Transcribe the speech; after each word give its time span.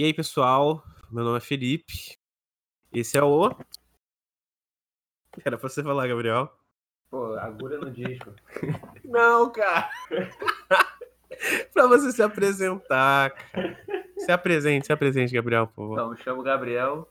E 0.00 0.04
aí, 0.04 0.14
pessoal? 0.14 0.82
Meu 1.10 1.22
nome 1.22 1.36
é 1.36 1.40
Felipe. 1.42 2.16
Esse 2.90 3.18
é 3.18 3.22
o. 3.22 3.50
Era 5.44 5.58
pra 5.58 5.68
você 5.68 5.82
falar, 5.82 6.08
Gabriel. 6.08 6.50
Pô, 7.10 7.34
agulha 7.34 7.76
no 7.76 7.90
disco. 7.90 8.34
Não, 9.04 9.52
cara! 9.52 9.90
pra 11.74 11.86
você 11.86 12.12
se 12.12 12.22
apresentar, 12.22 13.32
cara. 13.32 13.84
Se 14.16 14.32
apresente, 14.32 14.86
se 14.86 14.92
apresente, 14.94 15.34
Gabriel, 15.34 15.66
por 15.66 15.74
favor. 15.74 15.92
Então, 15.92 16.10
me 16.12 16.16
chamo 16.22 16.42
Gabriel. 16.42 17.06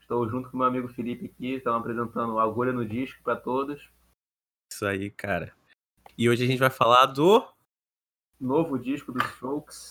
Estou 0.00 0.26
junto 0.26 0.50
com 0.50 0.56
meu 0.56 0.68
amigo 0.68 0.88
Felipe 0.88 1.26
aqui. 1.26 1.56
Estamos 1.56 1.80
apresentando 1.80 2.38
Agulha 2.38 2.72
no 2.72 2.86
Disco 2.86 3.22
para 3.22 3.36
todos. 3.36 3.90
Isso 4.72 4.86
aí, 4.86 5.10
cara. 5.10 5.54
E 6.16 6.30
hoje 6.30 6.44
a 6.44 6.46
gente 6.46 6.60
vai 6.60 6.70
falar 6.70 7.04
do 7.04 7.46
Novo 8.40 8.78
disco 8.78 9.12
dos 9.12 9.22
Strokes. 9.32 9.90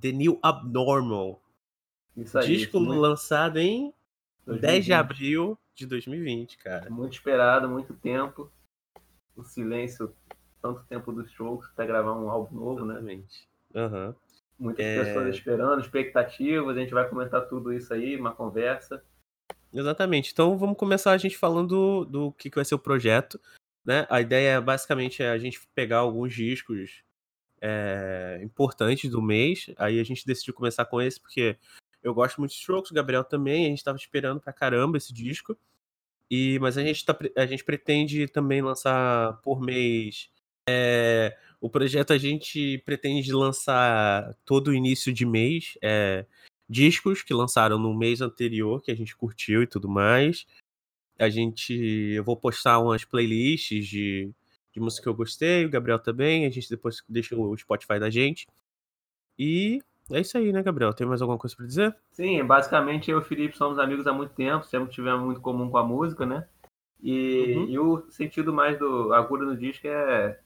The 0.00 0.10
New 0.10 0.40
Abnormal. 0.42 1.41
Isso 2.16 2.38
aí. 2.38 2.46
disco 2.46 2.78
muito, 2.80 3.00
lançado 3.00 3.58
em 3.58 3.92
10 4.46 4.84
de 4.84 4.90
2020. 4.90 4.92
abril 4.92 5.58
de 5.74 5.86
2020, 5.86 6.58
cara. 6.58 6.90
Muito 6.90 7.14
esperado, 7.14 7.68
muito 7.68 7.94
tempo. 7.94 8.50
O 9.36 9.42
silêncio, 9.42 10.14
tanto 10.60 10.82
tempo 10.84 11.10
dos 11.12 11.28
Strokes 11.30 11.70
até 11.72 11.86
gravar 11.86 12.12
um 12.12 12.28
álbum 12.28 12.56
novo, 12.56 12.84
né? 12.84 12.94
Exatamente. 12.94 13.48
Aham. 13.74 14.14
Muitas 14.58 14.84
É. 14.84 15.04
pessoas 15.04 15.34
esperando, 15.34 15.80
expectativas. 15.80 16.76
A 16.76 16.80
gente 16.80 16.92
vai 16.92 17.08
comentar 17.08 17.48
tudo 17.48 17.72
isso 17.72 17.92
aí, 17.92 18.16
uma 18.16 18.32
conversa. 18.34 19.02
Exatamente. 19.72 20.30
Então 20.32 20.56
vamos 20.58 20.76
começar 20.76 21.12
a 21.12 21.16
gente 21.18 21.36
falando 21.38 21.68
do, 21.68 22.04
do 22.04 22.32
que, 22.32 22.50
que 22.50 22.56
vai 22.56 22.64
ser 22.64 22.74
o 22.74 22.78
projeto. 22.78 23.40
Né? 23.84 24.06
A 24.10 24.20
ideia 24.20 24.60
basicamente 24.60 25.22
é 25.22 25.30
a 25.30 25.38
gente 25.38 25.66
pegar 25.74 25.98
alguns 25.98 26.34
discos 26.34 27.02
é, 27.60 28.38
importantes 28.42 29.10
do 29.10 29.22
mês. 29.22 29.70
Aí 29.78 29.98
a 29.98 30.04
gente 30.04 30.26
decidiu 30.26 30.52
começar 30.54 30.84
com 30.84 31.00
esse, 31.00 31.18
porque 31.18 31.56
eu 32.02 32.14
gosto 32.14 32.38
muito 32.38 32.52
de 32.52 32.58
Strokes, 32.58 32.90
o 32.90 32.94
Gabriel 32.94 33.24
também. 33.24 33.66
A 33.66 33.68
gente 33.68 33.84
tava 33.84 33.96
esperando 33.96 34.40
pra 34.40 34.52
caramba 34.52 34.98
esse 34.98 35.12
disco. 35.12 35.56
E, 36.30 36.58
mas 36.60 36.78
a 36.78 36.82
gente, 36.82 37.04
tá, 37.04 37.16
a 37.36 37.46
gente 37.46 37.62
pretende 37.64 38.26
também 38.26 38.62
lançar 38.62 39.40
por 39.42 39.60
mês. 39.60 40.30
é, 40.68 41.36
o 41.60 41.68
projeto 41.70 42.12
a 42.12 42.18
gente 42.18 42.78
pretende 42.84 43.32
lançar 43.32 44.34
todo 44.44 44.74
início 44.74 45.12
de 45.12 45.26
mês. 45.26 45.76
é, 45.82 46.26
discos 46.68 47.22
que 47.22 47.34
lançaram 47.34 47.78
no 47.78 47.94
mês 47.94 48.22
anterior, 48.22 48.82
que 48.82 48.90
a 48.90 48.96
gente 48.96 49.14
curtiu 49.14 49.62
e 49.62 49.66
tudo 49.66 49.88
mais. 49.88 50.46
A 51.18 51.28
gente. 51.28 51.74
Eu 51.74 52.24
vou 52.24 52.36
postar 52.36 52.78
umas 52.80 53.04
playlists 53.04 53.86
de, 53.86 54.30
de 54.72 54.80
música 54.80 55.02
que 55.02 55.08
eu 55.08 55.14
gostei, 55.14 55.66
o 55.66 55.70
Gabriel 55.70 55.98
também. 55.98 56.46
A 56.46 56.50
gente 56.50 56.68
depois 56.70 57.02
deixa 57.08 57.36
o 57.36 57.56
Spotify 57.56 58.00
da 58.00 58.10
gente. 58.10 58.46
E 59.38 59.82
é 60.10 60.20
isso 60.20 60.36
aí, 60.36 60.52
né, 60.52 60.62
Gabriel? 60.62 60.92
Tem 60.94 61.06
mais 61.06 61.20
alguma 61.22 61.38
coisa 61.38 61.54
pra 61.56 61.66
dizer? 61.66 61.96
Sim, 62.10 62.44
basicamente 62.44 63.10
eu 63.10 63.18
e 63.18 63.20
o 63.20 63.24
Felipe 63.24 63.56
somos 63.56 63.78
amigos 63.78 64.06
há 64.06 64.12
muito 64.12 64.34
tempo, 64.34 64.64
sempre 64.64 64.90
tivemos 64.92 65.24
muito 65.24 65.40
comum 65.40 65.70
com 65.70 65.78
a 65.78 65.84
música, 65.84 66.26
né? 66.26 66.46
E, 67.02 67.54
Uhum. 67.56 67.64
e 67.68 67.78
o 67.78 68.10
sentido 68.10 68.52
mais 68.52 68.78
do 68.78 69.12
Agulha 69.12 69.44
no 69.44 69.56
Disco 69.56 69.86
é 69.88 70.38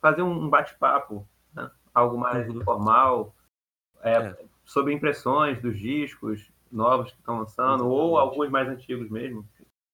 fazer 0.00 0.22
um 0.22 0.48
bate-papo, 0.48 1.26
né? 1.54 1.70
algo 1.94 2.18
mais 2.18 2.48
Uhum. 2.48 2.60
informal, 2.60 3.34
é, 4.02 4.16
É. 4.18 4.36
sobre 4.64 4.92
impressões 4.92 5.60
dos 5.62 5.78
discos 5.78 6.50
novos 6.70 7.10
que 7.12 7.18
estão 7.18 7.38
lançando, 7.38 7.86
ou 7.86 8.12
Exatamente. 8.16 8.20
alguns 8.32 8.50
mais 8.50 8.68
antigos 8.68 9.08
mesmo, 9.10 9.48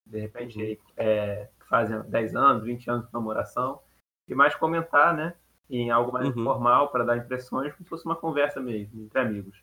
de 0.06 0.18
repente 0.18 0.58
Uhum. 0.62 0.76
é, 0.96 1.48
fazem 1.68 2.00
10 2.02 2.34
anos, 2.34 2.64
20 2.64 2.88
anos 2.90 3.06
de 3.06 3.12
namoração, 3.12 3.80
e 4.28 4.34
mais 4.34 4.54
comentar, 4.54 5.14
né? 5.14 5.34
Em 5.70 5.90
algo 5.90 6.12
mais 6.12 6.26
Uhum. 6.26 6.40
informal, 6.40 6.88
para 6.90 7.04
dar 7.04 7.16
impressões, 7.16 7.72
como 7.72 7.84
se 7.84 7.88
fosse 7.88 8.04
uma 8.04 8.16
conversa 8.16 8.60
mesmo, 8.60 9.02
entre 9.04 9.20
amigos. 9.20 9.62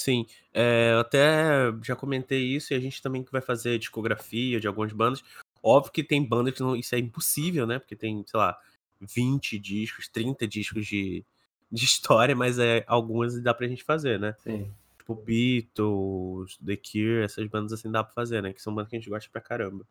Sim, 0.00 0.26
é, 0.52 0.92
eu 0.92 0.98
até 1.00 1.72
já 1.82 1.96
comentei 1.96 2.42
isso 2.44 2.74
e 2.74 2.76
a 2.76 2.80
gente 2.80 3.00
também 3.00 3.22
que 3.24 3.32
vai 3.32 3.40
fazer 3.40 3.78
discografia 3.78 4.60
de 4.60 4.66
algumas 4.68 4.92
bandas. 4.92 5.24
Óbvio 5.62 5.92
que 5.92 6.04
tem 6.04 6.22
bandas 6.22 6.52
que 6.52 6.60
não, 6.60 6.76
isso 6.76 6.94
é 6.94 6.98
impossível, 6.98 7.66
né? 7.66 7.78
Porque 7.78 7.96
tem, 7.96 8.22
sei 8.26 8.38
lá, 8.38 8.58
20 9.00 9.58
discos, 9.58 10.06
30 10.06 10.46
discos 10.46 10.86
de, 10.86 11.24
de 11.72 11.84
história, 11.86 12.36
mas 12.36 12.58
é, 12.58 12.84
algumas 12.86 13.40
dá 13.40 13.54
pra 13.54 13.66
gente 13.66 13.82
fazer, 13.82 14.20
né? 14.20 14.34
Sim. 14.40 14.70
Tipo 14.98 15.14
Beatles, 15.14 16.58
The 16.58 16.76
Cure, 16.76 17.22
essas 17.24 17.46
bandas 17.48 17.72
assim 17.72 17.90
dá 17.90 18.04
pra 18.04 18.12
fazer, 18.12 18.42
né? 18.42 18.52
Que 18.52 18.60
são 18.60 18.74
bandas 18.74 18.90
que 18.90 18.96
a 18.96 18.98
gente 18.98 19.08
gosta 19.08 19.30
pra 19.32 19.40
caramba. 19.40 19.86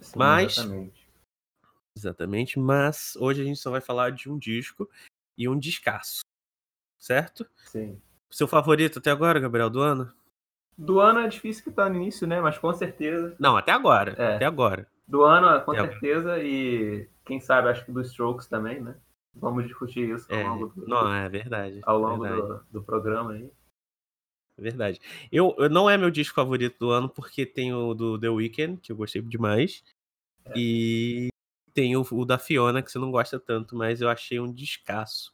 Sim, 0.00 0.12
Mas- 0.16 0.58
Exatamente. 0.58 0.99
Exatamente, 1.96 2.58
mas 2.58 3.16
hoje 3.16 3.42
a 3.42 3.44
gente 3.44 3.58
só 3.58 3.70
vai 3.70 3.80
falar 3.80 4.10
de 4.12 4.30
um 4.30 4.38
disco 4.38 4.88
e 5.36 5.48
um 5.48 5.58
descasso, 5.58 6.20
certo? 6.98 7.46
Sim. 7.66 8.00
Seu 8.30 8.46
favorito 8.46 8.98
até 9.00 9.10
agora, 9.10 9.40
Gabriel, 9.40 9.68
do 9.68 9.80
ano? 9.80 10.12
Do 10.78 11.00
ano 11.00 11.20
é 11.20 11.28
difícil 11.28 11.64
que 11.64 11.70
tá 11.70 11.88
no 11.88 11.96
início, 11.96 12.26
né? 12.26 12.40
Mas 12.40 12.56
com 12.58 12.72
certeza. 12.72 13.34
Não, 13.38 13.56
até 13.56 13.72
agora, 13.72 14.12
É. 14.12 14.36
até 14.36 14.44
agora. 14.46 14.86
Do 15.06 15.24
ano, 15.24 15.62
com 15.64 15.74
É. 15.74 15.80
certeza. 15.80 16.42
E 16.42 17.08
quem 17.24 17.40
sabe, 17.40 17.68
acho 17.68 17.84
que 17.84 17.92
dos 17.92 18.08
Strokes 18.08 18.46
também, 18.46 18.80
né? 18.80 18.96
Vamos 19.34 19.64
discutir 19.66 20.08
isso 20.08 20.26
ao 20.32 20.38
É, 20.38 20.44
longo 20.48 20.66
do, 20.68 20.86
não, 20.86 21.12
é 21.12 21.28
verdade. 21.28 21.80
ao 21.82 21.98
longo 21.98 22.22
verdade, 22.22 22.46
do, 22.46 22.64
do 22.80 22.82
programa 22.82 23.32
aí. 23.32 23.50
é 24.58 24.62
verdade. 24.62 25.00
Eu, 25.30 25.54
eu 25.58 25.68
não 25.68 25.88
é 25.90 25.98
meu 25.98 26.10
disco 26.10 26.34
favorito 26.34 26.78
do 26.78 26.90
ano 26.90 27.08
porque 27.08 27.44
tem 27.44 27.72
o 27.74 27.92
do 27.94 28.18
The 28.18 28.28
Weeknd, 28.28 28.80
que 28.80 28.92
eu 28.92 28.96
gostei 28.96 29.20
demais. 29.22 29.82
É. 30.46 30.52
E 30.56 31.28
tem 31.72 31.96
o, 31.96 32.04
o 32.10 32.24
da 32.24 32.38
Fiona, 32.38 32.82
que 32.82 32.90
você 32.90 32.98
não 32.98 33.10
gosta 33.10 33.38
tanto, 33.38 33.76
mas 33.76 34.00
eu 34.00 34.08
achei 34.08 34.40
um 34.40 34.52
descasso. 34.52 35.32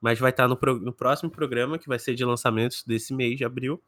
Mas 0.00 0.18
vai 0.18 0.30
estar 0.30 0.48
no, 0.48 0.56
pro- 0.56 0.80
no 0.80 0.92
próximo 0.92 1.30
programa, 1.30 1.78
que 1.78 1.88
vai 1.88 1.98
ser 1.98 2.14
de 2.14 2.24
lançamentos 2.24 2.84
desse 2.84 3.12
mês 3.14 3.36
de 3.36 3.44
abril. 3.44 3.82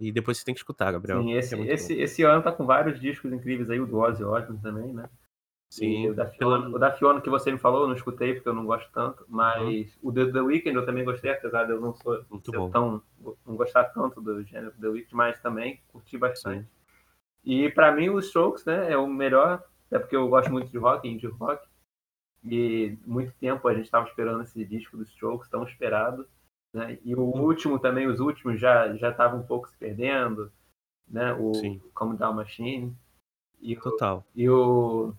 E 0.00 0.12
depois 0.12 0.38
você 0.38 0.44
tem 0.44 0.54
que 0.54 0.60
escutar, 0.60 0.92
Gabriel. 0.92 1.22
Sim, 1.22 1.32
esse, 1.34 1.54
é 1.54 1.74
esse, 1.74 1.94
esse 1.94 2.22
ano 2.22 2.42
tá 2.42 2.52
com 2.52 2.64
vários 2.64 3.00
discos 3.00 3.32
incríveis 3.32 3.68
aí, 3.70 3.80
o 3.80 3.86
do 3.86 3.98
Ozzy 3.98 4.22
Osbourne 4.22 4.60
também, 4.62 4.92
né? 4.92 5.08
Sim, 5.70 6.04
E 6.04 6.08
o 6.10 6.14
da, 6.14 6.26
Fiona, 6.26 6.68
o 6.68 6.78
da 6.78 6.92
Fiona 6.92 7.20
que 7.20 7.28
você 7.28 7.52
me 7.52 7.58
falou, 7.58 7.82
eu 7.82 7.88
não 7.88 7.94
escutei 7.94 8.34
porque 8.34 8.48
eu 8.48 8.54
não 8.54 8.64
gosto 8.64 8.90
tanto. 8.92 9.24
Mas 9.28 9.98
o 10.02 10.12
The, 10.12 10.26
The 10.32 10.40
Weeknd 10.40 10.76
eu 10.76 10.86
também 10.86 11.04
gostei, 11.04 11.32
apesar 11.32 11.64
de 11.64 11.72
eu 11.72 11.80
não 11.80 11.94
sou 11.94 12.24
tão 12.70 13.02
não 13.46 13.56
gostar 13.56 13.84
tanto 13.86 14.20
do 14.20 14.42
gênero 14.44 14.72
The 14.80 14.88
Weeknd, 14.88 15.14
mas 15.14 15.40
também 15.40 15.80
curti 15.88 16.16
bastante. 16.16 16.66
E 17.44 17.70
pra 17.70 17.92
mim 17.92 18.08
o 18.08 18.18
Strokes, 18.18 18.64
né, 18.64 18.92
é 18.92 18.96
o 18.96 19.06
melhor, 19.06 19.62
é 19.90 19.98
porque 19.98 20.16
eu 20.16 20.28
gosto 20.28 20.50
muito 20.50 20.70
de 20.70 20.78
rock, 20.78 21.08
indie 21.08 21.26
rock. 21.26 21.66
E 22.44 22.96
muito 23.04 23.32
tempo 23.40 23.66
a 23.66 23.74
gente 23.74 23.86
estava 23.86 24.06
esperando 24.08 24.42
esse 24.42 24.64
disco 24.64 24.96
do 24.96 25.02
Strokes, 25.02 25.48
tão 25.50 25.64
esperado, 25.64 26.26
né? 26.72 26.98
E 27.04 27.14
o 27.14 27.20
último 27.22 27.78
também, 27.78 28.06
os 28.06 28.20
últimos 28.20 28.60
já 28.60 28.94
já 28.96 29.10
estavam 29.10 29.40
um 29.40 29.46
pouco 29.46 29.68
se 29.68 29.76
perdendo, 29.76 30.50
né? 31.08 31.32
O 31.34 31.52
Sim. 31.54 31.80
Come 31.94 32.16
Down 32.16 32.34
Machine 32.34 32.96
e 33.60 33.76
o, 33.76 33.80
Total. 33.80 34.24
e 34.34 34.48
o 34.48 35.12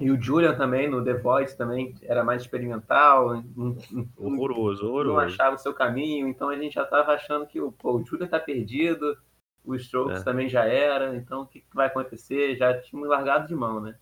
e 0.00 0.10
o 0.10 0.20
Julian 0.20 0.56
também 0.56 0.88
no 0.88 1.02
The 1.04 1.14
Voice 1.14 1.56
também 1.56 1.94
era 2.02 2.22
mais 2.24 2.42
experimental, 2.42 3.42
não- 3.56 3.76
Horroroso, 4.16 4.84
não 4.84 4.90
horroroso. 4.90 5.20
achava 5.20 5.56
o 5.56 5.58
seu 5.58 5.74
caminho, 5.74 6.28
então 6.28 6.48
a 6.48 6.56
gente 6.56 6.74
já 6.74 6.84
estava 6.84 7.12
achando 7.12 7.46
que 7.46 7.60
o, 7.60 7.72
pô, 7.72 7.96
o 7.96 8.04
Julian 8.04 8.28
tá 8.28 8.38
perdido, 8.38 9.16
o 9.64 9.74
Strokes 9.74 10.20
É. 10.20 10.24
também 10.24 10.48
já 10.48 10.64
era, 10.64 11.14
então 11.16 11.42
o 11.42 11.46
que, 11.46 11.60
que 11.60 11.74
vai 11.74 11.86
acontecer? 11.86 12.56
Já 12.56 12.78
tinha 12.80 13.04
largado 13.06 13.46
de 13.46 13.54
mão, 13.54 13.80
né? 13.80 13.98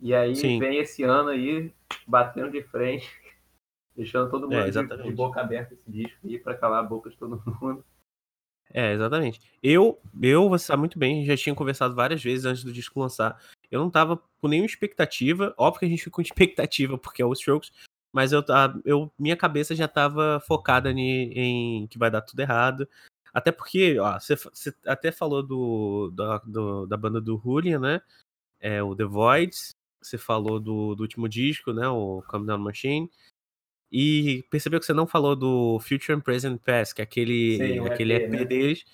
E 0.00 0.14
aí 0.14 0.34
Sim. 0.34 0.58
vem 0.58 0.78
esse 0.78 1.02
ano 1.02 1.28
aí, 1.28 1.72
batendo 2.06 2.50
de 2.50 2.62
frente, 2.62 3.06
deixando 3.94 4.30
todo 4.30 4.48
mundo 4.48 4.60
É, 4.60 4.70
de- 4.70 5.02
de, 5.02 5.12
boca 5.12 5.40
aberta 5.40 5.74
esse 5.74 5.90
disco 5.90 6.18
aí 6.26 6.38
para 6.38 6.56
calar 6.56 6.80
a 6.80 6.86
boca 6.86 7.10
de 7.10 7.16
todo 7.16 7.42
mundo. 7.60 7.84
É, 8.72 8.92
exatamente. 8.92 9.40
Eu, 9.62 10.00
eu, 10.22 10.48
você 10.48 10.66
sabe 10.66 10.78
muito 10.80 10.98
bem, 10.98 11.24
já 11.24 11.36
tinha 11.36 11.54
conversado 11.54 11.94
várias 11.94 12.22
vezes 12.22 12.44
antes 12.44 12.62
do 12.62 12.72
disco 12.72 13.00
lançar. 13.00 13.40
Eu 13.70 13.80
não 13.80 13.90
tava 13.90 14.16
com 14.40 14.48
nenhuma 14.48 14.66
expectativa. 14.66 15.52
Óbvio 15.58 15.80
que 15.80 15.86
a 15.86 15.88
gente 15.88 16.04
fica 16.04 16.14
com 16.14 16.22
expectativa 16.22 16.96
porque 16.96 17.20
é 17.20 17.26
o 17.26 17.32
Strokes, 17.32 17.72
mas 18.12 18.32
eu, 18.32 18.44
eu 18.84 19.12
minha 19.18 19.36
cabeça 19.36 19.74
já 19.74 19.88
tava 19.88 20.40
focada 20.46 20.92
ni- 20.92 21.32
em 21.34 21.86
que 21.88 21.98
vai 21.98 22.10
dar 22.10 22.22
tudo 22.22 22.40
errado. 22.40 22.88
Até 23.32 23.52
porque, 23.52 23.98
ó, 23.98 24.18
você, 24.18 24.34
você 24.36 24.74
até 24.86 25.12
falou 25.12 25.42
do, 25.42 26.10
da, 26.14 26.38
do- 26.38 26.86
da 26.86 26.96
banda 26.96 27.20
do 27.20 27.38
Julian, 27.38 27.78
né? 27.78 28.00
É, 28.60 28.82
o 28.82 28.94
The 28.96 29.04
Voids. 29.04 29.74
Você 30.02 30.16
falou 30.16 30.58
do, 30.58 30.94
do 30.94 31.02
último 31.02 31.28
disco, 31.28 31.72
né? 31.72 31.86
O 31.88 32.22
Come 32.26 32.46
Down 32.46 32.58
Machine. 32.58 33.10
E 33.92 34.44
percebeu 34.50 34.78
que 34.80 34.86
você 34.86 34.92
não 34.92 35.06
falou 35.06 35.34
do 35.36 35.78
Future 35.80 36.12
and 36.12 36.20
Present 36.20 36.60
Past, 36.62 36.94
que 36.94 37.02
é 37.02 37.04
aquele, 37.04 37.56
Sim, 37.56 37.78
aquele 37.86 38.14
EP, 38.14 38.22
EP, 38.22 38.30
né? 38.30 38.44
deles, 38.44 38.84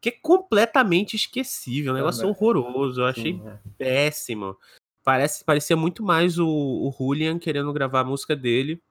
que 0.00 0.08
é 0.08 0.12
completamente 0.12 1.14
esquecível, 1.16 1.92
um 1.92 1.96
negócio 1.96 2.22
Também. 2.22 2.34
horroroso. 2.34 3.02
Eu 3.02 3.06
achei 3.06 3.34
Sim, 3.34 3.46
é. 3.46 3.58
péssimo. 3.76 4.56
Parece, 5.04 5.44
parecia 5.44 5.76
muito 5.76 6.02
mais 6.02 6.38
o, 6.38 6.46
o 6.48 6.94
Julian 6.96 7.38
querendo 7.38 7.72
gravar 7.72 8.00
a 8.00 8.04
música 8.04 8.34
dele 8.34 8.82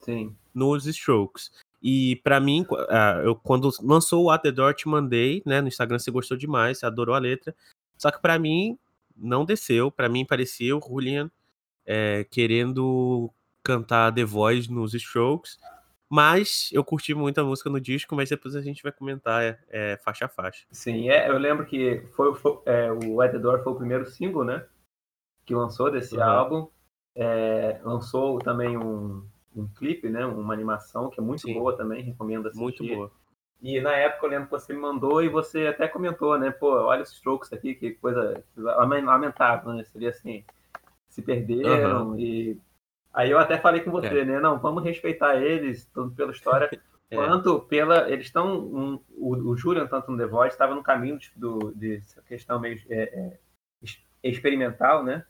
Sim. 0.00 0.36
nos 0.52 0.86
Strokes. 0.86 1.50
E 1.82 2.16
pra 2.16 2.40
mim, 2.40 2.66
ah, 2.88 3.20
eu, 3.24 3.36
quando 3.36 3.70
lançou 3.82 4.24
o 4.24 4.30
At 4.30 4.42
The 4.42 4.50
Door, 4.50 4.74
te 4.74 4.88
mandei, 4.88 5.42
né? 5.46 5.60
No 5.60 5.68
Instagram 5.68 5.98
você 5.98 6.10
gostou 6.10 6.36
demais, 6.36 6.78
você 6.78 6.86
adorou 6.86 7.14
a 7.14 7.18
letra. 7.18 7.54
Só 7.96 8.10
que 8.10 8.20
pra 8.20 8.38
mim, 8.38 8.76
não 9.16 9.44
desceu. 9.44 9.90
Pra 9.90 10.08
mim, 10.08 10.24
parecia 10.24 10.76
o 10.76 10.80
Julian 10.80 11.30
é, 11.86 12.24
querendo 12.30 13.32
cantar 13.62 14.12
The 14.12 14.24
Voice 14.24 14.70
nos 14.70 14.94
Strokes. 14.94 15.58
Mas 16.10 16.70
eu 16.72 16.82
curti 16.82 17.14
muito 17.14 17.38
a 17.38 17.44
música 17.44 17.68
no 17.68 17.80
disco, 17.80 18.16
mas 18.16 18.30
depois 18.30 18.56
a 18.56 18.62
gente 18.62 18.82
vai 18.82 18.90
comentar 18.90 19.42
é, 19.42 19.58
é, 19.68 19.96
faixa 19.98 20.24
a 20.24 20.28
faixa. 20.28 20.64
Sim, 20.72 21.10
é, 21.10 21.28
eu 21.28 21.36
lembro 21.36 21.66
que 21.66 22.02
foi, 22.16 22.34
foi 22.34 22.58
o 23.06 23.20
At 23.20 23.32
The 23.32 23.38
Door 23.38 23.62
foi 23.62 23.72
o 23.74 23.76
primeiro 23.76 24.06
single, 24.06 24.42
né? 24.42 24.64
Que 25.44 25.54
lançou 25.54 25.90
desse 25.90 26.16
uhum. 26.16 26.22
álbum. 26.22 26.68
Lançou 27.84 28.38
também 28.38 28.76
um, 28.78 29.22
um 29.60 29.68
clipe, 29.68 30.08
né? 30.08 30.24
Uma 30.24 30.54
animação 30.54 31.10
que 31.10 31.20
é 31.20 31.22
muito 31.22 31.42
Sim. 31.42 31.54
boa 31.54 31.76
também, 31.76 32.02
recomendo 32.02 32.48
assistir. 32.48 32.62
Muito 32.62 32.86
boa. 32.86 33.10
E 33.60 33.80
na 33.80 33.92
época 33.92 34.26
eu 34.26 34.30
lembro 34.30 34.46
que 34.46 34.52
você 34.52 34.72
me 34.72 34.78
mandou 34.78 35.22
e 35.22 35.28
você 35.28 35.66
até 35.66 35.88
comentou, 35.88 36.38
né? 36.38 36.50
Pô, 36.50 36.70
olha 36.70 37.02
os 37.02 37.12
strokes 37.12 37.52
aqui, 37.52 37.74
que 37.74 37.92
coisa 37.92 38.42
lamentável, 38.56 39.72
né? 39.72 39.82
Seria 39.84 40.10
assim, 40.10 40.44
se 41.08 41.22
perderam 41.22 42.10
uhum. 42.10 42.18
e 42.18 42.60
Aí 43.12 43.32
eu 43.32 43.38
até 43.38 43.58
falei 43.58 43.80
com 43.80 43.90
você, 43.90 44.20
é. 44.20 44.24
né? 44.24 44.38
Não, 44.38 44.60
vamos 44.60 44.84
respeitar 44.84 45.36
eles, 45.36 45.84
tanto 45.86 46.14
pela 46.14 46.30
história, 46.30 46.70
é. 47.10 47.16
quanto 47.16 47.58
pela. 47.60 48.08
Eles 48.08 48.26
estão. 48.26 48.58
Um, 48.60 49.00
o, 49.16 49.34
o 49.50 49.56
Julian, 49.56 49.88
tanto 49.88 50.12
no 50.12 50.18
The 50.18 50.26
Voice, 50.26 50.54
estava 50.54 50.74
no 50.74 50.84
caminho 50.84 51.18
do, 51.34 51.72
de 51.74 52.00
questão 52.28 52.60
meio 52.60 52.80
é, 52.88 53.02
é, 53.02 53.38
experimental, 54.22 55.02
né? 55.02 55.24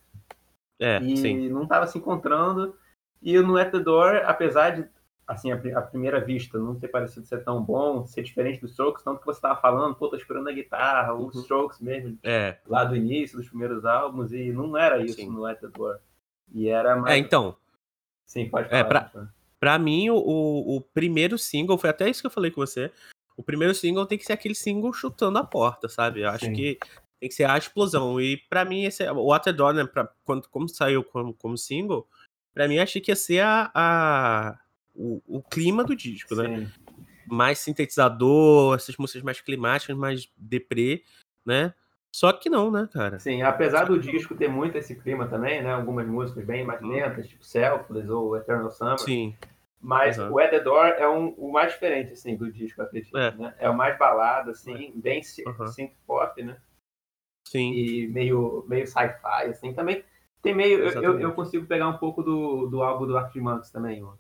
É, 0.79 0.99
e 1.03 1.17
sim. 1.17 1.49
não 1.49 1.63
estava 1.63 1.87
se 1.87 1.97
encontrando. 1.97 2.77
E 3.23 3.39
no 3.41 3.57
At 3.57 3.71
the 3.71 3.79
Door, 3.79 4.23
apesar 4.25 4.71
de 4.71 4.89
assim, 5.29 5.53
a, 5.53 5.83
primeira 5.83 6.25
vista 6.25 6.59
não 6.59 6.75
ter 6.75 6.89
parecido 6.89 7.27
ser 7.27 7.45
tão 7.45 7.63
bom, 7.63 8.07
ser 8.07 8.23
diferente 8.23 8.63
dos 8.63 8.71
Strokes, 8.71 9.05
tanto 9.05 9.21
que 9.21 9.27
você 9.27 9.37
estava 9.37 9.61
falando, 9.61 9.95
pô, 9.95 10.09
tô 10.09 10.17
esperando 10.17 10.49
a 10.49 10.53
guitarra, 10.53 11.13
os 11.15 11.35
uhum. 11.35 11.43
Strokes 11.43 11.81
mesmo, 11.81 12.19
é. 12.23 12.57
lá 12.67 12.83
do 12.83 12.97
início, 12.97 13.37
dos 13.37 13.47
primeiros 13.47 13.85
álbuns, 13.85 14.33
e 14.33 14.51
não 14.51 14.75
era 14.75 15.05
isso 15.05 15.17
Sim. 15.17 15.29
no 15.29 15.45
At 15.45 15.61
the 15.61 15.69
Door. 15.69 15.99
E 16.51 16.69
era 16.69 16.97
mais. 16.97 17.15
É, 17.15 17.19
então, 17.19 17.55
Sim, 18.25 18.49
pode 18.49 18.69
é, 18.69 18.71
falar. 18.71 18.81
É, 18.81 18.85
pra, 18.85 19.29
pra 19.61 19.79
mim, 19.79 20.09
o, 20.09 20.17
o 20.17 20.81
primeiro 20.81 21.37
single, 21.37 21.77
foi 21.77 21.91
até 21.91 22.09
isso 22.09 22.23
que 22.23 22.27
eu 22.27 22.31
falei 22.31 22.51
com 22.51 22.63
você. 22.63 22.91
O 23.37 23.43
primeiro 23.43 23.75
single 23.75 24.07
tem 24.07 24.17
que 24.17 24.25
ser 24.25 24.33
aquele 24.33 24.55
single 24.55 24.95
chutando 24.95 25.39
a 25.39 25.45
porta, 25.45 25.91
sabe? 25.91 26.23
Eu 26.23 26.31
acho 26.31 26.47
Sim. 26.47 26.55
que 26.55 26.79
tem 27.21 27.29
que 27.29 27.35
ser 27.35 27.45
a 27.45 27.59
explosão. 27.59 28.19
E 28.19 28.37
para 28.37 28.65
mim, 28.65 28.85
esse, 28.85 29.09
o 29.11 29.27
Water 29.27 29.55
Door, 29.55 29.75
né, 29.75 29.85
pra, 29.85 30.09
quando, 30.25 30.49
como 30.49 30.69
saiu 30.69 31.05
como, 31.05 31.35
como 31.35 31.57
single, 31.57 32.09
para 32.59 32.67
mim 32.67 32.81
achei 32.81 33.01
que 33.01 33.13
ia 33.13 33.15
ser 33.15 33.39
a, 33.39 33.71
a 33.73 34.59
o, 34.93 35.23
o, 35.29 35.41
clima 35.41 35.85
do 35.85 35.95
disco, 35.95 36.35
né? 36.35 36.45
Sim. 36.45 36.57
né? 36.57 36.73
Mais 37.25 37.61
sintetizador, 37.61 38.75
essas 38.75 38.97
músicas 38.97 39.23
mais 39.23 39.41
climáticas, 39.41 39.97
mais 39.97 40.29
deprê, 40.37 41.05
né? 41.47 41.73
Só 42.11 42.33
que 42.33 42.51
não, 42.51 42.69
né, 42.69 42.89
cara? 42.93 43.21
Sim, 43.21 43.43
apesar 43.43 43.85
do 43.85 43.97
disco 43.97 44.35
ter 44.35 44.49
muito 44.49 44.77
esse 44.77 44.97
clima 44.97 45.29
também, 45.29 45.63
né? 45.63 45.73
Algumas 45.73 46.05
músicas 46.09 46.45
bem 46.45 46.65
mais 46.65 46.83
uhum. 46.83 46.89
lentas, 46.89 47.29
tipo 47.29 47.45
Selfless 47.45 48.11
ou 48.11 48.37
Eternal 48.37 48.73
Summer. 48.73 48.99
Sim. 48.99 49.37
Mas 49.81 50.19
uhum. 50.19 50.33
o 50.33 50.41
At 50.41 50.51
The 50.51 50.59
Door 50.59 50.87
é 50.99 51.09
um, 51.09 51.29
o 51.39 51.53
mais 51.53 51.75
diferente, 51.75 52.15
assim, 52.15 52.35
do 52.35 52.51
disco, 52.51 52.83
acredito. 52.83 53.17
É, 53.17 53.31
né? 53.37 53.55
é 53.61 53.71
o 53.71 53.77
mais 53.77 53.97
balado, 53.97 54.51
assim, 54.51 54.89
é. 54.97 55.01
bem 55.01 55.23
uhum. 55.47 55.67
synth 55.69 55.93
pop, 56.05 56.43
né? 56.43 56.57
Sim. 57.47 57.73
E 57.73 58.09
meio, 58.09 58.67
meio 58.69 58.85
sci-fi, 58.85 59.45
assim, 59.49 59.73
também. 59.73 60.03
Tem 60.43 60.55
meio. 60.55 60.81
Eu, 60.81 61.21
eu, 61.21 61.33
consigo 61.33 61.67
pegar 61.67 61.89
um 61.89 61.99
pouco 61.99 62.23
do, 62.23 62.67
do 62.67 62.83
álbum 62.83 63.07
do 63.07 63.17
Arctic 63.17 63.43
Monkeys 63.43 63.71
também, 63.71 64.03
o, 64.03 64.17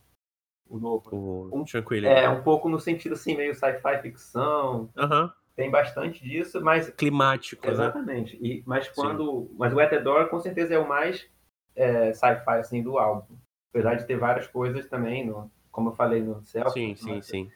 o 0.69 0.79
novo. 0.79 1.09
O 1.13 1.61
um, 1.61 1.65
Tranquility. 1.65 2.13
É, 2.13 2.29
um 2.29 2.43
pouco 2.43 2.69
no 2.69 2.81
sentido, 2.81 3.15
assim, 3.15 3.37
meio 3.37 3.55
sci-fi 3.55 4.03
ficção. 4.03 4.91
Uhum 4.97 5.31
tem 5.59 5.73
bastante 5.73 6.23
disso, 6.23 6.61
mas 6.61 6.89
climático, 6.91 7.67
né? 7.67 7.73
exatamente. 7.73 8.41
Né? 8.41 8.49
E 8.49 8.63
mas 8.65 8.89
quando, 8.91 9.49
Sim. 9.49 9.57
mas 9.59 9.73
o 9.73 10.05
Door 10.05 10.29
com 10.29 10.39
certeza 10.39 10.73
é 10.73 10.79
o 10.79 10.89
mais 10.89 11.29
é, 11.75 12.13
sci-fi 12.13 12.61
assim 12.61 12.81
do 12.81 12.97
álbum, 12.97 13.35
apesar 13.71 13.97
de 13.97 14.07
ter 14.07 14.17
várias 14.17 14.47
coisas 14.47 14.87
também, 14.87 15.27
no, 15.27 15.51
como 15.73 15.89
eu 15.89 15.95
falei 15.95 16.23
no 16.23 16.41
céu. 16.45 16.69
Sim, 16.71 16.95
sim, 16.95 17.21
sim. 17.23 17.51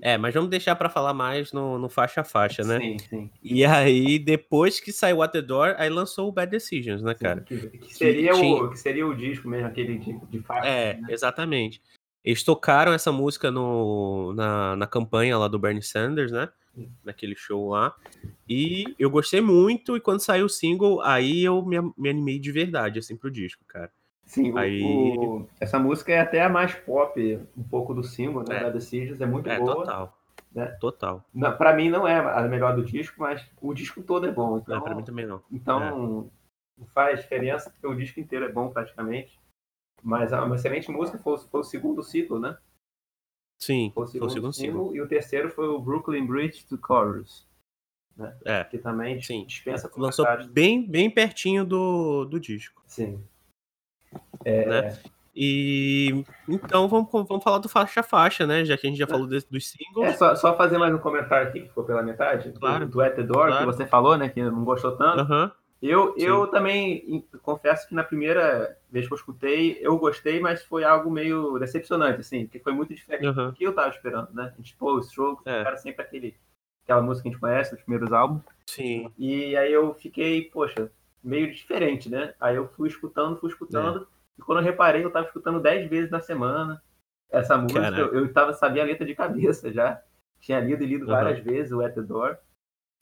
É, 0.00 0.16
mas 0.16 0.34
vamos 0.34 0.50
deixar 0.50 0.76
para 0.76 0.88
falar 0.88 1.12
mais 1.12 1.52
no, 1.52 1.78
no 1.78 1.88
faixa 1.88 2.22
a 2.22 2.24
faixa, 2.24 2.62
né? 2.62 2.78
Sim, 2.78 2.98
sim. 2.98 3.30
E 3.42 3.64
aí, 3.64 4.18
depois 4.18 4.80
que 4.80 4.92
saiu 4.92 5.22
At 5.22 5.32
The 5.32 5.42
Door, 5.42 5.74
aí 5.78 5.88
lançou 5.90 6.28
o 6.28 6.32
Bad 6.32 6.50
Decisions, 6.50 7.02
né, 7.02 7.14
cara? 7.14 7.44
Sim, 7.48 7.58
que, 7.68 7.78
que, 7.78 7.94
seria 7.94 8.32
que, 8.32 8.38
o, 8.38 8.70
que 8.70 8.78
seria 8.78 9.06
o 9.06 9.14
disco 9.14 9.48
mesmo, 9.48 9.66
aquele 9.66 9.98
de, 9.98 10.18
de 10.28 10.40
faixa. 10.40 10.66
É, 10.66 10.94
né? 10.94 11.08
exatamente. 11.10 11.82
Eles 12.24 12.42
tocaram 12.42 12.92
essa 12.92 13.12
música 13.12 13.50
no, 13.50 14.32
na, 14.34 14.76
na 14.76 14.86
campanha 14.86 15.38
lá 15.38 15.48
do 15.48 15.58
Bernie 15.58 15.82
Sanders, 15.82 16.32
né? 16.32 16.48
naquele 17.04 17.34
show 17.34 17.70
lá. 17.70 17.94
E 18.48 18.94
eu 18.98 19.10
gostei 19.10 19.40
muito, 19.40 19.96
e 19.96 20.00
quando 20.00 20.20
saiu 20.20 20.46
o 20.46 20.50
single, 20.50 21.00
aí 21.02 21.44
eu 21.44 21.64
me, 21.64 21.76
me 21.96 22.10
animei 22.10 22.38
de 22.38 22.52
verdade, 22.52 22.98
assim, 22.98 23.16
pro 23.16 23.30
disco, 23.30 23.64
cara. 23.66 23.90
Sim, 24.26 24.56
aí... 24.58 24.82
O, 24.82 25.48
essa 25.58 25.78
música 25.78 26.12
é 26.12 26.18
até 26.18 26.42
a 26.42 26.48
mais 26.48 26.74
pop, 26.74 27.40
um 27.56 27.62
pouco 27.62 27.94
do 27.94 28.02
single, 28.02 28.44
né, 28.46 28.58
é. 28.58 28.60
da 28.64 28.70
Decisions, 28.70 29.20
é 29.20 29.26
muito 29.26 29.48
é, 29.48 29.58
boa. 29.58 29.76
total. 29.76 30.18
Né? 30.52 30.66
Total. 30.80 31.24
Não, 31.32 31.56
pra 31.56 31.74
mim 31.74 31.88
não 31.88 32.06
é 32.06 32.18
a 32.18 32.42
melhor 32.42 32.74
do 32.74 32.84
disco, 32.84 33.14
mas 33.18 33.48
o 33.60 33.72
disco 33.72 34.02
todo 34.02 34.26
é 34.26 34.32
bom. 34.32 34.58
Então, 34.58 34.74
não, 34.74 34.82
pra 34.82 34.94
mim 34.94 35.04
também 35.04 35.26
não. 35.26 35.42
Então, 35.50 35.82
é. 35.82 35.90
não 35.90 36.86
faz 36.88 37.20
diferença, 37.20 37.70
porque 37.70 37.86
o 37.86 37.94
disco 37.94 38.18
inteiro 38.18 38.44
é 38.44 38.52
bom 38.52 38.68
praticamente. 38.70 39.38
Mas 40.02 40.32
é 40.32 40.40
uma 40.40 40.56
excelente 40.56 40.90
música, 40.90 41.18
foi, 41.18 41.38
foi 41.38 41.60
o 41.60 41.64
segundo 41.64 42.02
ciclo, 42.02 42.38
né? 42.38 42.56
Sim, 43.58 43.90
foi 43.94 44.04
o 44.04 44.06
segundo, 44.06 44.18
foi 44.18 44.28
o 44.28 44.30
segundo 44.30 44.52
single, 44.52 44.94
E 44.94 45.00
o 45.00 45.08
terceiro 45.08 45.50
foi 45.50 45.68
o 45.68 45.78
Brooklyn 45.78 46.26
Bridge 46.26 46.66
to 46.66 46.78
Chorus. 46.84 47.46
Né? 48.16 48.36
É. 48.44 48.64
Que 48.64 48.78
também 48.78 49.20
Sim. 49.20 49.44
dispensa 49.44 49.90
Lançou 49.96 50.26
bem, 50.48 50.86
bem 50.86 51.10
pertinho 51.10 51.64
do, 51.64 52.24
do 52.24 52.40
disco. 52.40 52.82
Sim. 52.86 53.22
É... 54.46 54.66
Né? 54.66 54.98
E 55.38 56.24
então 56.48 56.88
vamos, 56.88 57.10
vamos 57.12 57.44
falar 57.44 57.58
do 57.58 57.68
faixa 57.68 58.00
a 58.00 58.02
faixa, 58.02 58.46
né? 58.46 58.64
Já 58.64 58.78
que 58.78 58.86
a 58.86 58.90
gente 58.90 58.98
já 58.98 59.06
falou 59.06 59.26
desse, 59.26 59.50
dos 59.50 59.68
singles. 59.68 60.08
É, 60.08 60.12
só, 60.14 60.34
só 60.34 60.56
fazer 60.56 60.78
mais 60.78 60.94
um 60.94 60.98
comentário 60.98 61.48
aqui 61.48 61.60
que 61.60 61.68
ficou 61.68 61.84
pela 61.84 62.02
metade. 62.02 62.52
Claro. 62.52 62.86
Do, 62.86 62.92
do 62.92 63.00
At 63.02 63.16
the 63.16 63.22
Door, 63.22 63.48
claro. 63.48 63.58
que 63.58 63.76
você 63.76 63.84
falou, 63.84 64.16
né? 64.16 64.30
Que 64.30 64.42
não 64.42 64.64
gostou 64.64 64.92
tanto. 64.92 65.30
Uhum. 65.30 65.50
Eu, 65.82 66.14
eu 66.16 66.46
também 66.46 67.22
confesso 67.42 67.86
que 67.86 67.94
na 67.94 68.02
primeira 68.02 68.78
vez 68.90 69.06
que 69.06 69.12
eu 69.12 69.16
escutei, 69.16 69.78
eu 69.82 69.98
gostei, 69.98 70.40
mas 70.40 70.62
foi 70.62 70.84
algo 70.84 71.10
meio 71.10 71.58
decepcionante, 71.58 72.20
assim, 72.20 72.46
porque 72.46 72.60
foi 72.60 72.72
muito 72.72 72.94
diferente 72.94 73.26
uhum. 73.26 73.48
do 73.48 73.52
que 73.52 73.64
eu 73.64 73.74
tava 73.74 73.90
esperando, 73.90 74.32
né? 74.32 74.52
A 74.54 74.56
gente, 74.56 74.74
pô, 74.76 74.94
o 74.94 75.00
Strokes, 75.00 75.46
é. 75.46 75.60
era 75.60 75.76
sempre 75.76 76.02
aquele, 76.02 76.34
aquela 76.82 77.02
música 77.02 77.24
que 77.24 77.28
a 77.28 77.32
gente 77.32 77.40
conhece, 77.40 77.74
os 77.74 77.82
primeiros 77.82 78.10
álbuns. 78.10 78.42
Sim. 78.64 79.12
E 79.18 79.54
aí 79.54 79.70
eu 79.70 79.92
fiquei, 79.92 80.44
poxa, 80.44 80.90
meio 81.22 81.52
diferente, 81.52 82.08
né? 82.08 82.32
Aí 82.40 82.56
eu 82.56 82.68
fui 82.68 82.88
escutando, 82.88 83.36
fui 83.36 83.50
escutando, 83.50 84.08
é. 84.10 84.15
E 84.38 84.42
quando 84.42 84.58
eu 84.58 84.64
reparei, 84.64 85.04
eu 85.04 85.10
tava 85.10 85.26
escutando 85.26 85.60
dez 85.60 85.88
vezes 85.88 86.10
na 86.10 86.20
semana 86.20 86.82
essa 87.30 87.56
música, 87.56 87.88
eu, 87.98 88.14
eu 88.14 88.32
tava, 88.32 88.52
sabia 88.52 88.82
a 88.82 88.86
letra 88.86 89.06
de 89.06 89.14
cabeça 89.14 89.72
já. 89.72 90.00
Tinha 90.40 90.60
lido 90.60 90.82
e 90.82 90.86
lido 90.86 91.06
uhum. 91.06 91.10
várias 91.10 91.40
vezes 91.40 91.72
o 91.72 91.80
At 91.80 91.94
The 91.94 92.02
Door. 92.02 92.38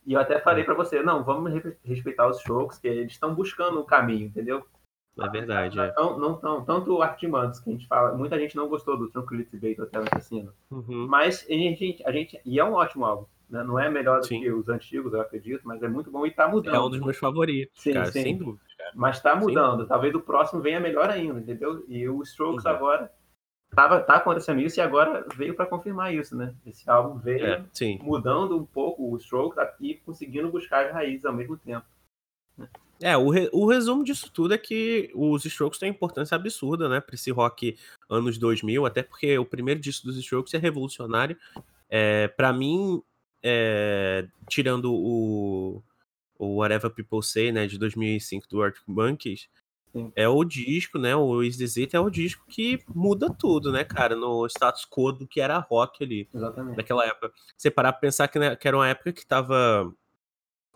E 0.06 0.12
eu 0.12 0.20
até 0.20 0.38
falei 0.38 0.64
para 0.64 0.74
você, 0.74 1.02
não, 1.02 1.24
vamos 1.24 1.52
respeitar 1.82 2.28
os 2.28 2.38
strokes, 2.38 2.78
que 2.78 2.86
eles 2.86 3.12
estão 3.12 3.34
buscando 3.34 3.80
o 3.80 3.84
caminho, 3.84 4.26
entendeu? 4.26 4.64
É 5.18 5.28
verdade, 5.28 5.78
é. 5.78 5.94
Não, 5.96 6.18
não, 6.18 6.40
não, 6.42 6.64
tanto 6.64 6.92
o 6.92 7.02
Artimantes, 7.02 7.60
que 7.60 7.70
a 7.70 7.72
gente 7.72 7.86
fala, 7.86 8.14
muita 8.14 8.38
gente 8.38 8.56
não 8.56 8.68
gostou 8.68 8.96
do 8.96 9.08
Tranquility 9.08 9.56
Bait 9.56 9.80
até 9.80 10.00
o 10.00 10.02
Assassino. 10.02 10.52
Uhum. 10.70 11.06
Mas 11.08 11.46
a 11.48 11.52
gente, 11.52 12.02
a 12.04 12.12
gente, 12.12 12.40
e 12.44 12.58
é 12.58 12.64
um 12.64 12.72
ótimo 12.72 13.04
álbum. 13.04 13.26
Né? 13.48 13.62
Não 13.62 13.78
é 13.78 13.88
melhor 13.88 14.20
do 14.20 14.26
sim. 14.26 14.40
que 14.40 14.50
os 14.50 14.68
antigos, 14.68 15.12
eu 15.12 15.20
acredito, 15.20 15.62
mas 15.64 15.82
é 15.82 15.88
muito 15.88 16.10
bom 16.10 16.26
e 16.26 16.30
tá 16.30 16.48
mudando. 16.48 16.74
É 16.74 16.80
um 16.80 16.90
dos 16.90 17.00
meus 17.00 17.16
favoritos, 17.16 17.80
sim, 17.80 17.92
cara, 17.92 18.06
sim. 18.06 18.22
sem 18.22 18.36
dúvida. 18.36 18.64
Mas 18.94 19.20
tá 19.20 19.34
mudando. 19.34 19.86
Talvez 19.86 20.14
o 20.14 20.20
próximo 20.20 20.62
venha 20.62 20.80
melhor 20.80 21.10
ainda, 21.10 21.40
entendeu? 21.40 21.84
E 21.88 22.08
o 22.08 22.22
Strokes 22.22 22.64
uhum. 22.64 22.70
agora 22.70 23.10
tava, 23.74 24.00
tá 24.00 24.16
acontecendo 24.16 24.60
isso 24.60 24.78
e 24.78 24.82
agora 24.82 25.26
veio 25.36 25.54
para 25.54 25.66
confirmar 25.66 26.14
isso, 26.14 26.36
né? 26.36 26.54
Esse 26.64 26.88
álbum 26.88 27.18
veio 27.18 27.44
é, 27.44 27.64
mudando 28.00 28.56
um 28.56 28.64
pouco 28.64 29.10
o 29.12 29.18
stroke 29.18 29.56
e 29.80 29.94
conseguindo 29.94 30.50
buscar 30.50 30.86
as 30.86 30.92
raízes 30.92 31.24
ao 31.24 31.32
mesmo 31.32 31.56
tempo. 31.56 31.84
É, 33.02 33.16
o, 33.16 33.28
re, 33.28 33.50
o 33.52 33.66
resumo 33.66 34.04
disso 34.04 34.30
tudo 34.32 34.54
é 34.54 34.58
que 34.58 35.10
os 35.14 35.44
Strokes 35.44 35.78
têm 35.78 35.90
importância 35.90 36.36
absurda, 36.36 36.88
né, 36.88 37.00
para 37.00 37.16
esse 37.16 37.30
rock 37.30 37.76
anos 38.08 38.38
2000, 38.38 38.86
até 38.86 39.02
porque 39.02 39.36
o 39.36 39.44
primeiro 39.44 39.80
disco 39.80 40.06
dos 40.06 40.16
Strokes 40.16 40.54
é 40.54 40.58
revolucionário. 40.58 41.36
É, 41.90 42.28
para 42.28 42.52
mim, 42.52 43.02
é, 43.42 44.26
tirando 44.48 44.94
o, 44.94 45.82
o 46.38 46.56
Whatever 46.56 46.90
People 46.90 47.22
Say, 47.22 47.52
né, 47.52 47.66
de 47.66 47.78
2005 47.78 48.48
do 48.48 48.62
Arctic 48.62 48.82
Monkeys, 48.86 49.48
é 50.16 50.28
o 50.28 50.42
disco, 50.44 50.98
né? 50.98 51.14
O 51.14 51.42
Is 51.42 51.56
This 51.56 51.76
It 51.76 51.94
é 51.94 52.00
o 52.00 52.10
disco 52.10 52.44
que 52.48 52.80
muda 52.92 53.32
tudo, 53.32 53.70
né, 53.70 53.84
cara? 53.84 54.16
No 54.16 54.44
status 54.46 54.84
quo 54.84 55.12
do 55.12 55.26
que 55.26 55.40
era 55.40 55.58
rock 55.58 56.02
ali. 56.02 56.28
Exatamente. 56.34 56.76
Naquela 56.76 57.06
época. 57.06 57.32
Você 57.56 57.70
parar 57.70 57.92
pra 57.92 58.00
pensar 58.00 58.26
que, 58.28 58.38
né, 58.38 58.56
que 58.56 58.66
era 58.66 58.76
uma 58.76 58.88
época 58.88 59.12
que 59.12 59.24
tava. 59.24 59.92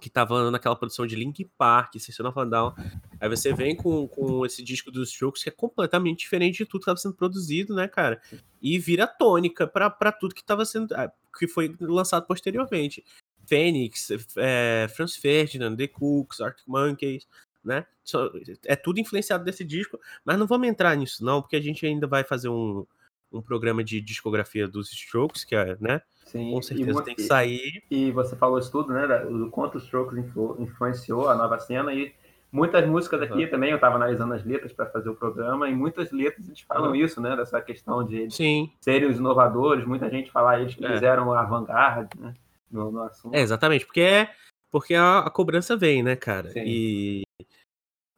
Que 0.00 0.09
tava 0.09 0.49
naquela 0.53 0.77
produção 0.77 1.05
de 1.05 1.17
Link 1.17 1.45
Park, 1.59 1.95
System 1.99 2.27
of 2.27 2.38
a 2.38 2.45
Down. 2.45 2.73
Aí 3.21 3.29
você 3.29 3.53
vem 3.53 3.75
com, 3.75 4.07
com 4.07 4.47
esse 4.47 4.62
disco 4.62 4.93
dos 4.93 5.11
Strokes 5.11 5.43
que 5.43 5.49
é 5.49 5.53
completamente 5.53 6.21
diferente 6.21 6.59
de 6.59 6.67
tudo 6.67 6.83
que 6.83 6.87
tava 6.87 6.99
sendo 6.99 7.17
produzido, 7.17 7.75
né, 7.75 7.88
cara? 7.88 8.23
E 8.62 8.79
vira 8.79 9.09
tônica 9.09 9.67
pra, 9.67 9.91
pra 9.91 10.12
tudo 10.12 10.37
que 10.37 10.45
tava 10.45 10.65
sendo. 10.65 10.95
Ah, 10.95 11.11
que 11.37 11.49
foi 11.49 11.75
lançado 11.81 12.25
posteriormente. 12.27 13.05
Phoenix, 13.49 14.09
é, 14.37 14.87
Franz 14.95 15.17
Ferdinand, 15.17 15.76
The 15.76 15.88
Cooks, 15.88 16.40
Arctic 16.40 16.67
Monkeys 16.69 17.26
né? 17.64 17.85
É 18.64 18.75
tudo 18.76 19.00
influenciado 19.00 19.45
desse 19.45 19.62
disco, 19.64 20.00
mas 20.25 20.38
não 20.38 20.47
vamos 20.47 20.69
entrar 20.69 20.97
nisso 20.97 21.25
não, 21.25 21.43
porque 21.43 21.57
a 21.57 21.61
gente 21.61 21.85
ainda 21.85 22.07
vai 22.07 22.25
fazer 22.25 22.49
um, 22.49 22.87
um 23.31 23.43
programa 23.43 23.85
de 23.85 24.00
discografia 24.00 24.67
dos 24.67 24.90
Strokes, 24.93 25.45
que 25.45 25.55
é, 25.55 25.76
né? 25.81 26.00
Sim, 26.25 26.50
Com 26.50 26.62
certeza 26.62 27.02
tem 27.02 27.14
que 27.14 27.23
sair. 27.23 27.83
E 27.90 28.11
você 28.11 28.37
falou 28.37 28.59
isso 28.59 28.71
tudo, 28.71 28.93
né? 28.93 29.07
Do 29.07 29.50
quanto 29.50 29.75
o 29.75 29.78
Strokes 29.78 30.17
influ- 30.17 30.57
influenciou 30.61 31.28
a 31.28 31.35
nova 31.35 31.59
cena 31.59 31.93
e 31.93 32.14
muitas 32.50 32.87
músicas 32.88 33.21
aqui 33.21 33.43
Aham. 33.43 33.50
também, 33.50 33.71
eu 33.71 33.76
estava 33.76 33.97
analisando 33.97 34.33
as 34.33 34.45
letras 34.45 34.73
para 34.73 34.87
fazer 34.87 35.11
o 35.11 35.14
programa, 35.14 35.69
e 35.69 35.75
muitas 35.75 36.11
letras 36.11 36.47
eles 36.47 36.61
falam 36.61 36.95
Aham. 36.95 36.97
isso, 36.97 37.21
né? 37.21 37.37
Dessa 37.37 37.61
questão 37.61 38.02
de 38.05 38.31
Sim, 38.31 38.71
serem 38.81 39.09
os 39.09 39.19
inovadores, 39.19 39.85
muita 39.87 40.09
gente 40.09 40.31
fala 40.31 40.59
eles 40.59 40.75
que 40.75 40.87
É. 40.87 40.93
fizeram 40.95 41.33
a 41.33 41.43
vanguarda, 41.45 42.09
né? 42.19 42.35
No, 42.71 42.91
no 42.91 43.03
assunto. 43.03 43.35
é 43.35 43.41
exatamente, 43.41 43.85
porque 43.87 44.01
é 44.01 44.31
porque 44.71 44.95
a, 44.95 45.21
a 45.21 45.31
cobrança 45.31 45.77
vem, 45.77 46.03
né, 46.03 46.15
cara? 46.17 46.51
Sim. 46.51 46.63
E 46.65 47.23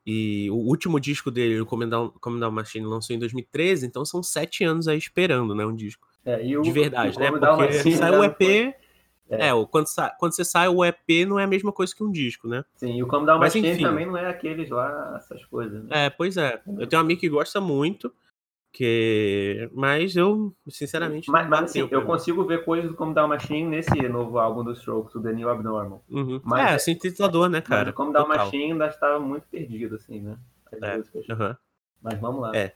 e 0.06 0.50
o 0.50 0.56
último 0.56 0.98
disco 0.98 1.30
dele, 1.30 1.60
o 1.60 1.66
Comendal, 1.66 2.10
Comendal 2.20 2.50
Machine, 2.50 2.86
lançou 2.86 3.14
em 3.14 3.18
2013, 3.18 3.86
então 3.86 4.04
são 4.04 4.22
sete 4.22 4.64
anos 4.64 4.88
aí 4.88 4.96
esperando, 4.98 5.54
né, 5.54 5.64
um 5.64 5.74
disco 5.74 6.08
É, 6.24 6.36
o- 6.58 6.62
de 6.62 6.72
verdade, 6.72 7.18
né? 7.18 7.30
Porque 7.30 7.72
Cena 7.74 7.96
sai 7.96 8.10
o 8.18 8.24
EP, 8.24 8.38
foi- 8.38 8.74
é, 9.38 9.54
o- 9.54 9.66
quando, 9.66 9.86
sa- 9.86 10.10
quando 10.18 10.34
você 10.34 10.44
sai 10.44 10.68
o 10.68 10.84
EP 10.84 11.24
não 11.26 11.38
é 11.38 11.44
a 11.44 11.46
mesma 11.46 11.70
coisa 11.70 11.94
que 11.94 12.02
um 12.02 12.10
disco, 12.10 12.48
né? 12.48 12.64
Sim, 12.76 12.96
e 12.96 13.02
o 13.02 13.06
Uma 13.06 13.20
Mas, 13.38 13.54
Machine 13.54 13.70
enfim. 13.70 13.82
também 13.82 14.06
não 14.06 14.16
é 14.16 14.26
aqueles 14.28 14.70
lá, 14.70 15.16
essas 15.18 15.44
coisas, 15.44 15.84
né? 15.84 16.06
É, 16.06 16.10
pois 16.10 16.36
é. 16.36 16.60
Eu 16.78 16.86
tenho 16.88 17.00
um 17.00 17.04
amigo 17.04 17.20
que 17.20 17.28
gosta 17.28 17.60
muito, 17.60 18.12
que 18.72 19.68
mas 19.72 20.14
eu, 20.16 20.54
sinceramente, 20.68 21.30
Mas, 21.30 21.48
mas 21.48 21.64
assim, 21.64 21.88
eu 21.90 22.04
consigo 22.04 22.44
ver 22.44 22.64
coisas 22.64 22.90
do 22.90 22.96
Como 22.96 23.12
Uma 23.12 23.26
Machine 23.28 23.68
nesse 23.68 24.08
novo 24.08 24.38
álbum 24.38 24.62
dos 24.62 24.78
Strokes, 24.78 25.14
o 25.14 25.22
The 25.22 25.32
New 25.32 25.48
Abnormal. 25.48 26.04
Uhum. 26.08 26.40
Mas 26.44 26.74
é, 26.74 26.78
sintetizador, 26.78 27.48
né, 27.48 27.58
Mas 27.58 27.68
cara? 27.68 27.90
o 27.90 27.92
Como 27.92 28.10
Uma 28.10 28.20
Total. 28.20 28.44
Machine 28.44 28.72
ainda 28.72 28.86
estava 28.86 29.18
muito 29.18 29.46
perdido, 29.48 29.96
assim, 29.96 30.20
né? 30.20 30.38
É, 30.72 31.32
aham. 31.32 31.56
Mas 32.00 32.20
vamos 32.20 32.42
lá. 32.42 32.56
É. 32.56 32.72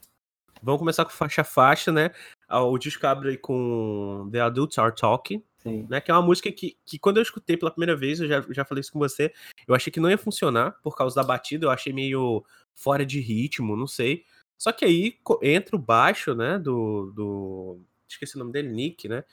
Vamos 0.62 0.78
começar 0.78 1.04
com 1.04 1.10
faixa 1.10 1.42
a 1.42 1.44
faixa, 1.44 1.92
né? 1.92 2.10
Ah, 2.48 2.62
O 2.62 2.76
disco 2.78 3.06
abre 3.06 3.30
aí 3.30 3.36
com 3.36 4.28
The 4.32 4.40
Adults 4.40 4.78
Are 4.78 4.94
Talking, 4.94 5.42
Sim. 5.58 5.86
né? 5.88 6.00
Que 6.00 6.10
é 6.10 6.14
uma 6.14 6.22
música 6.22 6.50
que, 6.50 6.76
que 6.84 6.98
quando 6.98 7.18
eu 7.18 7.22
escutei 7.22 7.56
pela 7.56 7.70
primeira 7.70 7.94
vez, 7.94 8.20
eu 8.20 8.26
já, 8.26 8.44
já 8.50 8.64
falei 8.64 8.80
isso 8.80 8.92
com 8.92 8.98
você, 8.98 9.32
eu 9.66 9.74
achei 9.74 9.92
que 9.92 10.00
não 10.00 10.10
ia 10.10 10.18
funcionar 10.18 10.72
por 10.82 10.96
causa 10.96 11.14
da 11.14 11.22
batida, 11.22 11.66
eu 11.66 11.70
achei 11.70 11.92
meio 11.92 12.44
fora 12.74 13.06
de 13.06 13.20
ritmo, 13.20 13.76
não 13.76 13.86
sei. 13.86 14.24
Só 14.58 14.72
que 14.72 14.84
aí 14.84 15.18
entra 15.42 15.76
o 15.76 15.78
baixo, 15.78 16.34
né? 16.34 16.58
Do. 16.58 17.12
do 17.14 17.80
esqueci 18.08 18.36
o 18.36 18.38
nome 18.38 18.52
dele, 18.52 18.68
Nick, 18.68 19.08
né? 19.08 19.24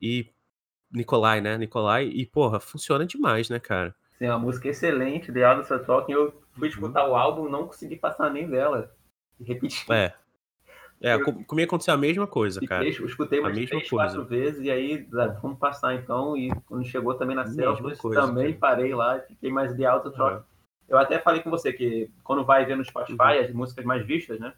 E. 0.00 0.26
Nikolai, 0.90 1.40
né? 1.42 1.58
Nikolai, 1.58 2.06
e 2.06 2.24
porra, 2.24 2.58
funciona 2.58 3.04
demais, 3.04 3.50
né, 3.50 3.60
cara? 3.60 3.94
Sim, 4.18 4.24
é 4.24 4.30
uma 4.30 4.38
música 4.38 4.68
excelente, 4.68 5.30
The 5.30 5.44
Are 5.44 5.62
Talking. 5.84 6.12
Eu 6.12 6.30
fui 6.52 6.68
Uhum. 6.68 6.74
escutar 6.74 7.06
o 7.06 7.14
álbum 7.14 7.46
não 7.48 7.66
consegui 7.66 7.96
passar 7.96 8.30
nem 8.32 8.48
dela. 8.48 8.90
Repeti. 9.40 9.84
É. 9.92 10.14
É, 11.00 11.14
Eu- 11.14 11.22
com- 11.24 11.44
comigo 11.44 11.68
aconteceu 11.68 11.94
a 11.94 11.96
mesma 11.98 12.26
coisa, 12.26 12.60
cara. 12.66 12.84
Eu 12.84 13.06
escutei 13.06 13.38
A 13.38 13.42
umas 13.42 13.52
mesma 13.54 13.68
três, 13.68 13.88
coisa. 13.90 14.06
quatro 14.14 14.24
vezes 14.24 14.64
e 14.64 14.70
aí 14.70 15.06
ah, 15.14 15.26
vamos 15.42 15.58
passar 15.58 15.94
então. 15.94 16.36
E 16.36 16.50
quando 16.66 16.84
chegou 16.86 17.14
também 17.14 17.36
na 17.36 17.46
Celsius, 17.46 17.98
também 17.98 18.54
cara. 18.54 18.58
parei 18.76 18.94
lá 18.94 19.18
e 19.18 19.20
fiquei 19.28 19.52
mais 19.52 19.72
Adults 19.72 20.18
Are 20.18 20.22
Aham. 20.22 20.30
Talking. 20.38 20.44
Eu 20.88 20.98
até 20.98 21.18
falei 21.20 21.42
com 21.42 21.50
você 21.50 21.70
que 21.72 22.10
quando 22.24 22.44
vai 22.44 22.64
ver 22.64 22.76
no 22.76 22.84
Spotify 22.84 23.38
as 23.44 23.52
músicas 23.52 23.84
mais 23.84 24.04
vistas, 24.06 24.40
né? 24.40 24.54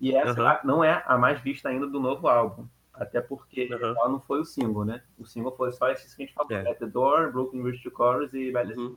E 0.00 0.14
essa 0.14 0.40
Uhum. 0.40 0.58
Não 0.64 0.84
é 0.84 1.02
a 1.06 1.18
mais 1.18 1.40
vista 1.40 1.68
ainda 1.68 1.86
do 1.86 2.00
novo 2.00 2.26
álbum. 2.26 2.66
Até 2.92 3.20
porque 3.20 3.68
Aham. 3.72 3.94
ela 3.96 4.08
não 4.08 4.20
foi 4.20 4.40
o 4.40 4.44
single, 4.44 4.84
né? 4.84 5.02
O 5.18 5.24
single 5.24 5.54
foi 5.56 5.72
só 5.72 5.90
esses 5.90 6.14
que 6.14 6.22
a 6.22 6.26
gente 6.26 6.34
falou: 6.34 6.52
É. 6.52 6.70
At 6.70 6.78
the 6.78 6.86
Door, 6.86 7.32
Brooklyn 7.32 7.62
Bridge 7.62 7.82
to 7.82 7.90
Chorus 7.94 8.32
e 8.34 8.50
Bad 8.50 8.72
Uhum. 8.74 8.96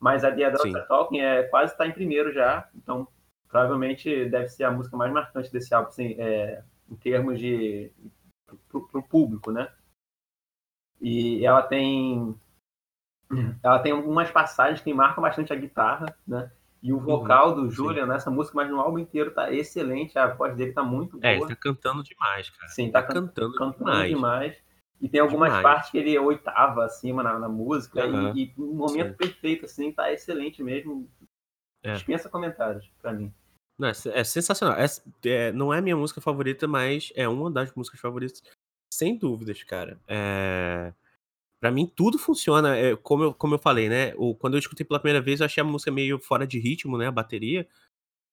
Mas 0.00 0.24
a 0.24 0.32
The 0.34 0.56
Sim. 0.56 0.76
Are 0.76 0.88
Talking 0.88 1.20
é, 1.20 1.44
quase 1.44 1.72
está 1.72 1.86
em 1.86 1.92
primeiro 1.92 2.32
já. 2.32 2.68
Então, 2.74 3.06
provavelmente 3.48 4.28
deve 4.28 4.48
ser 4.48 4.64
a 4.64 4.70
música 4.70 4.96
mais 4.96 5.12
marcante 5.12 5.52
desse 5.52 5.72
álbum, 5.72 5.88
assim, 5.88 6.16
é, 6.18 6.64
em 6.90 6.96
termos 6.96 7.38
de. 7.38 7.90
para 8.68 9.00
o 9.00 9.02
público, 9.02 9.52
né? 9.52 9.72
E 11.00 11.44
ela 11.44 11.62
tem. 11.62 12.34
Ela 13.62 13.78
tem 13.78 13.92
algumas 13.92 14.30
passagens 14.30 14.80
que 14.80 14.92
marcam 14.92 15.22
bastante 15.22 15.52
a 15.52 15.56
guitarra, 15.56 16.14
né? 16.26 16.50
E 16.82 16.92
o 16.92 16.98
vocal 16.98 17.54
do 17.54 17.62
Uhum. 17.62 17.70
Julian 17.70 18.06
nessa 18.06 18.30
música, 18.30 18.56
mas 18.56 18.68
no 18.68 18.80
álbum 18.80 18.98
inteiro 18.98 19.30
tá 19.32 19.52
excelente, 19.52 20.18
a 20.18 20.26
voz 20.34 20.56
dele 20.56 20.72
tá 20.72 20.82
muito 20.82 21.12
boa. 21.18 21.26
É, 21.30 21.36
ele 21.36 21.46
tá 21.46 21.54
cantando 21.56 22.02
demais, 22.02 22.50
cara. 22.50 22.68
Sim, 22.68 22.90
tá, 22.90 23.00
Tá 23.02 23.08
can- 23.08 23.14
cantando, 23.26 23.54
cantando 23.54 23.84
demais. 23.84 24.08
demais. 24.10 24.56
E 25.00 25.08
tem 25.08 25.20
algumas 25.20 25.48
Demais. 25.48 25.62
partes 25.62 25.90
que 25.90 25.98
ele 25.98 26.16
oitava 26.18 26.84
acima 26.84 27.22
na, 27.22 27.36
na 27.38 27.48
música. 27.48 28.04
Aham. 28.04 28.32
E, 28.36 28.44
e 28.44 28.54
um 28.60 28.74
momento 28.74 29.10
Sim. 29.10 29.16
perfeito, 29.16 29.64
assim, 29.64 29.90
tá 29.92 30.12
excelente 30.12 30.62
mesmo. 30.62 31.08
É. 31.84 31.94
Dispensa 31.94 32.28
comentários 32.28 32.88
pra 33.00 33.12
mim. 33.12 33.32
Não, 33.78 33.88
é, 33.88 33.92
é 34.14 34.22
sensacional. 34.24 34.76
É- 34.78 34.86
é- 35.28 35.50
não 35.52 35.72
é 35.74 35.78
a 35.78 35.82
minha 35.82 35.96
música 35.96 36.20
favorita, 36.20 36.68
mas 36.68 37.12
é 37.16 37.28
uma 37.28 37.50
das 37.50 37.72
músicas 37.74 37.98
favoritas, 38.00 38.42
sem 38.94 39.16
dúvidas, 39.18 39.62
cara. 39.64 39.98
É... 40.06 40.92
Pra 41.62 41.70
mim, 41.70 41.86
tudo 41.94 42.18
funciona. 42.18 42.76
é, 42.76 42.96
como, 42.96 43.22
eu, 43.22 43.32
como 43.32 43.54
eu 43.54 43.58
falei, 43.58 43.88
né? 43.88 44.12
O, 44.16 44.34
quando 44.34 44.54
eu 44.54 44.58
escutei 44.58 44.84
pela 44.84 44.98
primeira 44.98 45.24
vez, 45.24 45.38
eu 45.38 45.46
achei 45.46 45.60
a 45.60 45.64
música 45.64 45.92
meio 45.92 46.18
fora 46.18 46.44
de 46.44 46.58
ritmo, 46.58 46.98
né? 46.98 47.06
A 47.06 47.12
bateria. 47.12 47.68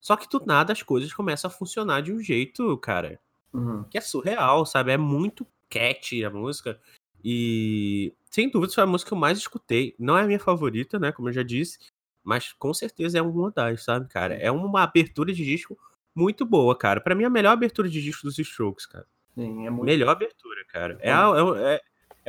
Só 0.01 0.15
que 0.15 0.27
do 0.27 0.43
nada 0.47 0.73
as 0.73 0.81
coisas 0.81 1.13
começam 1.13 1.47
a 1.47 1.51
funcionar 1.53 2.01
de 2.01 2.11
um 2.11 2.19
jeito, 2.19 2.75
cara, 2.79 3.19
Uhum. 3.53 3.83
que 3.83 3.99
é 3.99 4.01
surreal, 4.01 4.65
sabe? 4.65 4.93
É 4.93 4.97
muito 4.97 5.45
catchy 5.69 6.25
a 6.25 6.31
música. 6.31 6.79
E 7.23 8.11
sem 8.31 8.49
dúvida 8.49 8.73
foi 8.73 8.83
a 8.83 8.87
música 8.87 9.09
que 9.09 9.13
eu 9.13 9.17
mais 9.19 9.37
escutei. 9.37 9.93
Não 9.99 10.17
é 10.17 10.23
a 10.23 10.25
minha 10.25 10.39
favorita, 10.39 10.97
né? 10.97 11.11
Como 11.11 11.29
eu 11.29 11.33
já 11.33 11.43
disse. 11.43 11.77
Mas 12.23 12.51
com 12.53 12.73
certeza 12.73 13.19
é 13.19 13.21
uma 13.21 13.51
das, 13.51 13.83
sabe, 13.83 14.07
cara? 14.09 14.33
É 14.33 14.49
uma 14.49 14.81
abertura 14.81 15.31
de 15.31 15.45
disco 15.45 15.77
muito 16.15 16.45
boa, 16.47 16.75
cara. 16.75 16.99
Pra 16.99 17.13
mim, 17.13 17.23
é 17.23 17.27
a 17.27 17.29
melhor 17.29 17.51
abertura 17.51 17.87
de 17.87 18.01
disco 18.01 18.23
dos 18.25 18.39
Strokes, 18.39 18.87
cara. 18.87 19.05
Sim, 19.35 19.67
é 19.67 19.69
muito. 19.69 19.85
Melhor 19.85 20.09
abertura, 20.09 20.65
cara. 20.67 20.97
É, 20.99 21.11
é, 21.11 21.15
o- 21.43 21.55
é, 21.55 21.79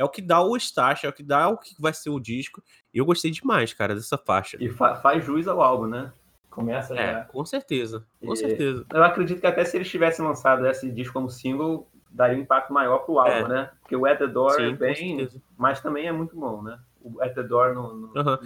é 0.01 0.03
o 0.03 0.09
que 0.09 0.21
dá 0.21 0.41
o 0.41 0.55
start, 0.57 1.03
é 1.03 1.09
o 1.09 1.13
que 1.13 1.23
dá 1.23 1.47
o 1.49 1.57
que 1.57 1.75
vai 1.79 1.93
ser 1.93 2.09
o 2.09 2.19
disco. 2.19 2.61
E 2.93 2.97
eu 2.97 3.05
gostei 3.05 3.29
demais, 3.31 3.73
cara, 3.73 3.93
dessa 3.93 4.17
faixa. 4.17 4.57
E 4.59 4.69
fa- 4.69 4.95
faz 4.95 5.23
jus 5.23 5.47
ao 5.47 5.61
álbum, 5.61 5.87
né? 5.87 6.11
Começa 6.49 6.93
É, 6.95 7.13
já. 7.13 7.21
com 7.25 7.45
certeza. 7.45 8.05
Com 8.19 8.33
E- 8.33 8.37
certeza. 8.37 8.85
Eu 8.93 9.03
acredito 9.03 9.39
que 9.39 9.47
até 9.47 9.63
se 9.63 9.77
eles 9.77 9.89
tivessem 9.89 10.25
lançado 10.25 10.65
esse 10.67 10.91
disco 10.91 11.13
como 11.13 11.29
single, 11.29 11.87
daria 12.09 12.37
um 12.37 12.41
impacto 12.41 12.73
maior 12.73 12.99
pro 13.05 13.19
álbum, 13.19 13.45
É. 13.45 13.47
né? 13.47 13.71
Porque 13.81 13.95
o 13.95 14.05
At 14.05 14.17
the 14.17 14.27
Door 14.27 14.53
é 14.53 14.65
Sim, 14.65 14.71
com 14.71 14.77
bem. 14.77 15.29
Mas 15.57 15.79
também 15.81 16.07
é 16.07 16.11
muito 16.11 16.35
bom, 16.35 16.61
né? 16.61 16.77
O 16.99 17.21
At 17.21 17.33
the 17.33 17.43
Door 17.43 17.73
no. 17.73 17.93
no-. 17.95 18.11
A 18.19 18.39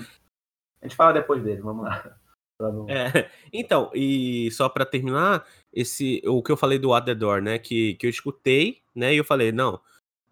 gente 0.83 0.95
fala 0.95 1.13
depois 1.13 1.41
dele, 1.41 1.61
vamos 1.61 1.83
lá. 1.85 2.03
É, 2.87 3.29
então, 3.51 3.91
e 3.93 4.49
só 4.51 4.69
pra 4.69 4.85
terminar, 4.85 5.45
esse 5.73 6.21
o 6.25 6.41
que 6.41 6.49
eu 6.53 6.55
falei 6.55 6.79
do 6.79 6.93
At 6.93 7.03
The 7.03 7.13
Door, 7.13 7.41
né, 7.41 7.59
que, 7.59 7.95
que 7.95 8.05
eu 8.05 8.09
escutei, 8.09 8.81
né, 8.95 9.13
e 9.13 9.17
eu 9.17 9.25
falei, 9.25 9.51
não, 9.51 9.77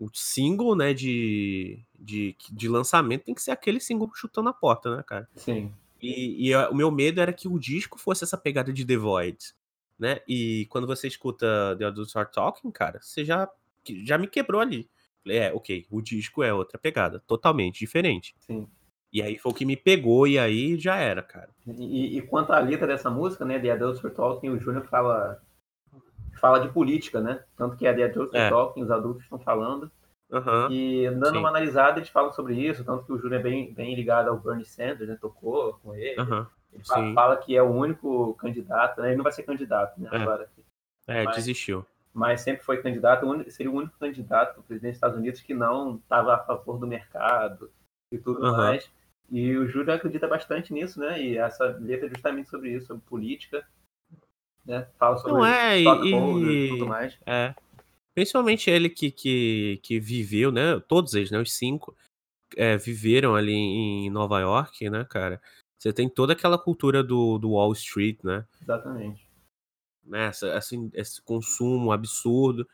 o 0.03 0.10
single, 0.13 0.75
né, 0.75 0.93
de, 0.93 1.79
de, 1.98 2.36
de 2.51 2.67
lançamento 2.67 3.24
tem 3.24 3.33
que 3.36 3.41
ser 3.41 3.51
aquele 3.51 3.79
single 3.79 4.10
chutando 4.13 4.50
a 4.50 4.53
porta, 4.53 4.95
né, 4.95 5.03
cara? 5.03 5.29
Sim. 5.36 5.72
E, 6.01 6.50
e 6.50 6.55
o 6.55 6.75
meu 6.75 6.91
medo 6.91 7.22
era 7.22 7.31
que 7.31 7.48
o 7.48 7.57
disco 7.57 7.98
fosse 7.98 8.24
essa 8.24 8.38
pegada 8.38 8.74
de 8.74 8.86
The 8.86 8.98
Void, 8.98 9.38
né, 9.98 10.19
e 10.27 10.67
quando 10.69 10.86
você 10.86 11.07
escuta 11.07 11.75
The 11.77 11.86
Adults 11.86 12.15
Are 12.15 12.29
Talking, 12.29 12.72
cara, 12.72 13.00
você 13.01 13.24
já, 13.24 13.50
já 14.03 14.17
me 14.17 14.27
quebrou 14.27 14.60
ali. 14.60 14.89
Falei, 15.24 15.38
é, 15.38 15.53
ok, 15.53 15.86
o 15.89 16.01
disco 16.01 16.43
é 16.43 16.53
outra 16.53 16.77
pegada, 16.77 17.19
totalmente 17.25 17.79
diferente. 17.79 18.36
Sim. 18.39 18.67
E 19.12 19.22
aí 19.22 19.38
foi 19.38 19.51
o 19.51 19.55
que 19.55 19.63
me 19.63 19.77
pegou, 19.77 20.27
e 20.27 20.38
aí 20.38 20.77
já 20.77 20.98
era, 20.98 21.22
cara. 21.22 21.50
E, 21.65 22.17
e 22.17 22.22
quanto 22.24 22.51
à 22.51 22.60
letra 22.60 22.88
dessa 22.88 23.10
música, 23.10 23.45
né, 23.45 23.60
The 23.60 23.72
Adults 23.72 24.03
Are 24.03 24.13
Talking, 24.13 24.50
o 24.50 24.60
Júnior 24.60 24.86
fala, 24.88 25.41
fala 26.39 26.59
de 26.59 26.69
política, 26.69 27.19
né? 27.21 27.43
Tanto 27.55 27.75
que 27.77 27.85
é 27.87 27.93
The 27.93 28.03
Adults 28.03 28.33
Are 28.35 28.43
É. 28.45 28.49
Talking, 28.49 28.83
os 28.83 28.91
adultos 28.91 29.23
estão 29.23 29.39
falando. 29.39 29.91
Aham, 30.31 30.67
E 30.71 31.07
dando 31.11 31.31
sim. 31.33 31.37
uma 31.37 31.49
analisada, 31.49 31.99
eles 31.99 32.09
falam 32.09 32.31
sobre 32.31 32.55
isso, 32.55 32.83
tanto 32.83 33.05
que 33.05 33.11
o 33.13 33.17
Júnior 33.19 33.39
é 33.39 33.43
bem, 33.43 33.71
bem 33.73 33.93
ligado 33.95 34.29
ao 34.29 34.37
Bernie 34.39 34.65
Sanders, 34.65 35.07
né? 35.07 35.17
Tocou 35.21 35.73
com 35.83 35.93
ele. 35.95 36.19
aham. 36.19 36.47
Ele 36.73 36.83
sim. 36.83 37.13
fala 37.13 37.37
que 37.37 37.55
é 37.55 37.61
o 37.61 37.69
único 37.71 38.33
candidato, 38.35 38.99
né? 38.99 39.09
Ele 39.09 39.17
não 39.17 39.23
vai 39.23 39.31
ser 39.31 39.43
candidato, 39.43 39.99
né? 40.01 40.09
É. 40.11 40.17
Agora. 40.17 40.49
É, 41.07 41.23
Mas- 41.23 41.35
desistiu. 41.35 41.85
Mas 42.11 42.41
sempre 42.41 42.63
foi 42.63 42.81
candidato, 42.81 43.25
seria 43.51 43.71
o 43.71 43.75
único 43.75 43.97
candidato 43.99 44.53
para 44.55 44.63
presidente 44.63 44.91
dos 44.91 44.97
Estados 44.97 45.17
Unidos 45.17 45.41
que 45.41 45.53
não 45.53 45.95
estava 45.95 46.35
a 46.35 46.37
favor 46.39 46.77
do 46.79 46.85
mercado 46.87 47.71
e 48.11 48.17
tudo 48.19 48.45
Aham. 48.45 48.57
mais. 48.57 48.89
E 49.31 49.55
o 49.57 49.67
Júlio 49.67 49.91
acredita 49.93 50.27
bastante 50.27 50.71
nisso, 50.73 50.99
né? 50.99 51.19
E 51.21 51.37
essa 51.37 51.65
letra 51.79 52.05
é 52.05 52.09
justamente 52.09 52.49
sobre 52.49 52.69
isso, 52.71 52.87
sobre 52.87 53.03
política. 53.07 53.65
Né? 54.65 54.88
Fala 54.98 55.17
sobre 55.17 55.34
Não 55.34 55.46
é, 55.46 55.79
e- 55.79 55.86
e 55.86 56.65
e- 56.65 56.70
tudo 56.70 56.88
mais. 56.88 57.17
É. 57.25 57.53
Principalmente 58.15 58.70
ele 58.70 58.89
que, 58.89 59.12
que, 59.12 59.79
que 59.84 60.00
viveu, 60.00 60.51
né? 60.51 60.79
Todos 60.88 61.13
eles, 61.15 61.32
né? 61.32 61.39
Os 61.39 61.51
cinco 61.53 61.96
é, 62.55 62.77
viveram 62.77 63.36
ali 63.36 63.51
em 63.53 64.10
Nova 64.10 64.39
York, 64.39 64.89
né, 64.89 65.03
cara? 65.10 65.41
Você 65.77 65.91
tem 65.91 66.08
toda 66.08 66.34
aquela 66.34 66.58
cultura 66.58 67.03
do, 67.03 67.38
do 67.38 67.51
Wall 67.51 67.74
Street, 67.74 68.20
né? 68.24 68.46
Exatamente. 68.62 69.27
né? 70.05 70.27
Essa, 70.27 70.53
assim, 70.55 70.89
esse 70.93 71.22
consumo 71.22 71.91
absurdo. 71.91 72.67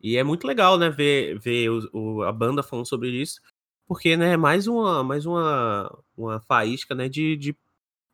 E 0.00 0.16
é 0.16 0.22
muito 0.24 0.46
legal, 0.46 0.78
né? 0.78 0.88
Ver, 0.88 1.38
ver 1.40 1.68
o, 1.70 1.90
o- 1.92 2.22
a 2.22 2.32
banda 2.32 2.62
falando 2.62 2.86
sobre 2.86 3.10
isso. 3.10 3.40
Porque, 3.86 4.16
né? 4.16 4.32
É 4.32 4.36
mais 4.36 4.66
uma, 4.66 5.02
mais 5.04 5.26
uma, 5.26 5.92
uma 6.16 6.40
faísca, 6.40 6.94
né? 6.94 7.08
De, 7.08 7.36
de 7.36 7.54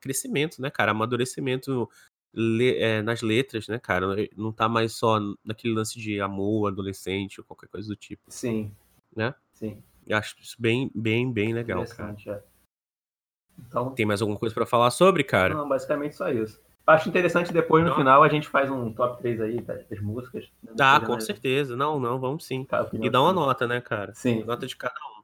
crescimento, 0.00 0.60
né, 0.62 0.70
cara? 0.70 0.92
Amadurecimento 0.92 1.88
le, 2.32 2.76
é, 2.76 3.02
nas 3.02 3.22
letras, 3.22 3.68
né, 3.68 3.78
cara? 3.78 4.06
Não 4.36 4.52
tá 4.52 4.68
mais 4.68 4.92
só 4.92 5.18
naquele 5.44 5.74
lance 5.74 5.98
de 5.98 6.20
amor, 6.20 6.68
adolescente 6.68 7.40
ou 7.40 7.44
qualquer 7.44 7.68
coisa 7.68 7.88
do 7.88 7.96
tipo. 7.96 8.22
Sim. 8.28 8.74
Né? 9.14 9.34
Sim. 9.52 9.82
Eu 10.06 10.16
acho 10.16 10.36
isso 10.40 10.56
bem, 10.58 10.90
bem, 10.94 11.30
bem 11.32 11.52
legal, 11.52 11.84
cara. 11.86 12.16
É. 12.26 12.42
Então, 13.58 13.90
Tem 13.90 14.06
mais 14.06 14.20
alguma 14.20 14.38
coisa 14.38 14.54
para 14.54 14.66
falar 14.66 14.90
sobre, 14.90 15.22
cara? 15.22 15.54
Não, 15.54 15.68
basicamente 15.68 16.16
só 16.16 16.28
isso. 16.30 16.60
Acho 16.86 17.08
interessante 17.08 17.52
depois, 17.52 17.84
no 17.84 17.90
não. 17.90 17.96
final, 17.96 18.22
a 18.22 18.28
gente 18.28 18.48
faz 18.48 18.70
um 18.70 18.92
top 18.92 19.20
3 19.20 19.40
aí 19.42 19.60
das, 19.60 20.00
músicas. 20.00 20.50
Né? 20.62 20.72
Ah, 20.80 21.00
com 21.00 21.20
certeza. 21.20 21.76
Não, 21.76 22.00
não, 22.00 22.18
vamos 22.18 22.44
sim. 22.44 22.66
E 23.00 23.10
dá 23.10 23.20
uma 23.20 23.32
nota, 23.32 23.66
né, 23.66 23.80
cara? 23.80 24.12
Sim. 24.14 24.42
Nota 24.44 24.66
de 24.66 24.74
cada 24.76 24.94
um. 24.94 25.22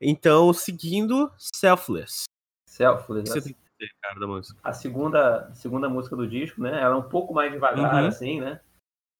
Então, 0.00 0.52
seguindo, 0.52 1.30
Selfless. 1.38 2.24
Selfless. 2.66 3.30
Você 3.30 3.56
cara, 4.02 4.20
da 4.20 4.26
música. 4.26 4.58
A 4.62 4.72
segunda, 4.72 5.50
segunda 5.54 5.88
música 5.88 6.16
do 6.16 6.28
disco, 6.28 6.60
né? 6.60 6.80
Ela 6.80 6.94
é 6.94 6.98
um 6.98 7.08
pouco 7.08 7.32
mais 7.32 7.52
devagar, 7.52 8.02
uhum. 8.02 8.08
assim, 8.08 8.40
né? 8.40 8.60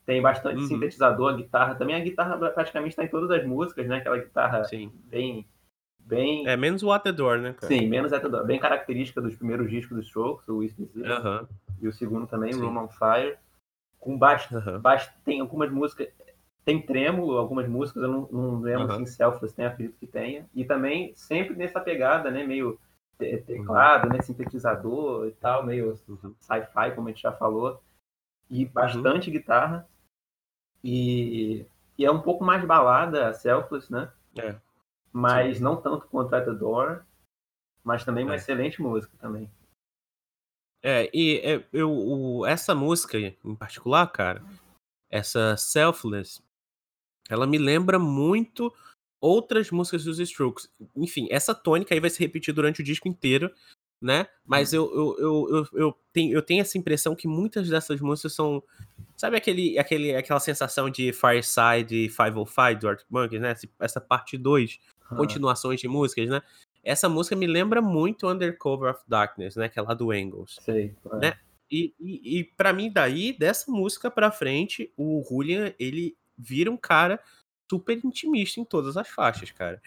Tem 0.04 0.20
bastante 0.20 0.60
uhum. 0.60 0.66
sintetizador, 0.66 1.36
guitarra. 1.36 1.74
Também 1.74 1.94
a 1.94 2.00
guitarra 2.00 2.36
praticamente 2.50 2.92
está 2.92 3.04
em 3.04 3.08
todas 3.08 3.30
as 3.30 3.46
músicas, 3.46 3.86
né? 3.86 3.98
Aquela 3.98 4.18
guitarra 4.18 4.64
Sim. 4.64 4.92
bem 5.04 5.46
bem. 6.10 6.46
É 6.48 6.56
menos 6.56 6.82
o 6.82 6.90
At 6.90 7.04
the 7.04 7.12
Door, 7.12 7.38
né, 7.38 7.52
cara? 7.52 7.72
Sim, 7.72 7.88
menos 7.88 8.12
At 8.12 8.22
the 8.22 8.28
Door. 8.28 8.44
Bem 8.44 8.58
característica 8.58 9.20
dos 9.20 9.36
primeiros 9.36 9.70
discos 9.70 9.96
dos 9.96 10.06
Strokes, 10.06 10.48
o 10.48 10.58
Whisper 10.58 10.88
uhum. 10.96 11.46
E 11.80 11.88
o 11.88 11.92
segundo 11.92 12.26
também, 12.26 12.52
Sim. 12.52 12.60
Room 12.60 12.76
on 12.76 12.88
Fire. 12.88 13.36
Com 13.98 14.18
baixo, 14.18 14.54
uhum. 14.54 14.80
baixo. 14.80 15.10
Tem 15.24 15.40
algumas 15.40 15.70
músicas. 15.70 16.08
Tem 16.64 16.82
trêmulo, 16.82 17.38
algumas 17.38 17.68
músicas, 17.68 18.02
eu 18.02 18.08
não, 18.08 18.28
não 18.30 18.60
lembro 18.60 18.92
uhum. 18.92 19.02
em 19.02 19.06
Selfless 19.06 19.54
tem, 19.54 19.64
acredito 19.64 19.96
que 19.98 20.06
tenha. 20.06 20.46
E 20.54 20.64
também 20.64 21.12
sempre 21.14 21.56
nessa 21.56 21.80
pegada, 21.80 22.30
né? 22.30 22.44
Meio 22.44 22.78
teclado, 23.20 24.08
né? 24.08 24.20
Sintetizador 24.22 25.26
e 25.28 25.32
tal, 25.32 25.64
meio 25.64 25.98
uhum. 26.08 26.34
sci-fi, 26.38 26.94
como 26.94 27.08
a 27.08 27.10
gente 27.10 27.22
já 27.22 27.32
falou. 27.32 27.80
E 28.48 28.64
bastante 28.64 29.30
guitarra. 29.30 29.88
E, 30.82 31.66
e 31.96 32.04
é 32.04 32.10
um 32.10 32.22
pouco 32.22 32.44
mais 32.44 32.64
balada 32.64 33.28
a 33.28 33.32
Selfless, 33.32 33.92
né? 33.92 34.10
É 34.36 34.56
mas 35.12 35.58
Sim. 35.58 35.64
não 35.64 35.80
tanto 35.80 36.06
quanto 36.06 36.34
At 36.34 36.44
the 36.44 36.52
Door, 36.52 37.04
mas 37.82 38.04
também 38.04 38.24
uma 38.24 38.34
é. 38.34 38.36
excelente 38.36 38.80
música 38.80 39.12
também. 39.18 39.50
É, 40.82 41.10
e 41.12 41.38
é, 41.38 41.64
eu, 41.72 41.90
o, 41.90 42.46
essa 42.46 42.74
música 42.74 43.18
em 43.18 43.56
particular, 43.56 44.06
cara, 44.06 44.42
essa 45.10 45.56
Selfless, 45.56 46.42
ela 47.28 47.46
me 47.46 47.58
lembra 47.58 47.98
muito 47.98 48.72
outras 49.20 49.70
músicas 49.70 50.04
dos 50.04 50.18
Strokes. 50.18 50.70
Enfim, 50.96 51.28
essa 51.30 51.54
tônica 51.54 51.94
aí 51.94 52.00
vai 52.00 52.10
se 52.10 52.20
repetir 52.20 52.54
durante 52.54 52.80
o 52.80 52.84
disco 52.84 53.06
inteiro, 53.06 53.50
né? 54.00 54.26
Mas 54.46 54.72
eu, 54.72 54.90
eu, 54.94 55.16
eu, 55.18 55.48
eu, 55.48 55.68
eu, 55.74 55.98
tenho, 56.12 56.32
eu 56.32 56.42
tenho 56.42 56.62
essa 56.62 56.78
impressão 56.78 57.14
que 57.14 57.28
muitas 57.28 57.68
dessas 57.68 58.00
músicas 58.00 58.34
são. 58.34 58.62
Sabe 59.16 59.36
aquele, 59.36 59.78
aquele, 59.78 60.14
aquela 60.14 60.40
sensação 60.40 60.88
de 60.88 61.12
Fireside 61.12 61.94
e 61.94 62.08
505 62.08 62.80
do 62.80 62.88
Arctic 62.88 63.06
Monkeys, 63.10 63.42
né? 63.42 63.54
Essa 63.78 64.00
parte 64.00 64.38
2 64.38 64.78
continuações 65.16 65.80
de 65.80 65.88
músicas, 65.88 66.28
né? 66.28 66.40
Essa 66.82 67.08
música 67.08 67.36
me 67.36 67.46
lembra 67.46 67.82
muito 67.82 68.26
Undercover 68.26 68.92
of 68.92 69.02
Darkness, 69.06 69.56
né? 69.56 69.68
Que 69.68 69.78
é 69.78 69.82
lá 69.82 69.92
do 69.92 70.10
Angles. 70.10 70.56
Sei. 70.62 70.94
É. 71.12 71.16
Né? 71.16 71.34
E, 71.70 71.94
e, 72.00 72.40
e 72.40 72.44
para 72.44 72.72
mim, 72.72 72.90
daí, 72.90 73.32
dessa 73.32 73.70
música 73.70 74.10
pra 74.10 74.32
frente, 74.32 74.92
o 74.96 75.22
Julian, 75.28 75.74
ele 75.78 76.16
vira 76.36 76.70
um 76.70 76.76
cara 76.76 77.20
super 77.70 78.04
intimista 78.04 78.60
em 78.60 78.64
todas 78.64 78.96
as 78.96 79.08
faixas, 79.08 79.52
cara. 79.52 79.80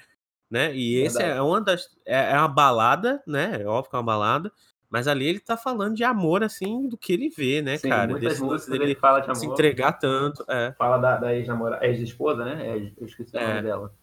Né? 0.49 0.73
E 0.73 1.01
esse 1.01 1.21
é 1.21 1.41
uma 1.41 1.59
das. 1.59 1.89
É, 2.05 2.31
é 2.31 2.37
uma 2.37 2.47
balada, 2.47 3.21
né? 3.27 3.61
É 3.61 3.65
óbvio 3.65 3.89
que 3.89 3.95
é 3.95 3.99
uma 3.99 4.05
balada. 4.05 4.51
Mas 4.89 5.07
ali 5.07 5.27
ele 5.27 5.39
tá 5.39 5.57
falando 5.57 5.95
de 5.95 6.03
amor, 6.03 6.43
assim, 6.43 6.87
do 6.87 6.95
que 6.95 7.11
ele 7.11 7.27
vê, 7.27 7.63
né, 7.63 7.77
Sim, 7.77 7.89
cara? 7.89 8.11
Muitas 8.11 8.33
Desse 8.33 8.43
músicas 8.43 8.79
ele 8.79 8.93
fala 8.93 9.21
de 9.21 9.25
amor. 9.25 9.35
Se 9.35 9.47
entregar 9.47 9.93
tanto. 9.93 10.45
É. 10.47 10.71
Fala 10.77 10.99
da, 10.99 11.17
da 11.17 11.35
ex-namorada, 11.35 11.83
ex-esposa, 11.83 12.45
né? 12.45 12.93
Eu 12.95 13.07
esqueci 13.07 13.35
o 13.35 13.39
nome 13.39 13.53
é. 13.53 13.61
dela. 13.63 13.93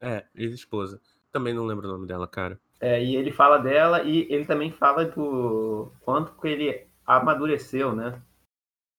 É, 0.00 0.24
ex-esposa. 0.34 1.00
Também 1.30 1.54
não 1.54 1.64
lembro 1.64 1.88
o 1.88 1.92
nome 1.92 2.08
dela, 2.08 2.26
cara. 2.26 2.58
É, 2.80 3.00
e 3.00 3.14
ele 3.14 3.30
fala 3.30 3.58
dela 3.58 4.02
e 4.02 4.26
ele 4.28 4.44
também 4.44 4.72
fala 4.72 5.04
do 5.04 5.92
quanto 6.00 6.32
que 6.40 6.48
ele 6.48 6.88
amadureceu, 7.06 7.94
né? 7.94 8.20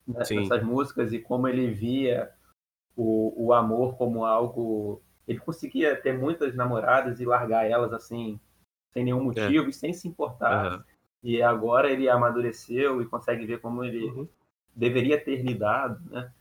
Nessas 0.07 0.63
músicas 0.63 1.11
e 1.11 1.19
como 1.19 1.49
ele 1.49 1.69
via 1.71 2.31
o, 2.95 3.47
o 3.47 3.53
amor 3.53 3.95
como 3.97 4.25
algo. 4.25 5.01
Ele 5.27 5.39
conseguia 5.39 5.95
ter 5.95 6.17
muitas 6.17 6.55
namoradas 6.55 7.19
e 7.19 7.25
largar 7.25 7.69
elas 7.69 7.93
assim, 7.93 8.39
sem 8.91 9.03
nenhum 9.03 9.19
é. 9.19 9.23
motivo 9.23 9.65
é. 9.65 9.69
e 9.69 9.73
sem 9.73 9.93
se 9.93 10.07
importar. 10.07 10.73
Uhum. 10.73 10.83
E 11.23 11.41
agora 11.41 11.91
ele 11.91 12.09
amadureceu 12.09 13.01
e 13.01 13.05
consegue 13.05 13.45
ver 13.45 13.59
como 13.59 13.83
ele 13.83 14.05
uhum. 14.05 14.27
deveria 14.75 15.23
ter 15.23 15.41
lidado, 15.41 16.01
né? 16.09 16.31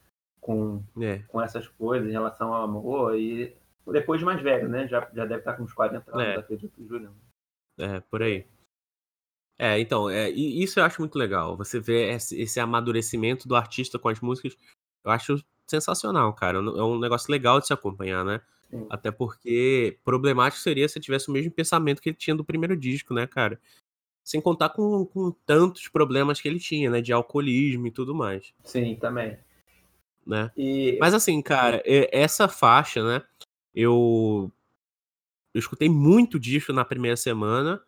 Com, 0.40 0.82
é. 1.00 1.18
com 1.28 1.40
essas 1.40 1.68
coisas 1.68 2.08
em 2.08 2.12
relação 2.12 2.52
ao 2.54 2.64
amor. 2.64 3.16
E 3.16 3.54
depois 3.86 4.18
de 4.18 4.24
mais 4.24 4.40
velho, 4.40 4.68
né? 4.68 4.88
Já, 4.88 5.08
já 5.12 5.26
deve 5.26 5.40
estar 5.40 5.54
com 5.54 5.64
uns 5.64 5.72
40 5.72 6.10
anos, 6.10 6.36
é. 6.36 6.36
acredito, 6.36 6.86
Juliano. 6.86 7.16
É, 7.78 8.00
por 8.00 8.22
aí. 8.22 8.46
É, 9.58 9.78
então, 9.78 10.08
é, 10.08 10.30
isso 10.30 10.80
eu 10.80 10.84
acho 10.84 11.02
muito 11.02 11.18
legal. 11.18 11.54
Você 11.58 11.78
vê 11.78 12.12
esse, 12.12 12.40
esse, 12.40 12.58
amadurecimento 12.58 13.46
do 13.46 13.54
artista 13.54 13.98
com 13.98 14.08
as 14.08 14.18
músicas, 14.18 14.56
eu 15.04 15.10
acho 15.10 15.36
sensacional, 15.70 16.32
cara. 16.34 16.58
É 16.58 16.82
um 16.82 16.98
negócio 16.98 17.30
legal 17.30 17.60
de 17.60 17.66
se 17.66 17.72
acompanhar, 17.72 18.24
né? 18.24 18.40
Sim. 18.70 18.86
Até 18.90 19.10
porque 19.10 19.98
problemático 20.04 20.62
seria 20.62 20.88
se 20.88 21.00
tivesse 21.00 21.28
o 21.28 21.32
mesmo 21.32 21.50
pensamento 21.50 22.00
que 22.00 22.08
ele 22.10 22.16
tinha 22.16 22.36
do 22.36 22.44
primeiro 22.44 22.76
disco, 22.76 23.14
né, 23.14 23.26
cara? 23.26 23.60
Sem 24.22 24.40
contar 24.40 24.70
com, 24.70 25.06
com 25.06 25.32
tantos 25.46 25.88
problemas 25.88 26.40
que 26.40 26.46
ele 26.46 26.60
tinha, 26.60 26.90
né? 26.90 27.00
De 27.00 27.12
alcoolismo 27.12 27.86
e 27.86 27.90
tudo 27.90 28.14
mais. 28.14 28.52
Sim, 28.64 28.96
também. 28.96 29.38
Né? 30.26 30.50
E... 30.56 30.96
Mas 31.00 31.14
assim, 31.14 31.40
cara, 31.42 31.82
essa 31.84 32.46
faixa, 32.46 33.02
né? 33.02 33.22
Eu, 33.74 34.52
eu 35.54 35.58
escutei 35.58 35.88
muito 35.88 36.38
disco 36.38 36.72
na 36.72 36.84
primeira 36.84 37.16
semana. 37.16 37.82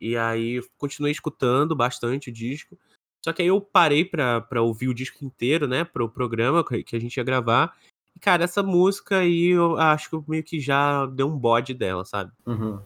E 0.00 0.16
aí 0.16 0.62
continuei 0.78 1.12
escutando 1.12 1.74
bastante 1.74 2.30
o 2.30 2.32
disco. 2.32 2.78
Só 3.24 3.32
que 3.32 3.42
aí 3.42 3.48
eu 3.48 3.60
parei 3.60 4.04
pra, 4.04 4.40
pra 4.40 4.62
ouvir 4.62 4.88
o 4.88 4.94
disco 4.94 5.24
inteiro, 5.24 5.66
né? 5.66 5.84
Pro 5.84 6.08
programa 6.08 6.64
que 6.64 6.96
a 6.96 7.00
gente 7.00 7.16
ia 7.16 7.24
gravar. 7.24 7.76
E, 8.14 8.20
cara, 8.20 8.44
essa 8.44 8.62
música 8.62 9.18
aí 9.18 9.48
eu 9.48 9.76
acho 9.76 10.08
que 10.08 10.14
eu 10.16 10.24
meio 10.26 10.42
que 10.42 10.60
já 10.60 11.06
deu 11.06 11.28
um 11.28 11.38
bode 11.38 11.74
dela, 11.74 12.04
sabe? 12.04 12.32
Uhum. 12.46 12.80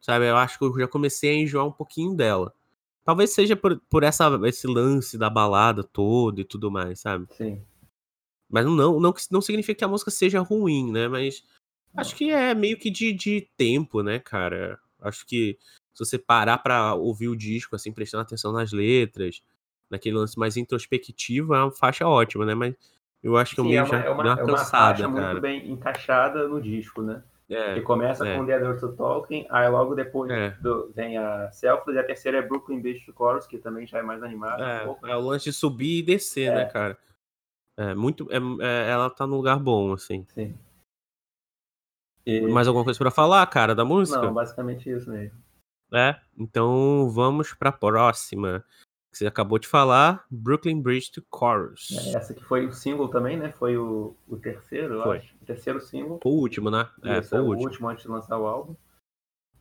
Sabe? 0.00 0.28
Eu 0.28 0.36
acho 0.36 0.58
que 0.58 0.64
eu 0.64 0.78
já 0.78 0.88
comecei 0.88 1.30
a 1.30 1.34
enjoar 1.34 1.66
um 1.66 1.72
pouquinho 1.72 2.14
dela. 2.14 2.52
Talvez 3.04 3.30
seja 3.30 3.54
por, 3.54 3.80
por 3.88 4.02
essa, 4.02 4.28
esse 4.44 4.66
lance 4.66 5.16
da 5.16 5.30
balada 5.30 5.84
toda 5.84 6.40
e 6.40 6.44
tudo 6.44 6.70
mais, 6.70 7.00
sabe? 7.00 7.26
Sim. 7.36 7.62
Mas 8.48 8.64
não, 8.64 9.00
não, 9.00 9.14
não 9.30 9.40
significa 9.40 9.78
que 9.78 9.84
a 9.84 9.88
música 9.88 10.10
seja 10.10 10.40
ruim, 10.40 10.90
né? 10.92 11.08
Mas 11.08 11.44
acho 11.96 12.14
que 12.14 12.30
é 12.30 12.54
meio 12.54 12.78
que 12.78 12.90
de, 12.90 13.12
de 13.12 13.48
tempo, 13.56 14.02
né, 14.02 14.18
cara? 14.18 14.78
Acho 15.00 15.26
que 15.26 15.58
se 15.96 16.04
você 16.04 16.18
parar 16.18 16.58
pra 16.58 16.94
ouvir 16.94 17.28
o 17.28 17.36
disco, 17.36 17.74
assim, 17.74 17.90
prestando 17.90 18.22
atenção 18.22 18.52
nas 18.52 18.70
letras, 18.72 19.42
naquele 19.90 20.16
lance 20.16 20.38
mais 20.38 20.56
introspectivo, 20.56 21.54
é 21.54 21.62
uma 21.62 21.70
faixa 21.70 22.06
ótima, 22.06 22.44
né? 22.44 22.54
Mas 22.54 22.74
eu 23.22 23.36
acho 23.36 23.54
que 23.56 23.62
Sim, 23.62 23.68
eu 23.68 23.70
meio 23.70 23.78
é 23.78 23.82
uma, 23.82 23.88
já 23.88 24.04
é 24.04 24.10
uma, 24.10 24.22
uma 24.22 24.30
é 24.32 24.44
uma 24.44 24.46
cansada, 24.58 24.96
faixa 24.98 25.08
cara. 25.12 25.26
muito 25.30 25.40
bem 25.40 25.70
encaixada 25.70 26.46
no 26.48 26.60
disco, 26.60 27.00
né? 27.02 27.22
É, 27.48 27.74
que 27.74 27.80
começa 27.82 28.26
é. 28.28 28.36
com 28.36 28.44
The 28.44 28.56
Other 28.56 28.80
to 28.80 28.92
Talking, 28.96 29.46
aí 29.48 29.68
logo 29.68 29.94
depois 29.94 30.30
É. 30.32 30.50
do- 30.60 30.90
vem 30.94 31.16
a 31.16 31.50
Selfless, 31.52 31.96
e 31.96 32.00
a 32.00 32.04
terceira 32.04 32.38
é 32.38 32.42
Brooklyn 32.42 32.80
Beach 32.80 33.06
Chorus, 33.16 33.46
que 33.46 33.56
também 33.56 33.86
já 33.86 33.98
é 33.98 34.02
mais 34.02 34.20
animada 34.22 34.62
um 34.64 34.66
É, 34.68 34.84
pouco. 34.84 35.06
é 35.06 35.16
o 35.16 35.20
lance 35.20 35.44
de 35.44 35.52
subir 35.52 36.00
e 36.00 36.02
descer, 36.02 36.50
É. 36.50 36.54
né, 36.56 36.64
cara? 36.66 36.98
É 37.78 37.94
muito. 37.94 38.26
é- 38.32 38.36
é- 38.66 38.90
ela 38.90 39.08
tá 39.08 39.26
num 39.26 39.36
lugar 39.36 39.60
bom, 39.60 39.92
assim. 39.92 40.26
Sim. 40.34 40.58
E- 42.26 42.40
Mais 42.48 42.66
alguma 42.66 42.84
coisa 42.84 42.98
pra 42.98 43.10
falar, 43.12 43.46
cara, 43.46 43.74
da 43.74 43.84
música? 43.84 44.20
Não, 44.20 44.34
basicamente 44.34 44.90
isso 44.90 45.08
mesmo. 45.08 45.38
É, 45.92 46.18
então 46.36 47.08
vamos 47.10 47.52
pra 47.54 47.70
próxima. 47.72 48.64
Que 49.10 49.18
você 49.18 49.26
acabou 49.26 49.58
de 49.58 49.66
falar, 49.68 50.26
Brooklyn 50.30 50.82
Bridge 50.82 51.10
to 51.10 51.22
Chorus. 51.34 51.88
É, 51.92 52.16
Essa 52.18 52.34
que 52.34 52.44
foi 52.44 52.66
o 52.66 52.72
single 52.72 53.08
também, 53.08 53.36
né? 53.38 53.50
Foi 53.52 53.76
o, 53.76 54.14
o 54.28 54.36
terceiro, 54.36 54.94
eu 54.96 55.02
Foi. 55.04 55.18
acho. 55.18 55.34
O 55.40 55.44
terceiro 55.46 55.80
single. 55.80 56.18
Foi 56.22 56.32
o 56.32 56.34
último, 56.36 56.70
né? 56.70 56.90
É, 57.02 57.22
foi 57.22 57.38
é 57.38 57.40
o 57.40 57.44
o 57.44 57.48
último. 57.48 57.64
último 57.68 57.88
antes 57.88 58.02
de 58.04 58.10
lançar 58.10 58.38
o 58.38 58.46
álbum. 58.46 58.76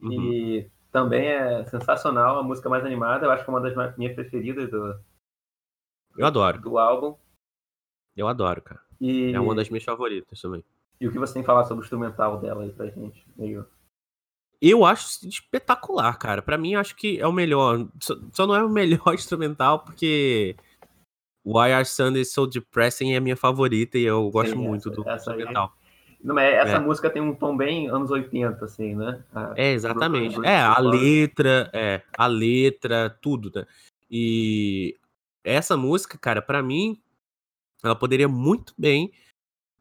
Uhum. 0.01 0.11
E 0.33 0.69
também 0.91 1.27
é 1.27 1.63
sensacional, 1.65 2.39
a 2.39 2.43
música 2.43 2.67
mais 2.69 2.83
animada. 2.85 3.25
Eu 3.25 3.31
acho 3.31 3.45
que 3.45 3.49
é 3.49 3.53
uma 3.53 3.61
das 3.61 3.97
minhas 3.97 4.13
preferidas 4.13 4.69
do, 4.69 4.99
Eu 6.17 6.25
adoro, 6.25 6.59
do 6.59 6.77
álbum. 6.77 7.15
eu 8.17 8.27
adoro, 8.27 8.61
cara. 8.61 8.81
E, 8.99 9.31
É 9.33 9.39
uma 9.39 9.55
das 9.55 9.69
minhas 9.69 9.83
favoritas 9.85 10.41
também. 10.41 10.63
e 10.99 11.07
o 11.07 11.11
que 11.11 11.19
você 11.19 11.33
tem 11.33 11.43
que 11.43 11.47
falar 11.47 11.63
sobre 11.65 11.81
o 11.81 11.85
instrumental 11.85 12.39
dela 12.41 12.63
aí 12.63 12.73
pra 12.73 12.87
gente? 12.87 13.25
Meio... 13.37 13.65
Eu 14.61 14.85
acho 14.85 15.27
espetacular, 15.27 16.17
cara. 16.17 16.41
Pra 16.41 16.57
mim, 16.57 16.75
acho 16.75 16.95
que 16.95 17.19
é 17.19 17.27
o 17.27 17.31
melhor. 17.33 17.87
Só, 18.01 18.15
só 18.31 18.47
não 18.47 18.55
é 18.55 18.63
o 18.63 18.69
melhor 18.69 19.13
instrumental 19.13 19.79
porque 19.79 20.55
Why 21.45 21.71
Are 21.73 21.85
Sundays 21.85 22.31
So 22.31 22.47
Depressing 22.47 23.13
é 23.13 23.17
a 23.17 23.21
minha 23.21 23.35
favorita 23.37 23.97
e 23.97 24.03
eu 24.03 24.29
gosto 24.31 24.51
Sim, 24.53 24.57
muito 24.57 24.89
essa- 24.89 24.95
do 24.95 25.09
essa 25.09 25.31
aí. 25.31 25.37
instrumental. 25.37 25.73
Não, 26.23 26.33
mas 26.33 26.53
essa 26.55 26.77
É. 26.77 26.79
música 26.79 27.07
tem 27.09 27.21
um 27.21 27.35
tom 27.35 27.55
bem 27.55 27.87
anos 27.87 28.09
80, 28.09 28.65
assim, 28.65 28.95
né? 28.95 29.23
A- 29.33 29.53
É, 29.55 29.73
exatamente. 29.73 30.43
É, 30.43 30.59
a 30.59 30.79
letra, 30.79 31.69
é, 31.71 32.01
a 32.17 32.25
letra, 32.25 33.09
tudo, 33.21 33.51
né? 33.53 33.67
E 34.09 34.95
essa 35.43 35.77
música, 35.77 36.17
cara, 36.17 36.41
pra 36.41 36.63
mim, 36.63 36.99
ela 37.83 37.95
poderia 37.95 38.27
muito 38.27 38.73
bem 38.75 39.11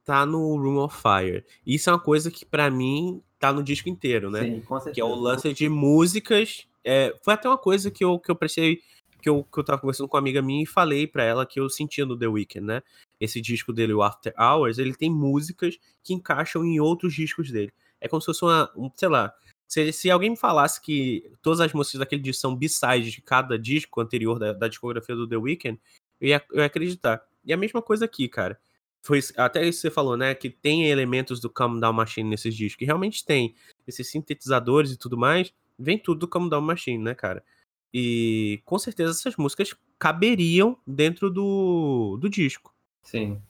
tá 0.04 0.26
no 0.26 0.54
Room 0.56 0.76
of 0.80 0.94
Fire. 1.00 1.46
Isso 1.66 1.88
é 1.88 1.92
uma 1.94 1.98
coisa 1.98 2.30
que 2.30 2.44
pra 2.44 2.70
mim 2.70 3.22
tá 3.46 3.52
no 3.52 3.62
disco 3.62 3.88
inteiro, 3.88 4.30
né? 4.30 4.40
Sim, 4.42 4.60
com 4.60 4.74
Que 4.76 4.80
é 4.80 4.84
certeza. 4.84 5.06
o 5.06 5.14
lance 5.14 5.52
de 5.52 5.68
músicas. 5.68 6.66
é, 6.84 7.14
foi 7.22 7.34
até 7.34 7.48
uma 7.48 7.58
coisa 7.58 7.90
que 7.90 8.04
eu, 8.04 8.18
que 8.18 8.30
eu 8.30 8.36
prestei. 8.36 8.80
Que 9.22 9.28
eu, 9.30 9.42
que 9.42 9.58
eu 9.58 9.64
tava 9.64 9.80
conversando 9.80 10.06
com 10.06 10.16
uma 10.16 10.20
amiga 10.20 10.42
minha 10.42 10.62
e 10.62 10.66
falei 10.66 11.06
pra 11.06 11.24
ela 11.24 11.46
que 11.46 11.58
eu 11.58 11.70
sentia 11.70 12.04
no 12.04 12.14
The 12.18 12.26
Weeknd, 12.26 12.66
né? 12.66 12.82
Esse 13.18 13.40
disco 13.40 13.72
dele, 13.72 13.94
o 13.94 14.02
After 14.02 14.34
Hours, 14.38 14.76
ele 14.76 14.94
tem 14.94 15.10
músicas 15.10 15.78
que 16.02 16.12
encaixam 16.12 16.62
em 16.62 16.78
outros 16.78 17.14
discos 17.14 17.50
dele. 17.50 17.72
É 18.02 18.06
como 18.06 18.20
se 18.20 18.26
fosse 18.26 18.44
uma. 18.44 18.70
um- 18.76 18.90
sei 18.94 19.08
lá. 19.08 19.32
Se, 19.66 19.90
se 19.92 20.10
alguém 20.10 20.28
me 20.30 20.36
falasse 20.36 20.78
que 20.78 21.32
todas 21.40 21.58
as 21.60 21.72
músicas 21.72 22.00
daquele 22.00 22.20
disco 22.20 22.38
são 22.42 22.54
B-sides 22.54 23.12
de 23.14 23.22
cada 23.22 23.58
disco 23.58 23.98
anterior 23.98 24.38
da, 24.38 24.52
da 24.52 24.68
discografia 24.68 25.16
do 25.16 25.26
The 25.26 25.36
Weeknd, 25.38 25.80
eu 26.20 26.28
ia, 26.28 26.44
eu 26.52 26.58
ia 26.60 26.66
acreditar. 26.66 27.22
E 27.46 27.52
a 27.52 27.56
mesma 27.56 27.80
coisa 27.80 28.04
aqui, 28.04 28.28
cara. 28.28 28.58
Foi 29.04 29.20
até 29.36 29.66
isso 29.66 29.78
que 29.78 29.82
você 29.82 29.90
falou, 29.90 30.16
né? 30.16 30.34
Que 30.34 30.48
tem 30.48 30.88
elementos 30.88 31.38
do 31.38 31.50
Calm 31.50 31.78
Down 31.78 31.92
Machine 31.92 32.30
nesses 32.30 32.54
discos. 32.54 32.78
Que 32.78 32.86
realmente 32.86 33.24
tem. 33.24 33.54
Esses 33.86 34.10
sintetizadores 34.10 34.92
e 34.92 34.96
tudo 34.96 35.18
mais. 35.18 35.52
Vem 35.78 35.98
tudo 35.98 36.20
do 36.20 36.28
Calm 36.28 36.48
Down 36.48 36.62
Machine, 36.62 37.02
né, 37.02 37.14
cara? 37.14 37.44
E 37.92 38.62
com 38.64 38.78
certeza 38.78 39.12
essas 39.12 39.36
músicas 39.36 39.74
caberiam 39.98 40.76
dentro 40.86 41.30
do, 41.30 42.16
do 42.20 42.28
disco, 42.28 42.74
Sim. 43.02 43.40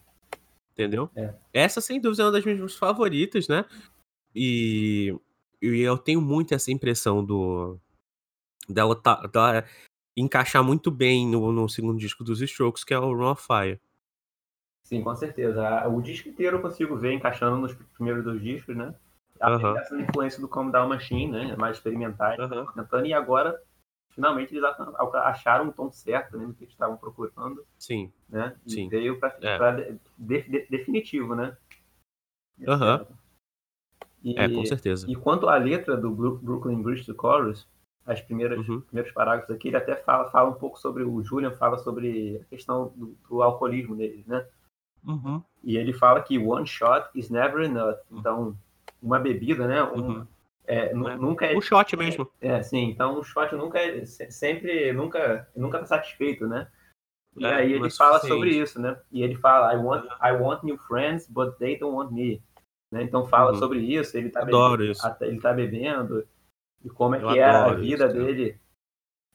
entendeu? 0.71 1.09
É. 1.15 1.33
Essa, 1.51 1.81
sem 1.81 1.99
dúvida, 1.99 2.21
é 2.21 2.25
uma 2.27 2.31
das 2.31 2.45
minhas 2.45 2.59
músicas 2.59 2.79
favoritas, 2.79 3.47
né? 3.47 3.65
E, 4.35 5.15
e 5.59 5.79
eu 5.79 5.97
tenho 5.97 6.21
muito 6.21 6.53
essa 6.53 6.71
impressão 6.71 7.25
do 7.25 7.79
dela, 8.69 8.95
tá, 8.95 9.25
dela 9.25 9.65
encaixar 10.15 10.63
muito 10.63 10.91
bem 10.91 11.27
no, 11.27 11.51
no 11.51 11.67
segundo 11.67 11.97
disco 11.97 12.23
dos 12.23 12.41
Strokes, 12.41 12.83
que 12.83 12.93
é 12.93 12.99
o 12.99 13.13
Run 13.13 13.31
of 13.31 13.41
Fire. 13.41 13.79
Sim, 14.85 15.03
com 15.03 15.15
certeza. 15.15 15.87
O 15.87 15.99
disco 15.99 16.29
inteiro 16.29 16.57
eu 16.57 16.61
consigo 16.61 16.95
ver 16.95 17.11
encaixando 17.11 17.57
nos 17.57 17.73
primeiros 17.73 18.23
dois 18.23 18.39
discos, 18.41 18.77
né? 18.77 18.93
Até 19.41 19.79
essa 19.79 19.99
influência 19.99 20.39
do 20.39 20.47
Come 20.47 20.71
Down 20.71 20.87
Machine, 20.87 21.31
né? 21.31 21.55
Mais 21.57 21.77
experimentais, 21.77 22.37
tentando, 22.75 23.05
e 23.07 23.13
agora, 23.13 23.59
finalmente, 24.11 24.55
eles 24.55 24.63
acharam 25.15 25.65
um 25.65 25.71
tom 25.71 25.91
certo, 25.91 26.37
né? 26.37 26.45
No 26.45 26.53
que 26.53 26.63
eles 26.63 26.73
estavam 26.73 26.97
procurando, 26.97 27.65
Sim. 27.79 28.13
né? 28.29 28.55
E 28.65 28.71
Sim. 28.71 28.87
veio 28.87 29.19
para 29.19 29.35
É. 29.41 29.95
definitivo, 30.69 31.35
né? 31.35 31.57
Aham. 32.67 33.07
E, 34.23 34.39
É, 34.39 34.47
com 34.47 34.65
certeza. 34.65 35.09
e 35.09 35.15
quanto 35.15 35.49
à 35.49 35.57
letra 35.57 35.97
do 35.97 36.11
Brooklyn 36.11 36.81
Bridge 36.81 37.05
to 37.05 37.15
Chorus, 37.19 37.67
as 38.05 38.21
primeiras 38.21 38.59
Uhum. 38.67 38.81
primeiros 38.81 39.11
parágrafos 39.11 39.55
aqui, 39.55 39.69
ele 39.69 39.77
até 39.77 39.95
fala, 39.95 40.29
fala 40.29 40.49
um 40.51 40.53
pouco 40.55 40.79
sobre 40.79 41.03
o 41.03 41.23
Julian 41.23 41.51
fala 41.51 41.79
sobre 41.79 42.39
a 42.39 42.45
questão 42.45 42.93
do, 42.95 43.17
do 43.27 43.41
alcoolismo 43.41 43.95
dele, 43.95 44.23
né? 44.27 44.47
Uhum. 45.05 45.41
E 45.63 45.77
ele 45.77 45.93
fala 45.93 46.21
que 46.21 46.37
one 46.37 46.65
shot 46.65 47.09
is 47.15 47.29
never 47.29 47.63
enough. 47.63 47.95
Então, 48.11 48.55
uma 49.01 49.19
bebida, 49.19 49.67
né? 49.67 49.83
Um, 49.83 50.01
Uhum. 50.19 50.27
é, 50.67 50.85
É. 50.87 50.93
Nunca 50.93 51.45
é, 51.45 51.55
O 51.55 51.61
shot 51.61 51.95
mesmo. 51.95 52.29
é, 52.41 52.61
sim. 52.63 52.89
Então, 52.89 53.19
o 53.19 53.23
shot 53.23 53.53
nunca 53.55 53.79
é 53.79 54.05
se- 54.05 54.31
sempre 54.31 54.91
nunca 54.93 55.47
nunca 55.55 55.79
tá 55.79 55.85
satisfeito, 55.85 56.47
né? 56.47 56.67
E 57.37 57.45
É, 57.45 57.53
aí 57.55 57.73
ele 57.73 57.89
fala 57.89 58.13
suficiente. 58.19 58.27
sobre 58.33 58.49
isso, 58.57 58.81
né? 58.81 58.97
E 59.11 59.21
ele 59.21 59.35
fala 59.35 59.73
I 59.73 59.77
want 59.77 60.05
I 60.21 60.31
want 60.31 60.63
new 60.63 60.77
friends, 60.77 61.27
but 61.27 61.55
they 61.57 61.77
don't 61.77 61.95
want 61.95 62.11
me. 62.11 62.41
Né? 62.91 63.03
Então 63.03 63.25
fala 63.25 63.51
Uhum. 63.51 63.57
sobre 63.59 63.79
isso. 63.79 64.15
Ele 64.17 64.29
tá 64.29 64.41
Adoro 64.41 64.77
bebendo, 64.77 64.91
isso. 64.91 65.15
ele 65.21 65.39
tá 65.41 65.53
bebendo 65.53 66.25
e 66.83 66.89
como 66.89 67.15
é 67.15 67.21
Eu 67.21 67.27
que 67.27 67.39
era 67.39 67.65
a 67.65 67.73
vida 67.73 68.05
isso, 68.05 68.13
dele. 68.13 68.59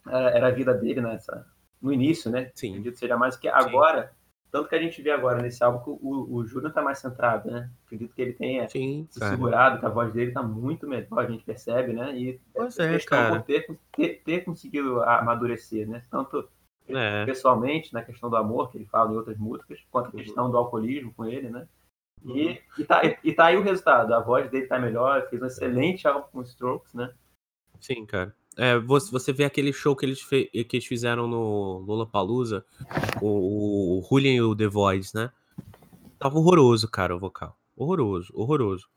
Era, 0.07 0.31
era 0.31 0.47
a 0.49 0.51
vida 0.51 0.73
dele 0.73 1.01
nessa 1.03 1.47
no 1.81 1.93
início, 1.93 2.31
né? 2.31 2.51
Sim. 2.55 2.71
Acredito 2.71 2.99
seja 2.99 3.17
mais 3.17 3.37
que 3.37 3.49
agora. 3.49 4.13
Tanto 4.51 4.69
que 4.69 4.75
a 4.75 4.83
gente 4.83 5.01
vê 5.01 5.11
agora 5.11 5.41
nesse 5.41 5.63
álbum 5.63 5.79
que 5.85 5.91
o, 5.91 6.27
o 6.35 6.45
Julian 6.47 6.71
tá 6.71 6.83
mais 6.83 6.99
centrado, 6.99 7.51
né? 7.51 7.71
Acredito 7.87 8.13
que 8.15 8.21
ele 8.21 8.33
tenha 8.33 8.69
Sim, 8.69 9.07
se 9.09 9.21
cara. 9.21 9.31
segurado, 9.31 9.79
que 9.79 9.87
a 9.87 9.91
voz 9.91 10.13
dele 10.13 10.33
tá 10.33 10.43
muito 10.43 10.89
melhor, 10.89 11.19
a 11.21 11.27
gente 11.31 11.45
percebe, 11.45 11.93
né? 11.93 12.17
E 12.17 12.41
Pois 12.53 12.79
é, 12.79 12.93
questão 12.95 13.19
cara. 13.19 13.43
ter, 13.43 13.79
ter, 13.93 14.23
ter 14.25 14.45
conseguido 14.45 15.03
amadurecer, 15.03 15.89
né? 15.89 16.05
Tanto 16.11 16.49
É. 16.89 17.25
pessoalmente, 17.25 17.93
na 17.95 18.03
questão 18.03 18.29
do 18.29 18.37
amor, 18.37 18.71
que 18.71 18.79
ele 18.79 18.87
fala 18.87 19.13
em 19.13 19.17
outras 19.17 19.39
músicas, 19.39 19.79
quanto 19.91 20.07
a 20.07 20.11
Uhum. 20.11 20.17
questão 20.25 20.51
do 20.51 20.57
alcoolismo 20.57 21.15
com 21.15 21.25
ele, 21.25 21.49
né? 21.49 21.69
E, 22.25 22.61
e, 22.77 22.85
tá, 22.85 23.01
e 23.25 23.33
tá 23.33 23.47
aí 23.47 23.57
o 23.57 23.63
resultado, 23.63 24.13
a 24.13 24.21
voz 24.21 24.51
dele 24.51 24.67
tá 24.67 24.79
melhor, 24.79 25.27
fez 25.31 25.41
um 25.41 25.47
excelente 25.47 26.07
álbum 26.07 26.29
com 26.33 26.43
Strokes, 26.43 26.93
né? 26.93 27.15
Sim, 27.81 28.05
cara. 28.05 28.35
É, 28.57 28.79
você, 28.79 29.33
vê 29.33 29.45
aquele 29.45 29.73
show 29.73 29.95
que 29.95 30.05
eles, 30.05 30.23
que 30.25 30.51
eles 30.53 30.87
fizeram 30.87 31.27
no 31.27 31.79
Lollapalooza, 31.79 32.65
o, 33.23 33.99
o 33.99 34.07
Julian 34.09 34.35
e 34.35 34.43
o 34.43 34.57
The 34.57 34.67
Voice, 34.67 35.15
né? 35.15 35.31
Tava 36.19 36.39
horroroso, 36.39 36.89
cara, 36.89 37.17
o 37.17 37.19
vocal. 37.19 37.57
Horroroso, 37.77 38.33
horroroso. 38.35 38.89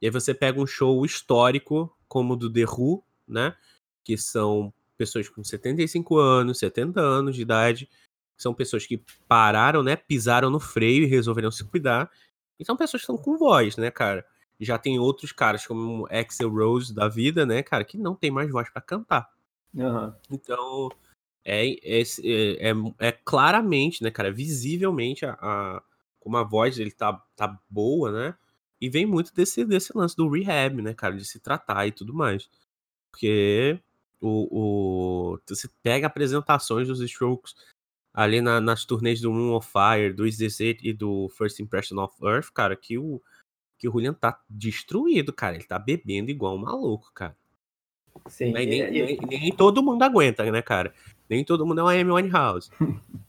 E 0.00 0.06
aí 0.06 0.10
você 0.10 0.34
pega 0.34 0.60
um 0.60 0.66
show 0.66 1.04
histórico, 1.04 1.94
como 2.08 2.34
o 2.34 2.36
do 2.36 2.52
The 2.52 2.64
Who, 2.64 3.02
né? 3.26 3.56
Que 4.04 4.18
são 4.18 4.72
pessoas 4.96 5.28
com 5.28 5.42
75 5.42 6.18
anos, 6.18 6.58
70 6.58 7.00
anos 7.00 7.34
de 7.34 7.42
idade. 7.42 7.88
São 8.36 8.52
pessoas 8.52 8.86
que 8.86 9.02
pararam, 9.26 9.82
né? 9.82 9.96
Pisaram 9.96 10.50
no 10.50 10.60
freio 10.60 11.04
e 11.04 11.06
resolveram 11.06 11.50
se 11.50 11.64
cuidar. 11.64 12.10
E 12.58 12.64
são 12.64 12.76
pessoas 12.76 13.02
que 13.02 13.10
estão 13.10 13.16
com 13.16 13.38
voz, 13.38 13.76
né, 13.76 13.90
cara? 13.90 14.26
Já 14.58 14.78
tem 14.78 14.98
outros 14.98 15.32
caras 15.32 15.66
como 15.66 16.02
o 16.02 16.06
Axel 16.06 16.48
Rose 16.50 16.94
da 16.94 17.08
vida, 17.08 17.44
né, 17.44 17.62
cara, 17.62 17.84
que 17.84 17.98
não 17.98 18.14
tem 18.14 18.30
mais 18.30 18.50
voz 18.50 18.68
pra 18.70 18.80
cantar. 18.80 19.30
Aham. 19.78 20.16
Então, 20.30 20.88
é, 21.44 21.68
é, 21.68 22.02
é, 22.02 22.72
é 22.98 23.12
claramente, 23.12 24.02
né, 24.02 24.10
cara, 24.10 24.32
visivelmente 24.32 25.24
a, 25.26 25.32
a- 25.40 25.82
como 26.20 26.36
a 26.38 26.42
voz 26.42 26.76
dele 26.76 26.90
tá, 26.90 27.12
tá 27.36 27.58
boa, 27.70 28.10
né? 28.10 28.34
E 28.80 28.88
vem 28.90 29.06
muito 29.06 29.32
desse, 29.34 29.64
desse 29.64 29.96
lance 29.96 30.16
do 30.16 30.28
rehab, 30.28 30.82
né, 30.82 30.92
cara, 30.94 31.16
de 31.16 31.24
se 31.24 31.38
tratar 31.38 31.86
e 31.86 31.92
tudo 31.92 32.12
mais. 32.12 32.48
Porque 33.10 33.78
o, 34.20 35.34
o, 35.34 35.38
você 35.46 35.68
pega 35.82 36.06
apresentações 36.06 36.88
dos 36.88 37.00
Strokes 37.00 37.54
ali 38.12 38.40
na- 38.40 38.60
nas 38.60 38.84
turnês 38.84 39.20
do 39.20 39.30
Room 39.30 39.52
of 39.54 39.68
Fire, 39.70 40.12
do 40.12 40.26
Is 40.26 40.38
This 40.38 40.60
It 40.60 40.86
e 40.88 40.92
do 40.92 41.28
First 41.36 41.60
Impression 41.60 41.98
of 42.02 42.14
Earth, 42.24 42.50
cara, 42.52 42.74
que 42.76 42.98
o, 42.98 43.22
que 43.78 43.88
o 43.88 43.92
Julian 43.92 44.14
tá 44.14 44.40
destruído, 44.48 45.32
cara. 45.32 45.54
Ele 45.56 45.64
tá 45.64 45.78
bebendo 45.78 46.30
igual 46.30 46.54
um 46.54 46.58
maluco, 46.58 47.10
cara. 47.14 47.36
Sim, 48.28 48.52
Mas 48.52 48.64
e- 48.64 48.66
nem, 48.70 48.80
e- 48.80 49.02
nem- 49.02 49.40
nem 49.40 49.52
todo 49.52 49.82
mundo 49.82 50.02
aguenta, 50.02 50.50
né, 50.50 50.62
cara? 50.62 50.92
Nem 51.28 51.44
todo 51.44 51.66
mundo 51.66 51.80
é 51.80 51.82
uma 51.82 51.92
Amy 51.92 52.10
Winehouse. 52.10 52.70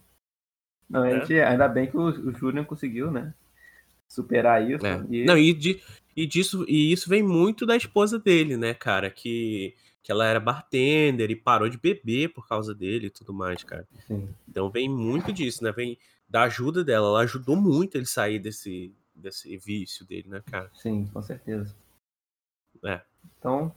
não, 0.89 1.03
a 1.03 1.09
É. 1.09 1.19
gente- 1.19 1.33
ainda 1.41 1.67
bem 1.67 1.87
que 1.87 1.97
o, 1.97 2.07
o 2.07 2.31
Julian 2.33 2.63
conseguiu, 2.63 3.11
né? 3.11 3.33
Superar 4.07 4.67
isso. 4.69 4.85
É. 4.85 5.03
E, 5.09 5.25
Não, 5.25 5.37
e, 5.37 5.53
de- 5.53 5.81
e 6.15 6.25
disso, 6.25 6.65
e 6.67 6.91
isso 6.91 7.09
vem 7.09 7.21
muito 7.21 7.65
da 7.65 7.75
esposa 7.75 8.17
dele, 8.17 8.55
né, 8.55 8.73
cara? 8.73 9.09
Que, 9.11 9.75
que 10.01 10.11
ela 10.11 10.25
era 10.25 10.39
bartender 10.39 11.29
e 11.29 11.35
parou 11.35 11.67
de 11.67 11.77
beber 11.77 12.29
por 12.29 12.47
causa 12.47 12.73
dele 12.73 13.07
e 13.07 13.11
tudo 13.11 13.33
mais, 13.33 13.63
cara. 13.63 13.85
sim, 14.07 14.29
Então 14.47 14.69
vem 14.69 14.87
muito 14.87 15.33
disso, 15.33 15.61
né? 15.63 15.71
Vem 15.73 15.97
da 16.29 16.43
ajuda 16.43 16.83
dela. 16.85 17.07
Ela 17.09 17.19
ajudou 17.21 17.55
muito 17.57 17.97
ele 17.97 18.05
sair 18.05 18.39
desse, 18.39 18.93
desse 19.17 19.55
vício 19.57 20.05
dele, 20.05 20.29
né, 20.29 20.41
cara? 20.49 20.69
sim, 20.73 21.05
com 21.07 21.21
certeza. 21.21 21.75
É. 22.83 23.01
Então, 23.39 23.73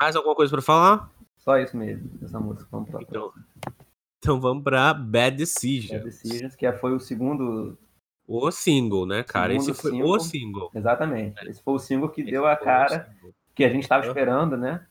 Mais 0.00 0.16
alguma 0.16 0.34
coisa 0.34 0.50
pra 0.52 0.62
falar? 0.62 1.12
só 1.36 1.58
isso 1.58 1.76
mesmo, 1.76 2.08
dessa 2.18 2.38
música. 2.40 2.68
Vamos 2.70 2.90
pra 2.90 3.00
Então, 3.02 3.32
então 4.18 4.40
vamos 4.40 4.64
pra 4.64 4.92
Bad 4.94 5.36
Decision. 5.36 5.98
Bad 5.98 6.04
Decisions, 6.04 6.54
que 6.56 6.70
foi 6.74 6.92
o 6.94 7.00
segundo. 7.00 7.78
O 8.26 8.50
single, 8.50 9.06
né, 9.06 9.22
cara? 9.22 9.52
Segundo 9.54 9.70
Esse 9.70 9.80
foi 9.82 9.90
single. 9.92 10.10
o 10.10 10.20
single. 10.20 10.70
Exatamente. 10.74 11.48
Esse 11.48 11.62
foi 11.62 11.74
o 11.74 11.78
single 11.78 12.08
que 12.10 12.20
Esse 12.22 12.30
deu 12.30 12.46
a 12.46 12.56
cara 12.56 13.14
que 13.54 13.64
a 13.64 13.68
gente 13.70 13.82
estava 13.84 14.04
Uhum. 14.04 14.10
esperando, 14.10 14.56
né? 14.56 14.86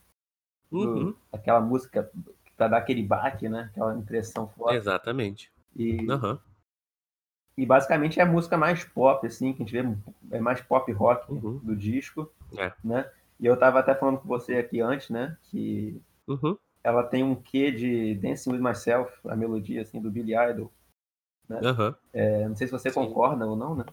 do- 0.69 0.79
Uhum, 0.79 1.15
aquela 1.31 1.61
música 1.61 2.11
para 2.57 2.67
dar 2.67 2.77
aquele 2.79 3.01
baque, 3.03 3.47
né? 3.47 3.69
Aquela 3.71 3.95
impressão 3.95 4.49
forte. 4.49 4.75
Exatamente. 4.75 5.49
E, 5.75 6.09
Aham. 6.11 6.41
E 7.57 7.65
basicamente 7.65 8.19
é 8.19 8.23
a 8.23 8.25
música 8.25 8.55
mais 8.55 8.83
pop, 8.83 9.25
assim, 9.25 9.51
que 9.51 9.63
a 9.63 9.65
gente 9.65 9.71
vê, 9.81 9.97
é 10.31 10.39
mais 10.39 10.61
pop 10.61 10.89
rock 10.91 11.31
Uhum. 11.31 11.59
do 11.63 11.75
disco, 11.75 12.31
É. 12.55 12.71
né? 12.83 13.09
E 13.39 13.45
eu 13.45 13.57
tava 13.57 13.79
até 13.79 13.95
falando 13.95 14.19
com 14.19 14.27
você 14.27 14.55
aqui 14.57 14.79
antes, 14.79 15.09
né? 15.09 15.35
Que 15.43 15.99
Uhum. 16.27 16.55
ela 16.83 17.03
tem 17.03 17.23
um 17.23 17.35
quê 17.35 17.71
de 17.71 18.13
Dancing 18.15 18.51
With 18.51 18.59
Myself, 18.61 19.11
a 19.27 19.35
melodia, 19.35 19.81
assim, 19.81 19.99
do 19.99 20.11
Billy 20.11 20.33
Idol. 20.35 20.71
Aham. 21.49 21.95
É, 22.13 22.47
não 22.47 22.55
sei 22.55 22.67
se 22.67 22.71
você 22.73 22.89
Sim. 22.91 22.95
concorda 22.95 23.45
ou 23.45 23.55
não, 23.55 23.75
né? 23.75 23.85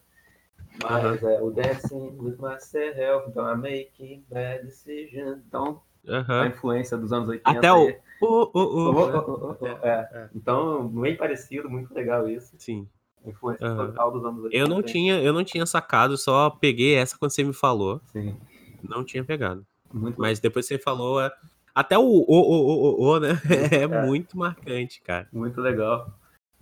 Mas 0.78 1.22
é 1.22 1.40
o 1.40 1.50
Dancing 1.50 2.16
With 2.18 2.36
Myself, 2.38 3.30
então 3.30 3.48
I'm 3.48 3.60
making 3.62 4.24
bad 4.28 4.64
decisions. 4.64 5.42
Então, 5.46 5.80
a 6.06 6.12
Aham. 6.12 6.48
influência 6.48 6.98
dos 6.98 7.12
anos 7.12 7.28
80. 7.28 7.58
Até 7.58 7.72
o. 7.72 7.86
aí. 7.86 7.98
o, 8.20 8.50
o, 8.52 8.90
o, 8.90 9.64
né? 9.64 9.78
é. 9.82 10.28
Então, 10.34 10.88
bem 10.88 11.16
parecido, 11.16 11.70
muito 11.70 11.94
legal 11.94 12.28
isso. 12.28 12.54
Sim. 12.58 12.88
Influência 13.24 13.66
Aham. 13.66 13.86
total 13.88 14.10
dos 14.12 14.24
anos 14.24 14.44
80. 14.44 14.56
Eu 14.62 14.68
não 14.68 14.82
tinha, 14.82 15.22
eu 15.22 15.32
não 15.32 15.44
tinha 15.44 15.64
sacado, 15.66 16.16
só 16.18 16.50
peguei 16.50 16.94
essa 16.94 17.16
quando 17.18 17.30
você 17.30 17.42
me 17.42 17.52
falou. 17.54 18.00
Sim, 18.12 18.36
Não 18.82 19.04
tinha 19.04 19.24
pegado. 19.24 19.66
muito 19.92 20.20
Mas 20.20 20.40
depois 20.40 20.66
você 20.66 20.78
falou. 20.78 21.20
é- 21.20 21.32
Até 21.74 21.98
o 21.98 22.02
o, 22.02 22.24
o, 22.28 23.00
o, 23.00 23.16
o, 23.16 23.20
né? 23.20 23.30
É, 23.72 23.84
É. 23.84 24.06
muito 24.06 24.36
marcante, 24.36 25.00
cara. 25.00 25.28
Muito 25.32 25.60
legal. 25.60 26.12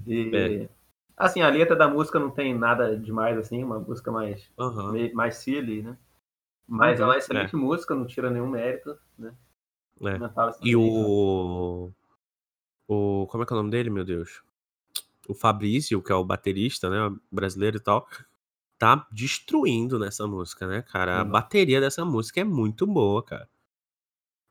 E, 0.06 0.34
É. 0.34 0.68
assim, 1.16 1.42
a 1.42 1.48
letra 1.48 1.74
da 1.76 1.88
música 1.88 2.18
não 2.18 2.30
tem 2.30 2.56
nada 2.56 2.96
demais, 2.96 3.36
assim, 3.36 3.62
uma 3.62 3.78
música 3.78 4.10
mais, 4.12 4.48
Aham. 4.58 4.92
meio- 4.92 5.14
mais 5.14 5.36
silly, 5.36 5.82
né? 5.82 5.96
Mas 6.66 7.00
é 7.00 7.02
Uhum, 7.02 7.08
uma 7.10 7.18
excelente 7.18 7.56
música, 7.56 7.94
não 7.94 8.06
tira 8.06 8.30
nenhum 8.30 8.48
mérito, 8.48 8.96
né? 9.18 9.34
É. 10.00 10.18
Assim, 10.40 10.68
E 10.68 10.76
o. 10.76 11.92
O. 12.88 13.26
Como 13.28 13.42
é 13.42 13.46
que 13.46 13.52
é 13.52 13.56
o 13.56 13.58
nome 13.58 13.70
dele, 13.70 13.90
meu 13.90 14.04
Deus? 14.04 14.42
O 15.28 15.34
Fabrício, 15.34 16.02
que 16.02 16.10
é 16.10 16.14
o 16.14 16.24
baterista, 16.24 16.90
né? 16.90 17.16
Brasileiro 17.30 17.76
e 17.76 17.80
tal. 17.80 18.06
Tá 18.78 19.06
destruindo 19.12 19.98
nessa 19.98 20.26
música, 20.26 20.66
né, 20.66 20.82
cara? 20.82 21.20
A 21.20 21.22
Uhum. 21.22 21.30
bateria 21.30 21.80
dessa 21.80 22.04
música 22.04 22.40
é 22.40 22.44
muito 22.44 22.86
boa, 22.86 23.22
cara. 23.22 23.48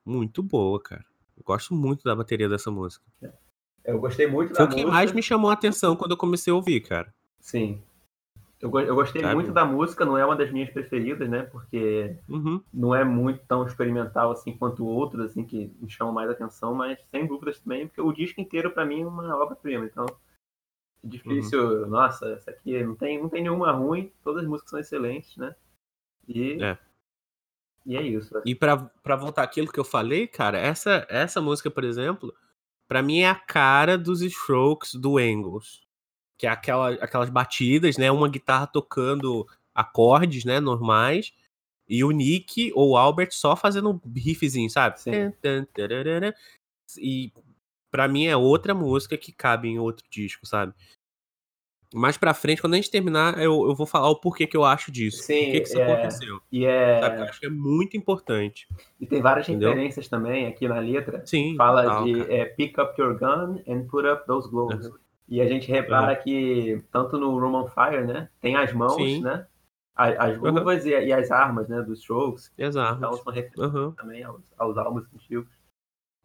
Muito 0.06 0.42
boa, 0.42 0.80
cara. 0.82 1.06
Eu 1.38 1.44
gosto 1.44 1.74
muito 1.74 2.04
da 2.04 2.16
bateria 2.16 2.48
dessa 2.50 2.72
música. 2.72 3.04
Eu 3.84 4.00
gostei 4.00 4.28
muito 4.28 4.50
Foi 4.54 4.66
da 4.66 4.66
o 4.66 4.70
que 4.70 4.76
música. 4.82 4.92
mais 4.92 5.12
me 5.12 5.22
chamou 5.24 5.50
a 5.50 5.54
atenção 5.54 5.96
quando 5.96 6.12
eu 6.12 6.18
comecei 6.18 6.52
a 6.52 6.56
ouvir, 6.56 6.82
cara. 6.82 7.14
Sim. 7.40 7.82
Eu, 8.60 8.70
eu 8.80 8.94
gostei 8.96 9.22
Sabe? 9.24 9.34
muito 9.34 9.52
da 9.52 9.66
música, 9.66 10.06
não 10.06 10.16
é 10.18 10.24
uma 10.26 10.36
das 10.36 10.52
minhas 10.52 10.70
preferidas, 10.70 11.28
né? 11.28 11.42
Porque 11.44 12.16
Uhum. 12.30 12.62
não 12.72 12.94
é 12.94 13.04
muito 13.04 13.44
tão 13.48 13.66
experimental 13.66 14.32
assim 14.32 14.56
quanto 14.56 14.86
outros, 14.86 15.26
assim, 15.26 15.44
que 15.44 15.74
me 15.82 15.90
chamam 15.90 16.14
mais 16.14 16.30
atenção, 16.30 16.76
mas 16.76 17.00
sem 17.10 17.26
dúvidas 17.26 17.60
também, 17.60 17.88
porque 17.88 18.02
o 18.02 18.14
disco 18.14 18.40
inteiro 18.40 18.70
pra 18.72 18.86
mim 18.86 19.02
é 19.02 19.08
uma 19.08 19.36
obra-prima, 19.36 19.86
então 19.86 20.06
é 21.04 21.08
difícil, 21.08 21.88
nossa, 21.88 22.30
essa 22.34 22.52
aqui 22.52 22.82
não 22.84 22.96
tem, 22.96 23.22
não 23.22 23.30
tem 23.30 23.42
nenhuma 23.44 23.72
ruim, 23.72 24.12
todas 24.24 24.44
as 24.44 24.50
músicas 24.50 24.70
são 24.70 24.80
excelentes, 24.80 25.36
né? 25.38 25.56
E 26.28 26.62
É. 26.62 26.78
e 27.86 27.98
é 27.98 28.02
isso. 28.02 28.40
E 28.46 28.54
pra, 28.54 28.78
pra 28.78 29.16
voltar 29.16 29.44
àquilo 29.44 29.72
que 29.72 29.80
eu 29.80 29.84
falei, 29.84 30.28
cara, 30.28 30.58
essa, 30.58 31.06
essa 31.10 31.42
música, 31.42 31.72
por 31.72 31.84
exemplo, 31.84 32.34
pra 32.88 33.02
mim 33.02 33.20
é 33.20 33.30
a 33.30 33.36
cara 33.36 33.98
dos 33.98 34.22
strokes 34.22 34.96
do 34.96 35.20
Engels. 35.20 35.82
Que 36.38 36.48
é 36.48 36.50
aquela, 36.50 36.90
aquelas 36.96 37.30
batidas, 37.30 37.98
né? 37.98 38.12
Uma 38.12 38.28
guitarra 38.28 38.66
tocando 38.66 39.48
acordes, 39.76 40.44
né? 40.44 40.60
Normais. 40.60 41.34
E 41.88 42.04
o 42.04 42.10
Nick 42.12 42.72
ou 42.74 42.92
o 42.92 42.98
Albert 42.98 43.32
só 43.32 43.56
fazendo 43.56 43.92
um 43.92 44.02
riffzinho, 44.16 44.70
sabe? 44.70 45.00
Sim. 45.00 45.12
E 46.98 47.32
pra 47.92 48.08
mim 48.08 48.26
é 48.26 48.36
outra 48.36 48.74
música 48.74 49.18
que 49.18 49.32
cabe 49.32 49.68
em 49.68 49.78
outro 49.78 50.06
disco, 50.10 50.46
sabe? 50.46 50.74
Mais 51.94 52.18
pra 52.18 52.34
frente, 52.34 52.62
quando 52.62 52.74
a 52.74 52.78
gente 52.78 52.90
terminar, 52.90 53.38
eu, 53.38 53.68
eu 53.68 53.76
vou 53.76 53.86
falar 53.86 54.10
o 54.10 54.16
porquê 54.16 54.48
que 54.48 54.56
eu 54.56 54.64
acho 54.64 54.90
disso. 54.90 55.24
Sim, 55.24 55.44
por 55.44 55.52
que, 55.52 55.60
que 55.60 55.68
isso 55.68 55.78
é- 55.78 55.92
aconteceu. 55.92 56.42
E 56.50 56.62
Sabe? 56.64 57.18
Eu 57.18 57.24
é 57.26 57.30
acho 57.30 57.40
que 57.42 57.46
é 57.48 57.50
muito 57.50 57.98
importante. 57.98 58.66
e 58.98 59.06
tem 59.06 59.22
várias 59.22 59.50
Entendeu? 59.50 59.70
referências 59.72 60.08
também 60.08 60.48
aqui 60.48 60.70
na 60.70 60.80
letra. 60.80 61.22
Sim. 61.26 61.56
Fala 61.58 62.04
de 62.06 62.22
é, 62.32 62.46
pick 62.46 62.78
up 62.80 63.00
your 63.00 63.20
gun 63.20 63.62
and 63.68 63.88
put 63.88 64.08
up 64.08 64.26
those 64.26 64.50
gloves. 64.50 64.86
Uhum. 64.88 64.98
E 65.28 65.42
a 65.42 65.48
gente 65.48 65.70
repara 65.70 66.16
que 66.16 66.82
tanto 66.92 67.18
no 67.18 67.38
Room 67.38 67.56
on 67.56 67.68
Fire, 67.68 68.06
né, 68.06 68.30
tem 68.40 68.56
as 68.56 68.72
mãos, 68.72 68.96
Sim. 68.96 69.22
né, 69.22 69.46
as 69.96 70.38
luvas 70.38 70.86
e, 70.86 70.90
e 70.92 71.12
as 71.12 71.30
armas, 71.30 71.68
né, 71.68 71.82
dos 71.82 72.00
Strokes. 72.00 72.54
Exato. 72.58 72.98
Então 72.98 73.14
são 73.14 73.34
referências 73.34 73.96
também 73.96 74.24
aos, 74.24 74.42
aos 74.58 74.78
álbuns 74.78 75.06
antigos. 75.14 75.48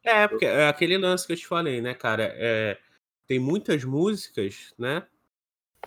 É, 0.07 0.29
porque 0.29 0.45
é 0.45 0.69
aquele 0.69 0.97
lance 0.97 1.27
que 1.27 1.33
eu 1.33 1.37
te 1.37 1.47
falei, 1.47 1.81
né, 1.81 1.93
cara? 1.93 2.33
É, 2.37 2.79
tem 3.27 3.41
muitas 3.41 3.83
músicas, 3.83 4.73
né? 4.79 5.05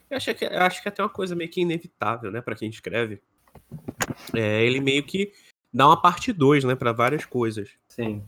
Eu 0.09 0.17
acho 0.17 0.35
que, 0.35 0.45
acho 0.45 0.81
que 0.81 0.89
é 0.89 0.91
até 0.91 1.01
uma 1.01 1.09
coisa 1.09 1.35
meio 1.35 1.49
que 1.49 1.61
inevitável, 1.61 2.29
né, 2.29 2.41
pra 2.41 2.55
quem 2.55 2.69
escreve. 2.69 3.21
É, 4.35 4.63
ele 4.63 4.81
meio 4.81 5.03
que 5.03 5.31
dá 5.73 5.87
uma 5.87 6.01
parte 6.01 6.33
2, 6.33 6.65
né, 6.65 6.75
pra 6.75 6.91
várias 6.91 7.25
coisas. 7.25 7.69
Sim, 7.87 8.27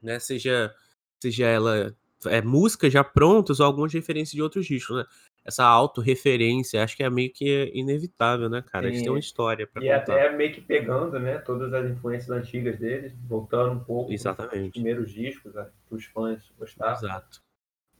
né? 0.00 0.18
Seja, 0.20 0.74
seja 1.20 1.46
ela 1.46 1.96
é, 2.26 2.40
músicas 2.40 2.92
já 2.92 3.02
prontas 3.02 3.60
ou 3.60 3.66
algumas 3.66 3.92
referências 3.92 4.34
de 4.34 4.42
outros 4.42 4.66
discos, 4.66 4.96
né? 4.96 5.04
Essa 5.44 5.64
autorreferência, 5.64 6.84
acho 6.84 6.96
que 6.96 7.02
é 7.02 7.08
meio 7.08 7.32
que 7.32 7.70
inevitável, 7.74 8.48
né, 8.50 8.62
cara? 8.62 8.86
Eles 8.88 9.00
têm 9.00 9.08
uma 9.10 9.18
história 9.18 9.66
pra 9.66 9.82
e 9.82 9.86
contar. 9.88 9.96
até 10.02 10.36
meio 10.36 10.52
que 10.52 10.60
pegando, 10.60 11.18
né, 11.18 11.38
todas 11.38 11.72
as 11.72 11.90
influências 11.90 12.30
antigas 12.30 12.78
deles, 12.78 13.12
voltando 13.26 13.72
um 13.72 13.80
pouco 13.80 14.10
os 14.10 14.20
Exatamente. 14.20 14.72
primeiros 14.72 15.10
discos, 15.10 15.54
né, 15.54 15.66
que 15.88 15.94
os 15.94 16.04
fãs 16.04 16.42
gostavam, 16.58 16.94
Exato. 16.94 17.42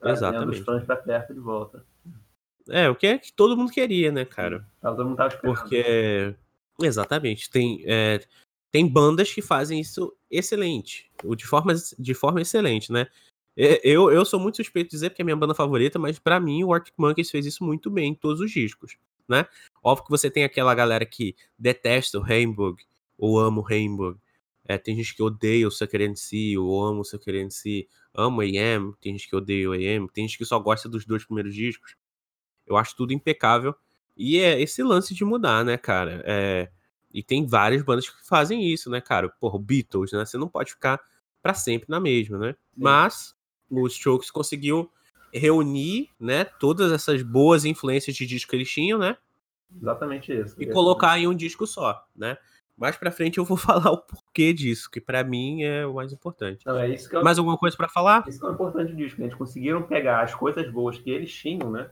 exatamente. 0.04 0.58
os 0.60 0.64
fãs 0.64 0.84
pra 0.84 0.96
perto 0.96 1.32
de 1.32 1.40
volta. 1.40 1.84
É, 2.68 2.88
o 2.88 2.94
que 2.94 3.06
é 3.06 3.18
que 3.18 3.32
todo 3.32 3.56
mundo 3.56 3.72
queria, 3.72 4.12
né, 4.12 4.24
cara? 4.24 4.64
Todo 4.82 5.04
mundo 5.04 5.16
tava 5.16 5.34
esperando. 5.34 5.56
Porque. 5.56 6.34
Exatamente. 6.80 7.50
Tem, 7.50 7.82
é, 7.86 8.20
tem 8.70 8.86
bandas 8.86 9.32
que 9.32 9.42
fazem 9.42 9.80
isso 9.80 10.14
excelente. 10.30 11.10
ou 11.24 11.34
De 11.34 11.46
forma, 11.46 11.72
de 11.98 12.14
forma 12.14 12.40
excelente, 12.40 12.92
né? 12.92 13.06
É, 13.62 13.78
Eu, 13.84 14.10
eu 14.10 14.24
sou 14.24 14.40
muito 14.40 14.56
suspeito 14.56 14.88
de 14.88 14.92
dizer 14.92 15.10
porque 15.10 15.20
é 15.20 15.24
minha 15.24 15.36
banda 15.36 15.54
favorita, 15.54 15.98
mas 15.98 16.18
pra 16.18 16.40
mim 16.40 16.64
o 16.64 16.72
Arctic 16.72 16.94
Monkeys 16.96 17.30
fez 17.30 17.44
isso 17.44 17.62
muito 17.62 17.90
bem 17.90 18.12
em 18.12 18.14
todos 18.14 18.40
os 18.40 18.50
discos, 18.50 18.96
né? 19.28 19.46
Óbvio 19.82 20.06
que 20.06 20.10
você 20.10 20.30
tem 20.30 20.44
aquela 20.44 20.74
galera 20.74 21.04
que 21.04 21.36
detesta 21.58 22.18
o 22.18 22.22
Rainbow 22.22 22.74
ou 23.18 23.38
ama 23.38 23.58
o 23.58 23.62
Rainbow. 23.62 24.16
É, 24.64 24.78
tem 24.78 24.96
gente 24.96 25.14
que 25.14 25.22
odeia 25.22 25.68
o 25.68 25.70
Sucker 25.70 26.00
NC, 26.00 26.56
ou 26.56 26.86
ama 26.86 27.00
o 27.00 27.04
Sucker 27.04 27.34
NC, 27.34 27.86
ama 28.14 28.38
o 28.38 28.40
AM, 28.40 28.94
tem 28.98 29.12
gente 29.12 29.28
que 29.28 29.36
odeia 29.36 29.68
o 29.68 29.72
AM, 29.72 30.08
tem 30.08 30.26
gente 30.26 30.38
que 30.38 30.44
só 30.46 30.58
gosta 30.58 30.88
dos 30.88 31.04
dois 31.04 31.24
primeiros 31.26 31.54
discos. 31.54 31.96
Eu 32.66 32.78
acho 32.78 32.96
tudo 32.96 33.12
impecável. 33.12 33.74
E 34.16 34.38
é 34.38 34.58
esse 34.58 34.82
lance 34.82 35.12
de 35.14 35.22
mudar, 35.22 35.64
né, 35.66 35.76
cara? 35.76 36.22
É, 36.24 36.70
e 37.12 37.22
tem 37.22 37.46
várias 37.46 37.82
bandas 37.82 38.08
que 38.08 38.26
fazem 38.26 38.72
isso, 38.72 38.88
né, 38.88 39.02
cara? 39.02 39.28
Porra, 39.28 39.56
o 39.56 39.58
Beatles, 39.58 40.12
né? 40.12 40.24
Você 40.24 40.38
não 40.38 40.48
pode 40.48 40.72
ficar 40.72 40.98
pra 41.42 41.52
sempre 41.52 41.90
na 41.90 42.00
mesma, 42.00 42.38
né? 42.38 42.56
Mas 42.74 43.34
o 43.70 43.86
Strokes 43.86 44.30
conseguiu 44.30 44.90
reunir, 45.32 46.08
né, 46.18 46.44
todas 46.44 46.90
essas 46.90 47.22
boas 47.22 47.64
influências 47.64 48.16
de 48.16 48.26
disco 48.26 48.50
que 48.50 48.56
eles 48.56 48.70
tinham, 48.70 48.98
né? 48.98 49.16
Exatamente 49.80 50.32
isso. 50.32 50.56
E 50.58 50.66
colocar 50.66 51.16
em 51.18 51.28
um 51.28 51.34
disco 51.34 51.66
só, 51.66 52.04
né? 52.14 52.36
Mais 52.76 52.96
pra 52.96 53.12
frente 53.12 53.38
eu 53.38 53.44
vou 53.44 53.56
falar 53.86 53.90
o 53.92 53.98
porquê 53.98 54.52
disso, 54.52 54.90
que 54.90 55.00
pra 55.00 55.22
mim 55.22 55.62
é 55.62 55.86
o 55.86 55.94
mais 55.94 56.12
importante. 56.12 56.66
Não, 56.66 56.76
é 56.76 56.88
isso 56.88 57.08
que 57.08 57.14
eu 57.16 57.22
Mais 57.22 57.38
alguma 57.38 57.56
coisa 57.56 57.76
pra 57.76 57.88
falar? 57.88 58.24
Isso 58.26 58.40
que 58.40 58.46
é 58.46 58.48
o 58.48 58.52
importante 58.52 58.90
do 58.92 58.96
disco, 58.96 59.20
né? 59.20 59.26
Eles 59.26 59.36
conseguiram 59.38 59.82
pegar 59.82 60.22
as 60.22 60.34
coisas 60.34 60.68
boas 60.72 60.98
que 60.98 61.10
eles 61.10 61.32
tinham, 61.32 61.70
né? 61.70 61.90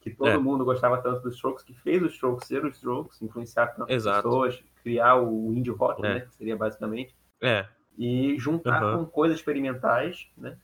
Que 0.00 0.10
todo 0.10 0.28
É. 0.28 0.38
mundo 0.38 0.64
gostava 0.64 0.98
tanto 1.02 1.22
dos 1.22 1.34
Strokes, 1.34 1.64
que 1.64 1.74
fez 1.74 2.02
os 2.02 2.12
Strokes 2.12 2.46
ser 2.46 2.64
os 2.64 2.76
Strokes, 2.76 3.20
influenciar 3.22 3.68
tantas 3.68 3.94
Exato. 3.96 4.22
pessoas, 4.28 4.62
criar 4.82 5.16
o 5.16 5.52
indie 5.54 5.70
rock, 5.70 6.04
É. 6.04 6.14
né? 6.14 6.20
Que 6.20 6.34
seria 6.34 6.56
basicamente. 6.56 7.14
É, 7.40 7.66
E 7.98 8.36
juntar 8.38 8.82
Aham. 8.82 8.98
com 8.98 9.06
coisas 9.06 9.38
experimentais, 9.38 10.28
né? 10.36 10.58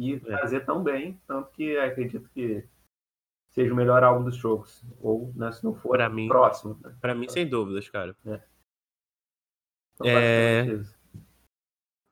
E 0.00 0.14
É. 0.14 0.38
fazer 0.38 0.60
tão 0.64 0.80
bem, 0.82 1.20
tanto 1.26 1.50
que 1.50 1.76
acredito 1.76 2.30
que 2.30 2.64
seja 3.50 3.72
o 3.72 3.76
melhor 3.76 4.04
álbum 4.04 4.24
dos 4.24 4.36
Strokes. 4.36 4.84
Ou, 5.00 5.32
né, 5.34 5.50
se 5.50 5.64
não 5.64 5.74
for, 5.74 5.90
Pra 5.96 6.08
mim. 6.08 6.28
próximo. 6.28 6.78
Né? 6.82 6.94
pra 7.00 7.14
mim 7.16 7.28
sem 7.28 7.46
dúvidas, 7.48 7.88
cara. 7.90 8.14
Então, 8.24 10.06
É. 10.06 10.64
isso. 10.66 10.96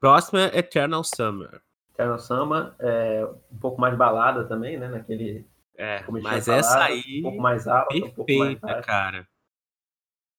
Próxima 0.01 0.41
é 0.41 0.59
Eternal 0.59 1.05
Summer. 1.05 1.63
Eternal 1.95 2.19
Summer 2.19 2.75
é 2.81 3.25
um 3.53 3.59
pouco 3.59 3.81
mais 3.81 3.97
balada 3.97 4.45
também, 4.47 4.77
né? 4.77 4.89
Naquele. 4.89 5.47
É, 5.79 6.03
mas 6.11 6.47
falado, 6.47 6.59
essa 6.61 6.85
aí 6.85 7.21
Um 7.21 7.23
pouco 7.23 7.39
mais 7.43 7.69
alta, 7.69 7.95
um 7.95 8.01
pouco 8.11 8.33
mais 8.33 8.59
perfeita, 8.59 8.83
cara. 8.83 9.29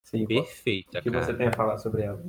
Sim, 0.04 0.26
Perfeita, 0.26 1.00
O 1.00 1.02
que 1.02 1.12
cara. 1.12 1.24
você 1.26 1.34
tem 1.34 1.48
a 1.48 1.54
falar 1.54 1.78
sobre 1.78 2.02
ela? 2.04 2.24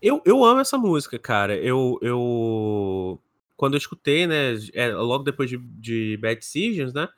Eu, 0.00 0.20
eu 0.24 0.44
amo 0.44 0.60
essa 0.60 0.76
música, 0.76 1.18
cara. 1.18 1.56
Eu, 1.56 1.98
eu 2.02 3.22
quando 3.62 3.74
eu 3.74 3.78
escutei, 3.78 4.26
né, 4.26 4.54
é, 4.74 4.88
logo 4.92 5.22
depois 5.22 5.48
de, 5.48 5.56
de 5.56 6.16
Bad 6.16 6.34
Decisions, 6.40 6.92
né, 6.92 7.08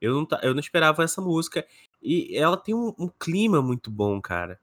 eu 0.00 0.14
não, 0.14 0.26
eu 0.42 0.54
não 0.54 0.60
esperava 0.60 1.04
essa 1.04 1.20
música. 1.20 1.66
E 2.02 2.34
ela 2.34 2.56
tem 2.56 2.74
um, 2.74 2.94
um 2.98 3.06
clima 3.06 3.60
muito 3.60 3.90
bom, 3.90 4.18
cara. 4.18 4.58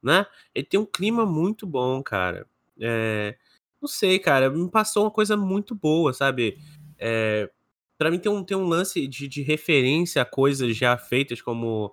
Né? 0.00 0.24
Ele 0.54 0.64
tem 0.64 0.78
um 0.78 0.86
clima 0.86 1.26
muito 1.26 1.66
bom, 1.66 2.00
cara. 2.00 2.46
É, 2.80 3.36
não 3.80 3.88
sei, 3.88 4.20
cara, 4.20 4.50
me 4.50 4.70
passou 4.70 5.02
uma 5.02 5.10
coisa 5.10 5.36
muito 5.36 5.74
boa, 5.74 6.12
sabe? 6.12 6.56
É, 6.96 7.50
para 7.98 8.08
mim 8.08 8.20
tem 8.20 8.30
um, 8.30 8.44
tem 8.44 8.56
um 8.56 8.68
lance 8.68 9.08
de, 9.08 9.26
de 9.26 9.42
referência 9.42 10.22
a 10.22 10.24
coisas 10.24 10.76
já 10.76 10.96
feitas 10.96 11.42
como 11.42 11.92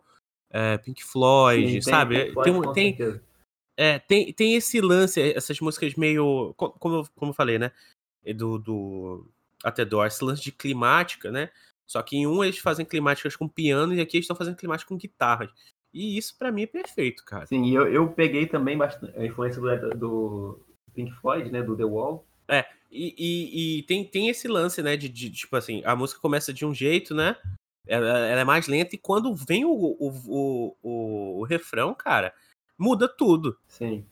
é, 0.51 0.77
Pink 0.77 1.03
Floyd, 1.03 1.71
Sim, 1.71 1.81
sabe? 1.81 2.15
tem 2.15 2.25
Tem, 2.25 2.53
Floyd, 2.53 2.67
um- 2.67 2.73
tem, 2.73 3.21
é, 3.75 3.97
tem, 3.97 4.31
tem 4.31 4.53
esse 4.53 4.79
lance, 4.79 5.19
essas 5.19 5.59
músicas 5.59 5.95
meio. 5.95 6.53
co- 6.55 6.69
Como, 6.73 7.07
como 7.15 7.31
eu 7.31 7.35
falei, 7.35 7.57
né? 7.57 7.71
Do, 8.35 8.57
do 8.57 9.27
Até 9.63 9.83
Door, 9.85 10.07
esse 10.07 10.23
lance 10.23 10.41
de 10.43 10.51
climática, 10.51 11.31
né? 11.31 11.49
Só 11.87 12.01
que 12.01 12.15
em 12.17 12.27
um 12.27 12.43
eles 12.43 12.59
fazem 12.59 12.85
climáticas 12.85 13.35
com 13.35 13.47
piano 13.47 13.93
e 13.93 14.01
aqui 14.01 14.17
eles 14.17 14.25
estão 14.25 14.35
fazendo 14.35 14.57
climática 14.57 14.87
com 14.89 14.97
guitarras. 14.97 15.49
E 15.93 16.17
isso 16.17 16.37
pra 16.37 16.51
mim 16.51 16.63
é 16.63 16.67
perfeito, 16.67 17.25
cara. 17.25 17.47
Sim, 17.47 17.65
e 17.65 17.73
eu, 17.73 17.91
eu 17.91 18.07
peguei 18.09 18.45
também 18.45 18.77
bastante 18.77 19.17
a 19.17 19.25
influência 19.25 19.59
do, 19.59 19.89
do 19.95 20.59
Pink 20.93 21.11
Floyd, 21.19 21.51
né? 21.51 21.63
Do 21.63 21.75
The 21.75 21.85
Wall. 21.85 22.25
E, 22.91 23.13
e- 23.17 23.79
e 23.79 23.83
tem, 23.83 24.03
tem 24.03 24.29
esse 24.29 24.47
lance, 24.47 24.81
né? 24.81 24.97
De, 24.97 25.07
de, 25.07 25.29
tipo 25.29 25.55
assim, 25.55 25.81
a 25.85 25.95
música 25.95 26.19
começa 26.19 26.51
de 26.51 26.65
um 26.65 26.73
jeito, 26.73 27.13
né? 27.13 27.35
Ela, 27.87 28.07
ela 28.27 28.41
é 28.41 28.43
mais 28.43 28.67
lenta, 28.67 28.95
e 28.95 28.99
quando 28.99 29.33
vem 29.35 29.65
o, 29.65 29.71
o, 29.71 30.09
o, 30.27 30.75
o, 30.81 31.39
o 31.39 31.43
refrão, 31.43 31.93
cara, 31.93 32.33
muda 32.77 33.07
tudo. 33.07 33.57
Sim. 33.67 34.05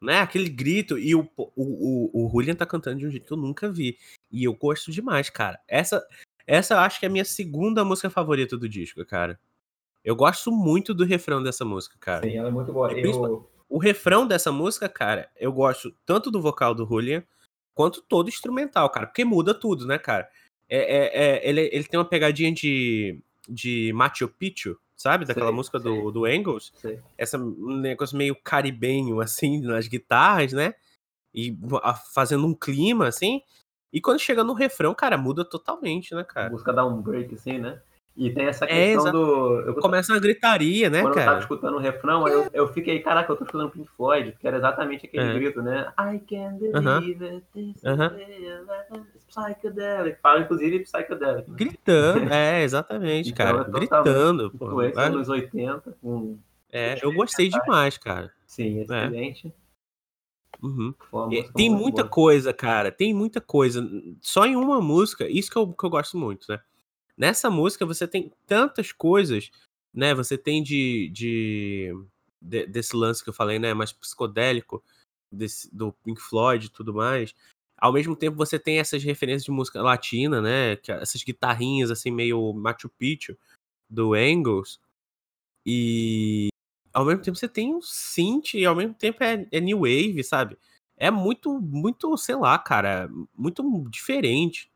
Né? 0.00 0.20
Aquele 0.20 0.48
grito. 0.48 0.98
E 0.98 1.14
o, 1.14 1.28
o, 1.36 1.52
o, 1.56 2.26
o 2.26 2.30
Julian 2.30 2.54
tá 2.54 2.66
cantando 2.66 2.98
de 2.98 3.06
um 3.06 3.10
jeito 3.10 3.26
que 3.26 3.32
eu 3.32 3.36
nunca 3.36 3.70
vi. 3.70 3.98
E 4.30 4.44
eu 4.44 4.54
gosto 4.54 4.90
demais, 4.90 5.30
cara. 5.30 5.60
Essa, 5.66 6.06
Essa 6.46 6.74
eu 6.74 6.78
acho 6.78 6.98
que 6.98 7.06
é 7.06 7.08
a 7.08 7.12
minha 7.12 7.24
segunda 7.24 7.84
música 7.84 8.10
favorita 8.10 8.56
do 8.56 8.68
disco, 8.68 9.04
cara. 9.04 9.38
Eu 10.04 10.16
gosto 10.16 10.50
muito 10.50 10.94
do 10.94 11.04
refrão 11.04 11.42
dessa 11.42 11.64
música, 11.64 11.96
cara. 12.00 12.22
Sim, 12.26 12.36
ela 12.36 12.48
é 12.48 12.52
muito 12.52 12.72
boa. 12.72 12.92
Eu... 12.92 13.50
O 13.68 13.78
refrão 13.78 14.26
dessa 14.26 14.50
música, 14.50 14.88
cara, 14.88 15.30
eu 15.36 15.52
gosto 15.52 15.94
tanto 16.06 16.30
do 16.30 16.40
vocal 16.40 16.74
do 16.74 16.86
Julian 16.86 17.22
quanto 17.74 18.00
todo 18.00 18.28
instrumental, 18.28 18.88
cara, 18.88 19.06
porque 19.06 19.24
muda 19.24 19.52
tudo, 19.52 19.86
né, 19.86 19.98
cara? 19.98 20.28
É, 20.68 20.78
é, 20.78 21.24
é 21.24 21.48
ele, 21.48 21.68
ele 21.70 21.84
tem 21.84 22.00
uma 22.00 22.08
pegadinha 22.08 22.50
de, 22.50 23.20
de 23.46 23.92
Machu 23.92 24.26
Picchu, 24.26 24.78
sabe? 24.98 25.24
Daquela 25.24 25.46
Sei, 25.46 25.54
música 25.56 25.78
sei. 25.78 25.90
do, 25.90 26.10
do 26.10 26.24
Angles. 26.26 26.72
Sei. 26.76 26.98
Essa 27.16 27.38
um 27.38 27.76
negócio 27.78 28.18
meio 28.18 28.36
caribenho, 28.36 29.20
assim, 29.20 29.60
nas 29.62 29.88
guitarras, 29.88 30.52
né? 30.52 30.74
E 31.32 31.56
a- 31.82 31.94
fazendo 31.94 32.46
um 32.46 32.54
clima, 32.54 33.08
assim. 33.08 33.40
E 33.92 34.00
quando 34.00 34.18
chega 34.18 34.44
no 34.44 34.52
refrão, 34.52 34.94
cara, 34.94 35.16
muda 35.16 35.44
totalmente, 35.44 36.14
né, 36.14 36.20
A 36.20 36.24
cara? 36.24 36.50
música 36.50 36.72
dá 36.72 36.84
um 36.84 37.00
break, 37.00 37.34
assim, 37.34 37.58
né? 37.58 37.80
E 38.20 38.30
tem 38.30 38.46
essa 38.46 38.64
É, 38.64 38.68
questão 38.68 39.02
exato. 39.02 39.16
do. 39.16 39.60
Eu, 39.60 39.74
Começa 39.76 40.12
uma 40.12 40.18
gritaria, 40.18 40.90
né, 40.90 41.02
quando 41.02 41.12
eu 41.12 41.14
tava 41.20 41.26
cara? 41.26 41.38
escutando 41.38 41.74
o 41.76 41.78
refrão, 41.78 42.26
eu, 42.26 42.48
eu 42.52 42.66
fiquei, 42.72 42.98
caraca, 42.98 43.30
eu 43.30 43.36
tô 43.36 43.44
escutando 43.44 43.70
Pink 43.70 43.88
Floyd, 43.96 44.34
que 44.40 44.46
era 44.48 44.56
exatamente 44.56 45.06
aquele 45.06 45.22
É. 45.30 45.34
grito, 45.34 45.62
né? 45.62 45.92
I 45.96 46.18
can't 46.18 46.58
believe 46.58 47.24
it, 47.24 47.46
this 47.54 47.80
real, 47.84 48.10
it's 49.14 49.24
psychedelic. 49.28 50.18
Fala, 50.20 50.40
inclusive, 50.40 50.80
psychedelic. 50.80 51.48
Né? 51.48 51.56
Gritando, 51.56 52.18
é, 52.34 52.62
exatamente, 52.64 53.30
Então, 53.30 53.46
cara. 53.46 53.68
é 53.68 53.70
Gritando. 53.70 54.50
Influência 54.52 55.00
anos 55.00 55.28
80, 55.28 55.96
com. 56.02 56.38
É, 56.72 56.98
eu 57.00 57.12
gostei 57.12 57.48
demais, 57.48 57.96
cara. 57.96 58.32
Sim, 58.46 58.80
excelente. 58.80 59.54
Uhum. 60.60 60.92
Foi 61.08 61.20
uma 61.20 61.32
E 61.32 61.36
música 61.36 61.52
Tem 61.54 61.70
muita 61.70 62.02
boa. 62.02 62.08
coisa, 62.10 62.52
cara. 62.52 62.90
Tem 62.90 63.14
muita 63.14 63.40
coisa. 63.40 63.80
Só 64.20 64.44
em 64.44 64.56
uma 64.56 64.80
música, 64.80 65.28
isso 65.28 65.50
que 65.50 65.56
eu, 65.56 65.72
que 65.72 65.84
eu 65.86 65.90
gosto 65.90 66.18
muito, 66.18 66.46
né? 66.48 66.58
Nessa 67.18 67.50
música 67.50 67.86
você 67.86 68.08
tem 68.08 68.32
tantas 68.46 68.92
coisas, 68.92 69.50
né? 69.94 70.14
Você 70.14 70.38
tem 70.38 70.62
de, 70.62 71.10
de, 71.10 71.92
de- 72.42 72.66
desse 72.68 72.96
lance 72.96 73.24
que 73.24 73.30
eu 73.30 73.34
falei, 73.34 73.58
né? 73.58 73.74
Mais 73.74 73.92
psicodélico, 73.92 74.84
desse, 75.32 75.74
do 75.74 75.92
Pink 76.04 76.20
Floyd 76.20 76.66
e 76.66 76.70
tudo 76.70 76.94
mais. 76.94 77.34
Ao 77.78 77.92
mesmo 77.92 78.16
tempo 78.16 78.36
você 78.36 78.58
tem 78.58 78.78
essas 78.80 79.04
referências 79.04 79.44
de 79.44 79.50
música 79.52 79.82
latina, 79.82 80.40
né? 80.42 80.76
que- 80.76 80.92
Essas 80.92 81.22
guitarrinhas 81.24 81.90
assim 81.90 82.10
meio 82.12 82.52
Machu 82.54 82.88
Picchu 82.90 83.36
do 83.90 84.14
Angles. 84.14 84.80
E 85.66 86.48
ao 86.92 87.04
mesmo 87.04 87.22
tempo 87.22 87.36
você 87.38 87.48
tem 87.48 87.74
um 87.74 87.80
synth 87.82 88.54
e 88.54 88.64
ao 88.66 88.74
mesmo 88.76 88.94
tempo 88.94 89.22
é, 89.22 89.46
é 89.52 89.60
new 89.60 89.80
wave, 89.80 90.22
sabe? 90.24 90.58
É 90.96 91.10
muito, 91.10 91.60
muito, 91.60 92.16
sei 92.16 92.34
lá, 92.36 92.58
cara, 92.58 93.08
muito 93.36 93.62
diferente. 93.90 94.70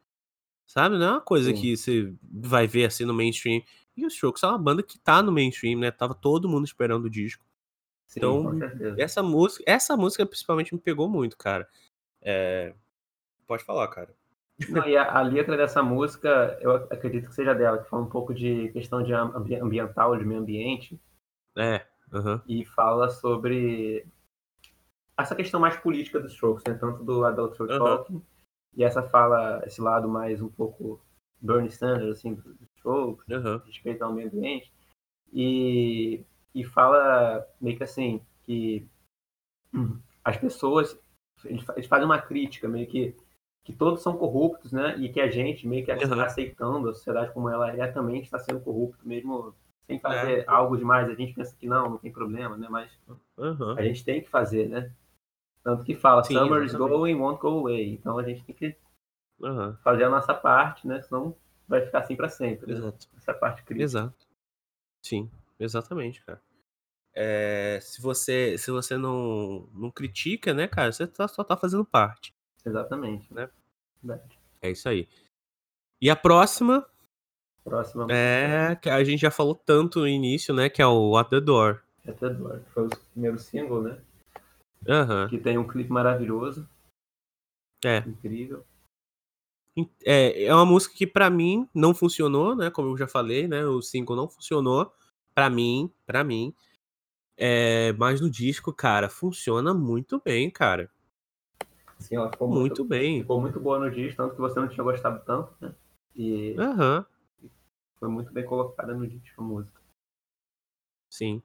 Sabe? 0.73 0.97
Não 0.97 1.07
é 1.07 1.11
uma 1.11 1.21
coisa 1.21 1.51
Sim. 1.51 1.61
que 1.61 1.77
você 1.77 2.15
vai 2.23 2.67
ver 2.67 2.87
assim 2.87 3.05
no 3.05 3.13
mainstream. 3.13 3.63
E 3.95 4.07
os 4.07 4.15
Strokes 4.15 4.43
é 4.43 4.47
uma 4.47 4.57
banda 4.57 4.83
que 4.83 4.99
tá 4.99 5.23
no 5.23 5.31
mainstream, 5.31 5.79
né? 5.79 5.91
Tava 5.91 6.15
todo 6.15 6.49
mundo 6.49 6.65
esperando 6.65 7.05
o 7.05 7.11
disco. 7.11 7.45
Sim, 8.07 8.21
então. 8.21 8.59
Essa 8.97 9.23
música, 9.23 9.63
essa 9.67 9.99
música 9.99 10.25
principalmente 10.25 10.75
me 10.75 10.81
pegou 10.81 11.11
muito, 11.11 11.37
cara. 11.37 11.69
É... 12.23 12.75
Pode 13.47 13.63
falar, 13.65 13.87
cara. 13.89 14.15
Não, 14.67 14.89
e 14.89 14.97
a, 14.97 15.13
a 15.19 15.21
letra 15.21 15.59
dessa 15.59 15.83
música, 15.83 16.57
eu 16.63 16.71
ac- 16.75 16.91
acredito 16.91 17.29
que 17.29 17.35
seja 17.35 17.55
dela, 17.55 17.77
que 17.77 17.91
fala 17.91 18.05
um 18.05 18.09
pouco 18.09 18.33
de 18.33 18.71
questão 18.71 19.03
de 19.03 19.13
ambi- 19.13 19.57
ambiental, 19.57 20.17
de 20.17 20.25
meio 20.25 20.41
ambiente, 20.41 20.99
É. 21.55 21.85
aham. 22.11 22.41
e 22.49 22.65
fala 22.65 23.11
sobre 23.11 24.07
essa 25.19 25.35
questão 25.35 25.61
mais 25.61 25.77
política 25.77 26.19
dos 26.19 26.33
Strokes, 26.33 26.65
né? 26.67 26.79
Tanto 26.81 27.05
do 27.05 27.21
da 27.31 27.43
Ultra 27.43 27.67
Aham. 27.67 27.79
Talking, 27.79 28.23
e 28.77 28.85
essa 28.85 29.03
fala, 29.03 29.63
esse 29.67 29.81
lado 29.81 30.09
mais 30.09 30.41
um 30.41 30.49
pouco 30.49 31.01
Bernie 31.41 31.71
Sanders, 31.71 32.19
assim, 32.19 32.35
dos 32.35 32.61
Strokes, 32.77 33.27
Aham. 33.31 33.63
respeito 33.67 34.03
ao 34.03 34.13
meio 34.13 34.29
ambiente, 34.29 34.73
e, 35.33 36.25
e 36.55 36.65
fala 36.65 37.47
meio 37.61 37.77
que 37.77 37.85
assim, 37.85 38.21
que 38.45 38.87
as 40.25 40.37
pessoas, 40.37 40.99
eles 41.45 41.63
fa- 41.65 41.75
eles 41.77 41.87
fazem 41.87 42.05
uma 42.07 42.21
crítica, 42.21 42.69
meio 42.69 42.87
que, 42.87 43.15
que 43.65 43.73
todos 43.73 44.03
são 44.03 44.17
corruptos, 44.17 44.73
né, 44.73 44.97
e 44.99 45.09
que 45.09 45.21
a 45.21 45.31
gente 45.31 45.67
meio 45.67 45.85
que 45.85 45.91
Aham. 45.93 46.23
aceitando 46.23 46.89
a 46.89 46.95
sociedade 46.95 47.33
como 47.33 47.49
ela 47.49 47.71
é, 47.77 47.87
também 47.89 48.21
está 48.21 48.39
sendo 48.39 48.61
corrupto, 48.61 49.07
mesmo 49.07 49.55
sem 49.87 49.99
fazer 49.99 50.41
É. 50.41 50.45
algo 50.47 50.77
demais, 50.77 51.09
a 51.09 51.15
gente 51.15 51.35
pensa 51.35 51.57
que 51.57 51.67
não, 51.67 51.91
não 51.91 51.99
tem 51.99 52.13
problema, 52.13 52.57
né, 52.57 52.69
mas 52.71 52.91
Aham. 53.39 53.75
a 53.77 53.83
gente 53.83 54.05
tem 54.05 54.21
que 54.21 54.29
fazer, 54.29 54.69
né, 54.69 54.91
tanto 55.63 55.85
que 55.85 55.95
fala, 55.95 56.23
Sim, 56.25 56.35
summer 56.35 56.63
is 56.65 56.75
going, 56.75 57.15
won't 57.15 57.41
go 57.41 57.59
away, 57.61 57.93
então 57.95 58.19
a 58.19 58.23
gente 58.23 58.43
tem 58.45 58.55
que 58.55 58.77
Aham. 59.43 59.79
fazer 59.83 60.05
a 60.05 60.11
nossa 60.11 60.35
parte, 60.35 60.87
né, 60.87 61.01
senão 61.03 61.35
vai 61.69 61.81
ficar 61.85 62.01
assim 62.01 62.17
para 62.17 62.29
sempre, 62.29 62.67
né? 62.73 62.79
Exato. 62.79 63.09
essa 63.17 63.33
parte 63.35 63.63
crítica. 63.63 63.85
Exato. 63.85 64.27
Sim, 65.05 65.31
exatamente, 65.59 66.23
cara. 66.25 66.41
É, 67.15 67.79
se 67.83 68.01
você, 68.01 68.57
se 68.59 68.71
você 68.71 68.97
não, 68.97 69.69
não 69.75 69.91
critica, 69.91 70.55
né, 70.55 70.67
cara, 70.67 70.91
você 70.93 71.07
tá- 71.07 71.29
só 71.29 71.45
tá 71.45 71.57
fazendo 71.57 71.85
parte. 71.85 72.35
Exatamente. 72.65 73.33
Né? 73.33 73.49
Verdade. 74.03 74.39
É 74.63 74.71
isso 74.71 74.89
aí. 74.89 75.09
E 76.01 76.09
a 76.11 76.17
próxima 76.17 76.87
Próxima 77.65 78.07
é 78.11 78.75
que 78.75 78.91
a 78.91 79.05
gente 79.05 79.21
já 79.21 79.31
falou 79.31 79.55
tanto 79.55 80.01
no 80.01 80.09
início, 80.09 80.53
né, 80.53 80.69
que 80.69 80.83
é 80.83 80.87
o 80.87 81.17
At 81.17 81.29
the 81.29 81.41
Door. 81.41 81.81
é 82.05 82.13
The 82.13 82.31
Door, 82.31 82.61
que 82.61 82.71
foi 82.71 82.87
o 82.87 82.91
primeiro 83.13 83.39
single, 83.39 83.83
né? 83.83 83.99
Aham. 84.89 85.29
Que 85.29 85.39
tem 85.39 85.59
um 85.59 85.67
clipe 85.67 85.91
maravilhoso, 85.91 86.69
É. 87.85 88.03
incrível. 88.07 88.65
É, 90.05 90.45
é 90.45 90.55
uma 90.55 90.67
música 90.67 90.95
que 90.95 91.07
pra 91.07 91.31
mim 91.31 91.69
não 91.75 91.95
funcionou, 91.95 92.55
né? 92.55 92.71
Como 92.71 92.89
eu 92.91 92.99
já 92.99 93.09
falei, 93.09 93.49
né? 93.49 93.65
O 93.65 93.81
single 93.81 94.17
não 94.17 94.29
funcionou 94.29 94.93
pra 95.35 95.49
mim, 95.49 95.91
para 96.07 96.23
mim. 96.23 96.55
É, 97.37 97.93
mas 97.95 98.21
no 98.21 98.31
disco, 98.31 98.73
cara, 98.73 99.09
funciona 99.11 99.75
muito 99.75 100.21
bem, 100.25 100.51
cara. 100.51 100.91
Assim, 101.99 102.17
ela 102.17 102.31
ficou 102.31 102.49
Muito 102.49 102.61
muito, 102.71 102.85
bem. 102.85 103.21
ficou 103.23 103.41
muito 103.41 103.61
boa 103.61 103.79
no 103.79 103.91
disco, 103.91 104.17
tanto 104.17 104.35
que 104.35 104.41
você 104.41 104.59
não 104.61 104.69
tinha 104.69 104.85
gostado 104.85 105.23
tanto, 105.25 105.55
né? 105.61 105.75
E 106.15 106.55
Aham, 106.59 107.07
foi 107.99 108.09
muito 108.11 108.31
bem 108.33 108.45
colocada 108.45 108.93
no 108.95 109.07
disco 109.07 109.41
a 109.41 109.45
música. 109.45 109.81
sim. 111.09 111.43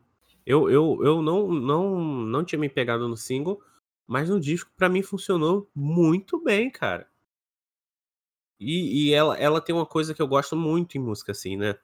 Eu, 0.48 0.70
eu, 0.70 1.00
eu 1.04 1.22
não, 1.22 1.50
não, 1.52 2.00
não 2.26 2.44
tinha 2.44 2.58
me 2.60 2.70
pegado 2.70 3.08
no 3.08 3.18
single, 3.18 3.62
mas 4.08 4.30
no 4.30 4.40
disco 4.40 4.72
pra 4.78 4.90
mim 4.90 5.04
funcionou 5.04 5.70
muito 5.76 6.42
bem, 6.44 6.72
cara. 6.72 7.08
E, 8.60 9.08
e 9.10 9.14
ela, 9.14 9.36
ela 9.38 9.62
tem 9.62 9.74
uma 9.74 9.86
coisa 9.86 10.14
que 10.14 10.22
eu 10.22 10.28
gosto 10.28 10.56
muito 10.56 10.96
em 10.98 11.02
música, 11.02 11.32
assim, 11.32 11.58
né? 11.58 11.76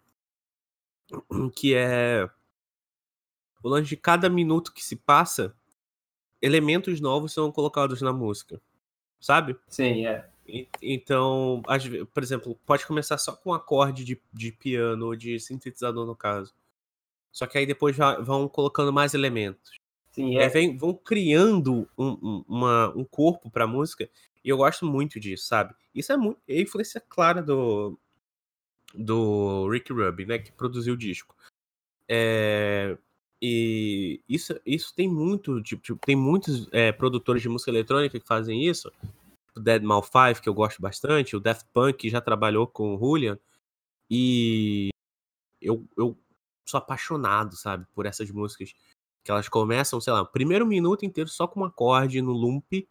Que 1.55 1.73
é 1.75 2.29
o 3.63 3.69
lance 3.69 3.89
de 3.89 3.97
cada 3.97 4.29
minuto 4.29 4.73
que 4.73 4.83
se 4.83 4.95
passa, 4.95 5.55
elementos 6.41 7.01
novos 7.01 7.33
são 7.33 7.51
colocados 7.51 8.01
na 8.01 8.13
música, 8.13 8.61
sabe? 9.19 9.57
Sim, 9.67 10.05
é. 10.07 10.29
E- 10.47 10.69
Então, 10.81 11.61
por 12.13 12.23
exemplo, 12.23 12.55
pode 12.65 12.85
começar 12.87 13.17
só 13.17 13.35
com 13.35 13.51
um 13.51 13.53
acorde 13.53 14.05
de, 14.05 14.21
de 14.33 14.51
piano 14.51 15.07
ou 15.07 15.15
de 15.15 15.39
sintetizador, 15.39 16.05
no 16.05 16.15
caso. 16.15 16.53
Só 17.33 17.47
que 17.47 17.57
aí 17.57 17.65
depois 17.65 17.95
já 17.95 18.17
vão 18.21 18.47
colocando 18.47 18.93
mais 18.93 19.13
elementos. 19.15 19.73
Sim, 20.11 20.37
aí 20.37 20.43
é. 20.45 20.49
vem- 20.49 20.77
vão 20.77 20.93
criando 20.93 21.89
um, 21.97 22.09
um, 22.21 22.45
uma- 22.47 22.89
um 22.95 23.03
corpo 23.03 23.49
pra 23.49 23.65
música. 23.67 24.07
E 24.45 24.49
eu 24.49 24.57
gosto 24.57 24.85
muito 24.85 25.19
disso, 25.19 25.47
sabe? 25.47 25.73
Isso 25.95 26.13
é 26.13 26.17
muito. 26.17 26.39
É 26.47 26.61
influência 26.61 27.01
clara 27.01 27.41
do. 27.41 27.97
Do 28.93 29.67
Rick 29.69 29.91
Rubin, 29.91 30.25
né? 30.25 30.37
Que 30.37 30.51
produziu 30.51 30.93
o 30.93 30.97
disco. 30.97 31.35
É, 32.07 32.95
e 33.41 34.21
isso, 34.29 34.59
isso 34.63 34.93
tem 34.93 35.07
muito. 35.09 35.61
Tipo, 35.63 35.81
tipo, 35.81 35.99
tem 36.05 36.15
muitos 36.15 36.67
é, 36.71 36.91
produtores 36.91 37.41
de 37.41 37.49
música 37.49 37.71
eletrônica 37.71 38.19
que 38.19 38.27
fazem 38.27 38.63
isso. 38.63 38.91
O 39.55 39.59
Dead 39.59 39.81
Mal 39.81 40.03
5, 40.03 40.41
que 40.43 40.49
eu 40.49 40.53
gosto 40.53 40.79
bastante. 40.81 41.35
O 41.35 41.39
Daft 41.39 41.65
Punk, 41.73 41.97
que 41.97 42.09
já 42.09 42.21
trabalhou 42.21 42.67
com 42.67 42.95
o 42.95 42.99
Julian. 42.99 43.39
E 44.09 44.89
eu, 45.59 45.83
eu 45.97 46.15
sou 46.65 46.77
apaixonado, 46.77 47.55
sabe? 47.55 47.85
Por 47.93 48.05
essas 48.05 48.29
músicas 48.31 48.73
que 49.23 49.31
elas 49.31 49.49
começam, 49.49 50.01
sei 50.01 50.13
lá, 50.13 50.21
o 50.21 50.27
primeiro 50.27 50.65
minuto 50.67 51.05
inteiro 51.05 51.29
só 51.29 51.47
com 51.47 51.61
um 51.61 51.65
acorde 51.65 52.21
no 52.21 52.31
loop, 52.33 52.87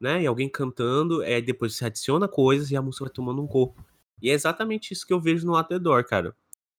né? 0.00 0.22
E 0.22 0.26
alguém 0.26 0.48
cantando, 0.48 1.22
aí 1.22 1.40
depois 1.42 1.76
você 1.76 1.86
adiciona 1.86 2.28
coisas 2.28 2.70
e 2.70 2.76
a 2.76 2.82
música 2.82 3.04
vai 3.04 3.12
tomando 3.12 3.42
um 3.42 3.46
corpo. 3.46 3.84
E 4.20 4.30
é 4.30 4.32
exatamente 4.34 4.92
isso 4.92 5.06
que 5.06 5.12
eu 5.12 5.20
vejo 5.20 5.46
no 5.46 5.56
At 5.56 5.68
The 5.68 5.78
Door, 5.78 6.04
cara. 6.06 6.36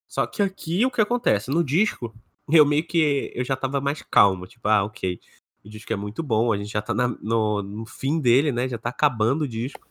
Só 0.07 0.27
que 0.27 0.41
aqui 0.43 0.85
o 0.85 0.91
que 0.91 1.01
acontece? 1.01 1.51
No 1.51 1.63
disco, 1.63 2.13
eu 2.51 2.65
meio 2.65 2.85
que 2.87 3.31
eu 3.35 3.45
já 3.45 3.55
tava 3.55 3.81
mais 3.81 4.01
calmo, 4.03 4.47
tipo, 4.47 4.67
ah, 4.69 4.83
ok. 4.85 5.19
O 5.65 5.69
disco 5.69 5.93
é 5.93 5.95
muito 5.97 6.23
bom, 6.23 6.53
a 6.53 6.57
gente 6.57 6.71
já 6.71 6.81
tá 6.81 6.93
na- 6.93 7.09
no, 7.21 7.61
no 7.63 7.85
fim 7.85 8.19
dele, 8.21 8.51
né? 8.51 8.67
Já 8.69 8.77
tá 8.77 8.89
acabando 8.89 9.43
o 9.43 9.47
disco. 9.47 9.87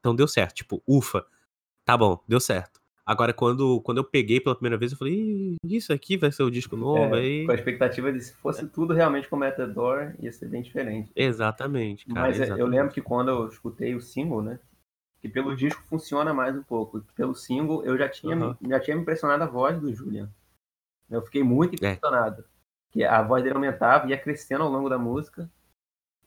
Então 0.00 0.14
deu 0.16 0.28
certo, 0.28 0.56
tipo, 0.56 0.82
ufa, 0.86 1.26
tá 1.84 1.96
bom, 1.98 2.22
deu 2.28 2.40
certo. 2.40 2.77
Agora, 3.08 3.32
quando, 3.32 3.80
quando 3.80 3.98
eu 3.98 4.04
peguei 4.04 4.38
pela 4.38 4.54
primeira 4.54 4.76
vez, 4.76 4.92
eu 4.92 4.98
falei, 4.98 5.14
"Ih, 5.14 5.56
isso 5.64 5.92
aqui 5.92 6.16
vai 6.16 6.30
ser 6.30 6.42
o 6.42 6.50
disco 6.50 6.76
novo, 6.76 7.14
é, 7.16 7.20
aí. 7.20 7.46
Com 7.46 7.52
a 7.52 7.54
expectativa 7.54 8.12
de 8.12 8.20
se 8.20 8.34
fosse 8.34 8.66
tudo 8.68 8.92
realmente 8.92 9.28
como 9.28 9.44
é 9.44 9.50
The 9.50 9.66
Door, 9.66 10.14
ia 10.20 10.30
ser 10.30 10.46
bem 10.48 10.60
diferente. 10.60 11.10
Exatamente, 11.16 12.06
cara. 12.06 12.20
Mas 12.20 12.38
é, 12.38 12.42
eu 12.42 12.44
exatamente. 12.44 12.70
lembro 12.70 12.92
que 12.92 13.00
quando 13.00 13.30
eu 13.30 13.48
escutei 13.48 13.94
o 13.94 14.00
single, 14.00 14.42
né? 14.42 14.58
que 15.20 15.28
pelo 15.28 15.54
disco 15.54 15.82
funciona 15.88 16.32
mais 16.32 16.56
um 16.56 16.62
pouco. 16.62 17.00
Pelo 17.14 17.34
single, 17.34 17.84
eu 17.84 17.96
já 17.98 18.08
tinha, 18.08 18.36
Aham. 18.36 18.56
já 18.68 18.80
tinha 18.80 18.96
me 18.96 19.02
impressionado 19.02 19.42
a 19.42 19.46
voz 19.46 19.80
do 19.80 19.92
Julian. 19.92 20.30
Eu 21.10 21.22
fiquei 21.22 21.42
muito 21.42 21.74
impressionado. 21.74 22.44
Que 22.90 23.04
a 23.04 23.22
voz 23.22 23.42
dele 23.42 23.56
aumentava, 23.56 24.08
ia 24.08 24.18
crescendo 24.18 24.64
ao 24.64 24.70
longo 24.70 24.88
da 24.88 24.98
música. 24.98 25.50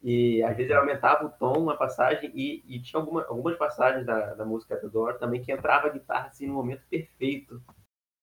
E 0.04 0.42
às 0.44 0.56
vezes 0.58 0.72
ele 0.72 0.80
aumentava 0.80 1.26
o 1.26 1.30
tom 1.30 1.60
uma 1.60 1.78
passagem 1.78 2.32
e, 2.34 2.64
e 2.68 2.82
tinha 2.82 3.00
alguma, 3.00 3.24
algumas 3.26 3.56
passagens 3.58 4.06
da, 4.06 4.34
da 4.34 4.44
música 4.44 4.76
The 4.78 4.88
Door 4.88 5.20
também 5.20 5.42
que 5.44 5.52
entrava 5.52 5.88
a 5.88 5.92
guitarra 5.92 6.28
assim 6.28 6.48
no 6.48 6.56
momento 6.56 6.82
perfeito. 6.90 7.62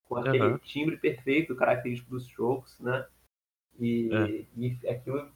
Com 0.09 0.17
aquele 0.17 0.45
Aham. 0.45 0.59
timbre 0.59 0.97
perfeito, 0.97 1.55
característico 1.55 2.11
dos 2.11 2.27
Strokes, 2.27 2.81
né? 2.81 3.07
E, 3.79 4.09
É. 4.13 4.61
e 4.61 4.89
aquilo 4.89 5.31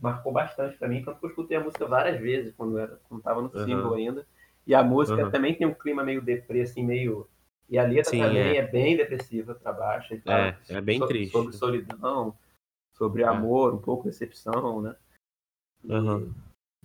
marcou 0.00 0.32
bastante 0.32 0.76
pra 0.76 0.88
mim, 0.88 1.02
tanto 1.02 1.20
que 1.20 1.26
eu 1.26 1.30
escutei 1.30 1.56
a 1.56 1.60
música 1.60 1.86
várias 1.86 2.20
vezes 2.20 2.54
quando 2.54 2.78
era, 2.78 2.98
quando 3.08 3.22
tava 3.22 3.40
no 3.40 3.50
single 3.50 3.94
ainda. 3.94 4.26
E 4.66 4.74
a 4.74 4.82
música 4.82 5.22
Aham. 5.22 5.30
também 5.30 5.54
tem 5.54 5.66
um 5.66 5.72
clima 5.74 6.04
meio 6.04 6.20
deprê, 6.20 6.62
assim, 6.62 6.84
meio. 6.84 7.26
E 7.70 7.78
a 7.78 7.82
letra 7.82 8.10
Sim, 8.10 8.18
também 8.18 8.56
é. 8.56 8.56
é. 8.56 8.66
bem 8.66 8.96
depressiva 8.96 9.54
pra 9.54 9.72
baixo. 9.72 10.20
Fala 10.22 10.58
É, 10.68 10.76
é 10.76 10.80
bem 10.80 10.98
sobre, 10.98 11.14
triste. 11.18 11.32
Sobre 11.32 11.52
solidão, 11.54 12.36
sobre 12.92 13.22
É. 13.22 13.26
amor, 13.26 13.74
um 13.74 13.78
pouco 13.78 14.04
decepção, 14.04 14.82
né? 14.82 14.94
E- 15.84 15.92
Aham. 15.92 16.34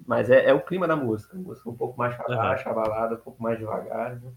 Mas 0.07 0.29
é, 0.29 0.49
é 0.49 0.53
o 0.53 0.65
clima 0.65 0.87
da 0.87 0.95
música. 0.95 1.35
A 1.35 1.39
música 1.39 1.69
um 1.69 1.75
pouco 1.77 1.97
mais 1.97 2.15
pra 2.15 2.25
Aham. 2.25 2.35
baixo, 2.35 2.67
a 2.69 2.73
balada 2.73 3.15
um 3.15 3.19
pouco 3.19 3.41
mais 3.41 3.57
devagar. 3.59 4.19
Né? 4.19 4.33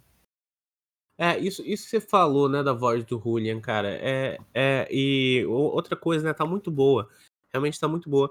É, 1.19 1.39
isso, 1.39 1.63
isso 1.63 1.85
que 1.85 1.91
você 1.91 2.01
falou, 2.01 2.49
né, 2.49 2.63
da 2.63 2.75
voz 2.75 3.05
do 3.05 3.19
Julian, 3.19 3.61
cara. 3.61 3.89
É, 3.89 4.39
é, 4.53 4.87
e 4.91 5.45
outra 5.47 5.97
coisa, 5.97 6.25
né, 6.27 6.35
tá 6.35 6.45
muito 6.45 6.71
boa. 6.71 7.09
Realmente 7.51 7.81
tá 7.81 7.89
muito 7.89 8.09
boa. 8.11 8.31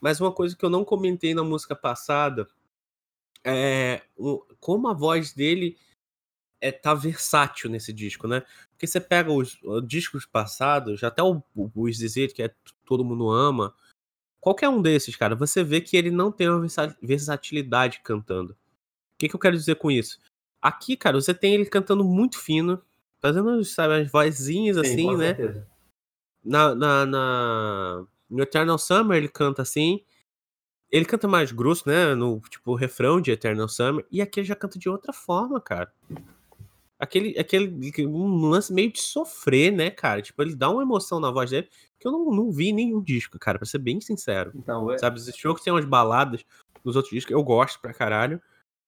Mas 0.00 0.20
uma 0.20 0.32
coisa 0.32 0.56
que 0.56 0.64
eu 0.64 0.70
não 0.70 0.84
comentei 0.84 1.34
na 1.34 1.42
música 1.42 1.74
passada 1.74 2.46
é 3.42 4.02
o- 4.16 4.44
como 4.60 4.88
a 4.88 4.92
voz 4.94 5.32
dele 5.32 5.78
é, 6.60 6.70
tá 6.70 6.92
versátil 6.92 7.70
nesse 7.70 7.90
disco, 7.90 8.28
né? 8.28 8.42
Porque 8.72 8.86
você 8.86 9.00
pega 9.00 9.32
os, 9.32 9.58
os 9.62 9.86
discos 9.88 10.26
passados, 10.26 11.02
até 11.02 11.22
o, 11.22 11.42
o 11.56 11.70
Os 11.74 11.96
Dizer, 11.96 12.34
que 12.34 12.42
é 12.42 12.54
Todo 12.84 13.02
Mundo 13.04 13.30
Ama, 13.30 13.74
qualquer 14.40 14.68
um 14.68 14.80
desses, 14.80 15.14
cara, 15.16 15.34
você 15.34 15.62
vê 15.62 15.80
que 15.80 15.96
ele 15.96 16.10
não 16.10 16.32
tem 16.32 16.48
uma 16.48 16.60
versa- 16.60 16.96
versatilidade 17.02 18.00
cantando. 18.02 18.52
O 18.52 18.56
que, 19.18 19.28
que 19.28 19.34
eu 19.34 19.40
quero 19.40 19.56
dizer 19.56 19.76
com 19.76 19.90
isso? 19.90 20.18
Aqui, 20.62 20.96
cara, 20.96 21.20
você 21.20 21.32
tem 21.34 21.54
ele 21.54 21.66
cantando 21.66 22.02
muito 22.04 22.38
fino, 22.38 22.82
fazendo, 23.20 23.62
sabe, 23.64 23.94
as 24.02 24.10
vozinhas 24.10 24.76
Sim, 24.76 24.82
assim, 24.82 25.16
né? 25.16 25.34
certeza. 25.34 25.66
Na, 26.44 26.74
na, 26.74 27.06
na- 27.06 28.06
No 28.30 28.42
Eternal 28.42 28.78
Summer 28.78 29.16
ele 29.18 29.28
canta 29.28 29.62
assim. 29.62 30.02
Ele 30.90 31.04
canta 31.04 31.28
mais 31.28 31.52
grosso, 31.52 31.88
né? 31.88 32.14
No 32.14 32.40
tipo 32.48 32.74
refrão 32.74 33.20
de 33.20 33.30
Eternal 33.30 33.68
Summer. 33.68 34.04
E 34.10 34.20
aqui 34.22 34.40
ele 34.40 34.46
já 34.46 34.56
canta 34.56 34.78
de 34.78 34.88
outra 34.88 35.12
forma, 35.12 35.60
cara. 35.60 35.92
Aquele, 37.00 37.38
aquele 37.38 38.06
um 38.06 38.46
lance 38.46 38.72
meio 38.72 38.92
de 38.92 39.00
sofrer, 39.00 39.72
né, 39.72 39.90
cara? 39.90 40.20
Tipo, 40.20 40.42
ele 40.42 40.54
dá 40.54 40.68
uma 40.70 40.82
emoção 40.82 41.18
na 41.18 41.30
voz 41.30 41.50
dele 41.50 41.68
que 41.98 42.06
eu 42.06 42.12
não, 42.12 42.26
não 42.30 42.50
vi 42.50 42.68
em 42.68 42.72
nenhum 42.74 43.02
disco, 43.02 43.38
cara, 43.38 43.58
pra 43.58 43.66
ser 43.66 43.78
bem 43.78 44.00
sincero. 44.00 44.52
Então, 44.54 44.90
é, 44.90 44.98
Sabe, 44.98 45.18
os 45.18 45.26
Strokes 45.26 45.64
tem 45.64 45.72
umas 45.72 45.84
baladas 45.84 46.44
nos 46.84 46.96
outros 46.96 47.12
discos, 47.12 47.32
eu 47.32 47.42
gosto 47.42 47.80
pra 47.80 47.94
caralho. 47.94 48.40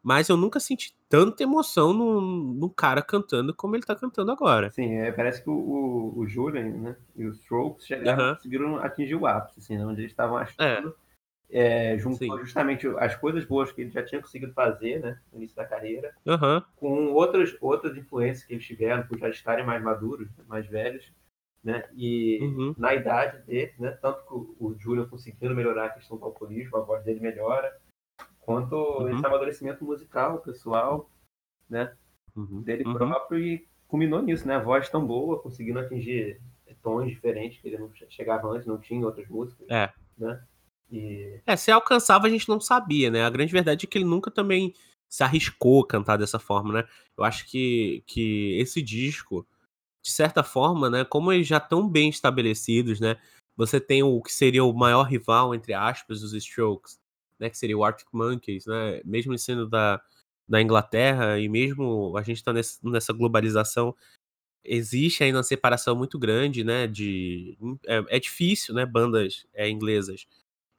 Mas 0.03 0.29
eu 0.29 0.37
nunca 0.37 0.59
senti 0.59 0.97
tanta 1.09 1.45
emoção 1.45 1.93
no, 1.93 2.21
no 2.21 2.69
cara 2.69 3.01
cantando 3.01 3.55
como 3.55 3.77
ele 3.77 3.85
tá 3.85 3.95
cantando 3.95 4.33
agora. 4.33 4.69
Sim, 4.73 4.95
é, 4.97 5.13
parece 5.13 5.41
que 5.43 5.49
o, 5.49 5.53
o, 5.53 6.19
o 6.19 6.27
Julian 6.27 6.71
né, 6.71 6.97
e 7.15 7.25
os 7.25 7.39
Strokes 7.39 7.87
chegaram, 7.87 8.21
Aham. 8.25 8.35
conseguiram 8.35 8.77
atingir 8.79 9.15
o 9.15 9.27
ápice, 9.27 9.61
assim, 9.61 9.79
né, 9.79 9.87
onde 9.87 10.01
eles 10.01 10.11
estavam 10.11 10.39
É. 10.39 10.43
achando. 10.43 10.89
É, 10.89 10.93
juntou 11.99 12.37
Sim. 12.39 12.45
justamente 12.45 12.87
as 12.99 13.15
coisas 13.17 13.45
boas 13.45 13.71
que 13.73 13.83
ele 13.83 13.91
já 13.91 14.03
tinha 14.03 14.21
conseguido 14.21 14.53
fazer 14.53 15.01
né, 15.01 15.21
no 15.31 15.39
início 15.39 15.57
da 15.57 15.65
carreira, 15.65 16.15
Aham, 16.27 16.65
com 16.77 17.13
outras, 17.13 17.57
outras 17.61 17.97
influências 17.97 18.45
que 18.45 18.55
eles 18.55 18.65
tiveram, 18.65 19.07
por 19.07 19.19
já 19.19 19.29
estarem 19.29 19.65
mais 19.65 19.83
maduros, 19.83 20.29
mais 20.49 20.67
velhos, 20.67 21.13
né? 21.63 21.85
E 21.95 22.39
Uhum. 22.43 22.75
na 22.77 22.95
idade 22.95 23.43
dele, 23.43 23.73
né? 23.79 23.91
Tanto 24.01 24.25
que 24.27 24.35
o, 24.35 24.57
o 24.59 24.75
Julian 24.79 25.07
conseguindo 25.07 25.55
melhorar 25.55 25.87
a 25.87 25.91
questão 25.91 26.17
do 26.17 26.25
alcoolismo, 26.25 26.77
a 26.77 26.81
voz 26.81 27.05
dele 27.05 27.21
melhora, 27.21 27.77
quanto 28.41 28.75
Uhum. 28.75 29.09
esse 29.11 29.25
amadurecimento 29.25 29.85
musical, 29.85 30.39
pessoal, 30.39 31.09
né? 31.69 31.93
uhum, 32.35 32.63
dele 32.63 32.85
uhum. 32.85 32.95
próprio 32.95 33.39
e 33.39 33.67
culminou 33.87 34.23
nisso, 34.23 34.49
né? 34.49 34.57
A 34.57 34.61
voz 34.63 34.89
tão 34.89 35.07
boa, 35.07 35.39
conseguindo 35.41 35.79
atingir 35.79 36.41
tons 36.83 37.09
diferentes 37.09 37.61
que 37.61 37.69
ele 37.69 37.79
não 37.79 37.93
che- 37.93 38.07
chegava 38.11 38.49
antes, 38.49 38.67
não 38.67 38.79
tinha 38.79 38.99
em 38.99 39.05
outras 39.05 39.29
músicas, 39.29 39.67
É. 39.71 39.93
né? 40.19 40.43
E 40.91 41.41
É, 41.47 41.57
se 41.57 41.71
alcançava 41.71 42.27
a 42.27 42.31
gente 42.31 42.49
não 42.49 42.61
sabia, 42.61 43.11
né? 43.11 43.25
A 43.25 43.31
grande 43.31 43.53
verdade 43.53 43.87
é 43.87 43.89
que 43.89 43.99
ele 43.99 44.05
nunca 44.05 44.31
também 44.31 44.75
se 45.09 45.23
arriscou 45.23 45.83
a 45.83 45.87
cantar 45.87 46.17
dessa 46.17 46.39
forma, 46.39 46.73
né? 46.73 46.89
Eu 47.17 47.25
acho 47.25 47.47
que, 47.47 48.03
que 48.07 48.57
esse 48.59 48.81
disco, 48.83 49.47
de 50.03 50.11
certa 50.11 50.43
forma, 50.43 50.91
né? 50.91 51.05
Como 51.05 51.33
eles 51.33 51.47
já 51.47 51.59
estão 51.59 51.89
bem 51.89 52.09
estabelecidos, 52.11 53.01
né? 53.01 53.17
Você 53.57 53.81
tem 53.81 54.03
o 54.03 54.23
que 54.23 54.33
seria 54.33 54.65
o 54.65 54.73
maior 54.73 55.05
rival, 55.05 55.55
entre 55.55 55.75
aspas, 55.75 56.21
dos 56.23 56.33
Strokes, 56.35 57.01
né? 57.39 57.51
Que 57.51 57.59
seria 57.59 57.79
o 57.79 57.85
Arctic 57.85 58.09
Monkeys, 58.13 58.67
né? 58.67 59.01
Mesmo 59.05 59.37
sendo 59.39 59.69
da, 59.69 60.01
da 60.49 60.63
Inglaterra 60.63 61.39
e 61.41 61.49
mesmo 61.49 62.17
a 62.19 62.23
gente 62.23 62.43
tá 62.45 62.53
nesse- 62.53 62.79
nessa 62.87 63.13
globalização, 63.13 63.95
existe 64.65 65.25
ainda 65.25 65.39
uma 65.39 65.45
separação 65.45 65.97
muito 65.97 66.19
grande, 66.19 66.65
né? 66.65 66.87
De, 66.87 67.57
é, 67.87 68.17
é 68.17 68.21
difícil, 68.21 68.75
né? 68.75 68.87
Bandas 68.87 69.47
é, 69.55 69.69
inglesas 69.69 70.27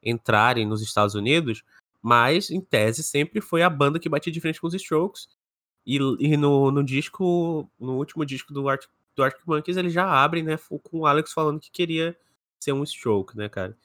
entrarem 0.04 0.66
nos 0.66 0.82
Estados 0.82 1.14
Unidos, 1.14 1.62
mas 2.02 2.50
em 2.50 2.60
tese 2.60 3.02
sempre 3.02 3.40
foi 3.40 3.62
a 3.62 3.70
banda 3.70 3.98
que 3.98 4.08
batia 4.08 4.32
de 4.32 4.40
frente 4.40 4.60
com 4.60 4.66
os 4.66 4.74
Strokes. 4.74 5.28
E, 5.86 5.96
e 5.96 6.36
no, 6.36 6.70
no 6.70 6.84
disco, 6.84 7.68
no 7.78 7.96
último 7.96 8.24
disco 8.24 8.52
do 8.52 8.68
Arctic, 8.68 8.90
do 9.14 9.22
Arctic 9.22 9.46
Monkeys, 9.46 9.76
eles 9.76 9.92
já 9.92 10.06
abrem, 10.06 10.42
né, 10.42 10.58
com 10.82 10.98
o 10.98 11.06
Alex 11.06 11.32
falando 11.32 11.60
que 11.60 11.70
queria 11.70 12.16
ser 12.58 12.72
um 12.72 12.84
Stroke, 12.84 13.36
né, 13.36 13.48
cara? 13.48 13.76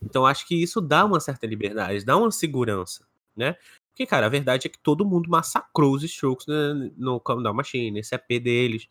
Então 0.00 0.24
acho 0.24 0.46
que 0.46 0.60
isso 0.60 0.80
dá 0.80 1.04
uma 1.04 1.20
certa 1.20 1.46
liberdade, 1.46 2.04
dá 2.04 2.16
uma 2.16 2.30
segurança, 2.30 3.06
né? 3.36 3.56
Porque, 3.90 4.06
cara, 4.06 4.26
a 4.26 4.30
verdade 4.30 4.68
é 4.68 4.70
que 4.70 4.78
todo 4.78 5.04
mundo 5.04 5.28
massacrou 5.28 5.92
os 5.92 6.04
Strokes 6.04 6.46
né, 6.46 6.90
no 6.96 7.18
Come 7.18 7.42
Down 7.42 7.54
Machine, 7.54 7.90
nesse 7.90 8.14
EP 8.14 8.40
deles. 8.40 8.88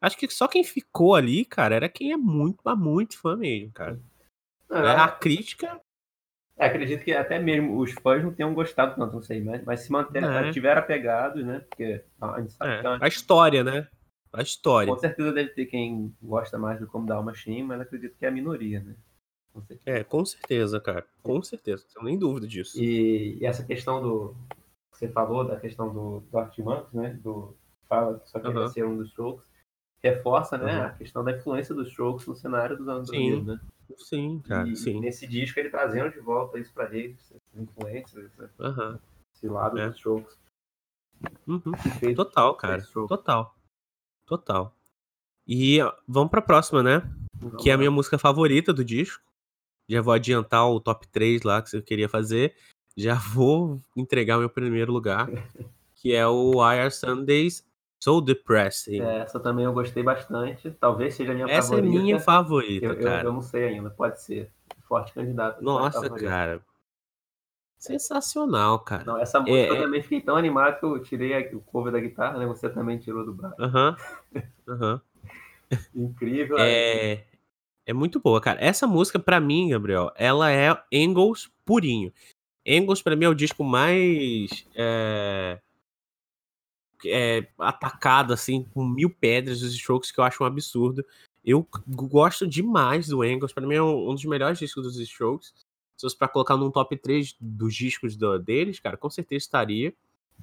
Acho 0.00 0.16
que 0.16 0.28
só 0.30 0.46
quem 0.46 0.62
ficou 0.62 1.14
ali, 1.14 1.44
cara, 1.44 1.74
era 1.74 1.88
quem 1.88 2.12
é 2.12 2.16
muito, 2.16 2.60
mas 2.64 2.78
muito 2.78 3.18
fã 3.18 3.36
mesmo, 3.36 3.72
cara. 3.72 4.00
não, 4.70 4.82
Né? 4.82 4.94
A 4.96 5.08
crítica 5.08 5.80
é, 6.56 6.66
acredito 6.66 7.02
que 7.04 7.12
até 7.12 7.38
mesmo 7.38 7.78
os 7.78 7.92
fãs 7.92 8.22
não 8.22 8.32
tenham 8.32 8.54
gostado 8.54 8.94
tanto, 8.96 9.14
não 9.14 9.22
sei, 9.22 9.42
mas, 9.42 9.64
mas 9.64 9.80
se 9.80 9.90
manteram, 9.92 10.28
É. 10.28 10.50
tiveram 10.52 10.80
apegados, 10.80 11.44
né? 11.44 11.60
Porque 11.68 12.02
a 12.20 12.40
gente 12.40 12.52
sabe 12.52 12.70
É, 12.72 12.76
é 12.84 12.88
uma- 12.88 12.98
a 13.04 13.08
história, 13.08 13.64
né? 13.64 13.88
A 14.32 14.42
história. 14.42 14.92
com 14.92 14.98
certeza 14.98 15.32
deve 15.32 15.50
ter 15.50 15.66
quem 15.66 16.12
gosta 16.22 16.58
mais 16.58 16.80
do 16.80 16.86
Como 16.88 17.06
Dar 17.06 17.16
uma 17.16 17.26
Machine, 17.30 17.62
mas 17.62 17.80
acredito 17.80 18.16
que 18.18 18.24
é 18.24 18.28
a 18.28 18.32
minoria, 18.32 18.80
né? 18.80 18.94
Com. 19.52 19.62
É, 19.86 20.02
com 20.02 20.24
certeza, 20.24 20.80
cara. 20.80 21.06
Com 21.22 21.40
certeza. 21.42 21.84
Não 21.86 21.94
tenho 21.94 22.06
nem 22.06 22.18
dúvida 22.18 22.46
disso. 22.46 22.76
E, 22.82 23.38
e 23.40 23.46
essa 23.46 23.64
questão 23.64 24.02
do 24.02 24.34
que 24.92 24.98
você 24.98 25.08
falou, 25.08 25.44
da 25.46 25.60
questão 25.60 25.92
do, 25.92 26.20
do 26.20 26.64
Monkeys, 26.64 26.92
né? 26.92 27.18
Do 27.22 27.56
fala 27.88 28.18
que 28.18 28.28
só 28.28 28.40
queria 28.40 28.58
Aham. 28.58 28.68
ser 28.68 28.84
um 28.84 28.96
dos 28.96 29.08
Strokes, 29.10 29.44
reforça, 30.02 30.58
né? 30.58 30.72
Aham. 30.72 30.86
A 30.86 30.90
questão 30.90 31.22
da 31.22 31.30
influência 31.32 31.72
dos 31.74 31.88
Strokes 31.88 32.26
no 32.26 32.34
cenário 32.34 32.76
dos 32.76 32.88
anos 32.88 33.08
Sim. 33.08 33.42
2000, 33.44 33.44
né? 33.54 33.60
Sim, 33.98 34.40
cara, 34.40 34.68
e 34.68 34.76
sim. 34.76 35.00
nesse 35.00 35.26
disco 35.26 35.58
ele 35.58 35.70
trazendo 35.70 36.10
de 36.10 36.20
volta 36.20 36.58
isso 36.58 36.72
pra 36.72 36.92
eles, 36.94 37.18
essas 37.30 37.40
influências, 37.54 38.24
esse, 38.26 38.50
Aham. 38.60 38.98
esse 39.34 39.48
lado 39.48 39.78
É. 39.78 39.86
dos 39.88 39.96
Strokes. 39.96 40.38
Uhum. 41.46 41.72
fez- 42.00 42.16
Total, 42.16 42.54
cara. 42.56 42.82
Total. 43.08 43.54
Total. 44.26 44.74
E 45.46 45.80
ó, 45.80 45.92
vamos 46.08 46.30
pra 46.30 46.42
próxima, 46.42 46.82
né? 46.82 47.00
Vamos 47.36 47.62
Que 47.62 47.70
é 47.70 47.72
a 47.72 47.76
lá. 47.76 47.78
minha 47.78 47.90
música 47.90 48.18
favorita 48.18 48.72
do 48.72 48.84
disco. 48.84 49.22
Já 49.88 50.00
vou 50.00 50.14
adiantar 50.14 50.66
o 50.70 50.80
top 50.80 51.06
3 51.08 51.42
lá 51.42 51.60
que 51.62 51.68
você 51.70 51.80
queria 51.82 52.08
fazer. 52.08 52.56
Já 52.96 53.14
vou 53.38 53.80
entregar 53.96 54.36
o 54.36 54.40
meu 54.40 54.50
primeiro 54.50 54.92
lugar. 54.92 55.28
Que 55.96 56.12
é 56.12 56.26
o 56.28 56.60
Are 56.60 56.90
Sundays 56.90 57.66
So 58.04 58.20
Depressing. 58.20 59.00
É, 59.00 59.20
essa 59.20 59.40
também 59.40 59.64
eu 59.64 59.72
gostei 59.72 60.02
bastante. 60.02 60.70
Talvez 60.72 61.14
seja 61.14 61.32
a 61.32 61.34
minha 61.34 61.46
Essa 61.46 61.70
favorita. 61.70 61.86
é 61.88 62.02
minha 62.02 62.20
favorita, 62.20 62.84
eu, 62.84 62.92
eu, 62.92 63.02
cara. 63.02 63.28
eu 63.28 63.32
não 63.32 63.40
sei 63.40 63.64
ainda, 63.64 63.88
pode 63.88 64.20
ser. 64.20 64.50
Forte 64.86 65.14
candidato. 65.14 65.64
Nossa, 65.64 66.10
cara. 66.10 66.60
Sensacional, 67.78 68.78
cara. 68.80 69.04
Não, 69.04 69.18
essa 69.18 69.40
música 69.40 69.56
É, 69.56 69.70
eu 69.70 69.76
é- 69.76 69.82
também 69.82 70.02
fiquei 70.02 70.20
tão 70.20 70.36
animado 70.36 70.78
que 70.78 70.84
eu 70.84 71.02
tirei 71.02 71.48
o 71.54 71.60
cover 71.62 71.90
da 71.90 71.98
guitarra, 71.98 72.38
né? 72.38 72.46
Você 72.46 72.68
também 72.68 72.98
tirou 72.98 73.24
do 73.24 73.32
braço. 73.32 73.56
Aham. 73.58 73.96
Aham. 74.68 75.00
Incrível. 75.96 76.58
É, 76.58 77.24
é 77.86 77.92
muito 77.94 78.20
boa, 78.20 78.38
cara. 78.38 78.62
Essa 78.62 78.86
música, 78.86 79.18
pra 79.18 79.40
mim, 79.40 79.70
Gabriel, 79.70 80.12
ela 80.14 80.50
é 80.50 80.68
Angles 80.92 81.50
purinho. 81.64 82.12
Angles, 82.68 83.00
pra 83.00 83.16
mim, 83.16 83.24
é 83.24 83.28
o 83.30 83.34
disco 83.34 83.64
mais 83.64 84.66
é, 84.74 85.58
é, 87.06 87.46
atacado, 87.58 88.32
assim, 88.32 88.64
com 88.72 88.84
mil 88.84 89.10
pedras 89.10 89.60
dos 89.60 89.74
Strokes, 89.74 90.10
que 90.10 90.18
eu 90.20 90.24
acho 90.24 90.42
um 90.42 90.46
absurdo. 90.46 91.04
Eu 91.44 91.66
gosto 91.88 92.46
demais 92.46 93.08
do 93.08 93.22
Angles, 93.22 93.52
pra 93.52 93.66
mim 93.66 93.74
é 93.74 93.82
um, 93.82 94.10
um 94.10 94.14
dos 94.14 94.24
melhores 94.24 94.58
discos 94.58 94.82
dos 94.84 94.98
Strokes. 94.98 95.52
Se 95.96 96.02
fosse 96.02 96.16
pra 96.16 96.26
colocar 96.28 96.56
num 96.56 96.70
top 96.70 96.96
3 96.96 97.36
dos 97.40 97.74
discos 97.74 98.16
do- 98.16 98.38
deles, 98.38 98.80
cara, 98.80 98.96
com 98.96 99.08
certeza 99.10 99.44
estaria. 99.44 99.92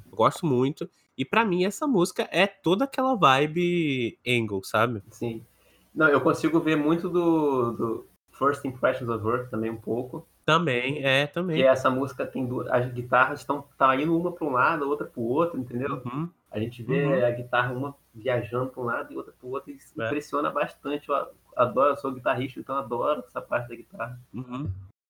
Gosto 0.09 0.45
muito. 0.45 0.89
E 1.18 1.26
para 1.26 1.43
mim 1.43 1.66
essa 1.66 1.86
música 1.86 2.28
é 2.32 2.47
toda 2.47 2.86
aquela 2.86 3.16
vibe 3.16 4.18
Angle, 4.26 4.64
sabe? 4.64 5.01
Sim. 5.12 5.45
Não, 5.93 6.07
eu 6.07 6.22
consigo 6.22 6.59
ver 6.59 6.78
muito 6.78 7.09
do, 7.09 7.72
do 7.74 8.07
First 8.32 8.64
Impressions 8.64 9.09
of 9.09 9.28
Earth 9.28 9.49
também 9.49 9.70
um 9.70 9.76
pouco. 9.78 10.26
Também, 10.45 11.03
é, 11.03 11.28
também. 11.28 11.57
Que 11.57 11.64
essa 11.64 11.89
música 11.89 12.26
tem 12.26 12.45
duas, 12.45 12.68
as 12.70 12.91
guitarras 12.91 13.39
estão 13.41 13.64
tá 13.78 13.95
indo 13.95 14.18
uma 14.18 14.32
para 14.32 14.47
um 14.47 14.51
lado, 14.51 14.88
outra 14.88 15.05
para 15.05 15.20
o 15.22 15.26
outro, 15.26 15.59
entendeu? 15.59 16.01
Uhum. 16.05 16.30
A 16.52 16.60
gente 16.60 16.84
vê 16.84 17.06
Uhum. 17.06 17.26
a 17.26 17.32
guitarra 17.32 17.74
uma 17.74 17.95
viajando 18.14 18.70
para 18.72 18.82
um 18.82 18.86
lado 18.86 19.14
e 19.14 19.16
outra 19.18 19.32
para 19.34 19.47
o 19.47 19.52
outro, 19.52 19.72
e 19.72 19.74
É. 19.99 20.06
impressiona 20.06 20.49
bastante. 20.52 21.08
Eu 21.10 21.16
adoro, 21.56 21.91
eu 21.91 21.97
sou 21.97 22.12
guitarrista, 22.12 22.60
então 22.60 22.76
adoro 22.76 23.24
essa 23.26 23.41
parte 23.41 23.70
da 23.70 23.76
guitarra. 23.76 24.22
Uhum. 24.34 24.70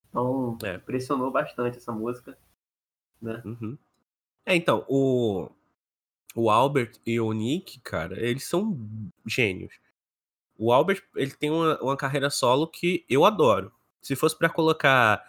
Então, 0.09 0.57
É. 0.63 0.75
impressionou 0.75 1.31
bastante 1.31 1.77
essa 1.77 1.91
música. 1.91 2.37
Uhum. 3.21 3.77
É, 4.45 4.55
então, 4.55 4.85
o, 4.87 5.49
o 6.35 6.49
Albert 6.49 6.93
e 7.05 7.19
o 7.19 7.31
Nick, 7.33 7.79
cara, 7.81 8.19
eles 8.19 8.43
são 8.47 8.77
gênios. 9.25 9.73
O 10.57 10.71
Albert, 10.71 11.01
ele 11.15 11.31
tem 11.31 11.49
uma, 11.49 11.79
uma 11.81 11.97
carreira 11.97 12.29
solo 12.29 12.67
que 12.67 13.03
eu 13.09 13.25
adoro. 13.25 13.71
Se 14.01 14.15
fosse 14.15 14.37
pra 14.37 14.49
colocar 14.49 15.23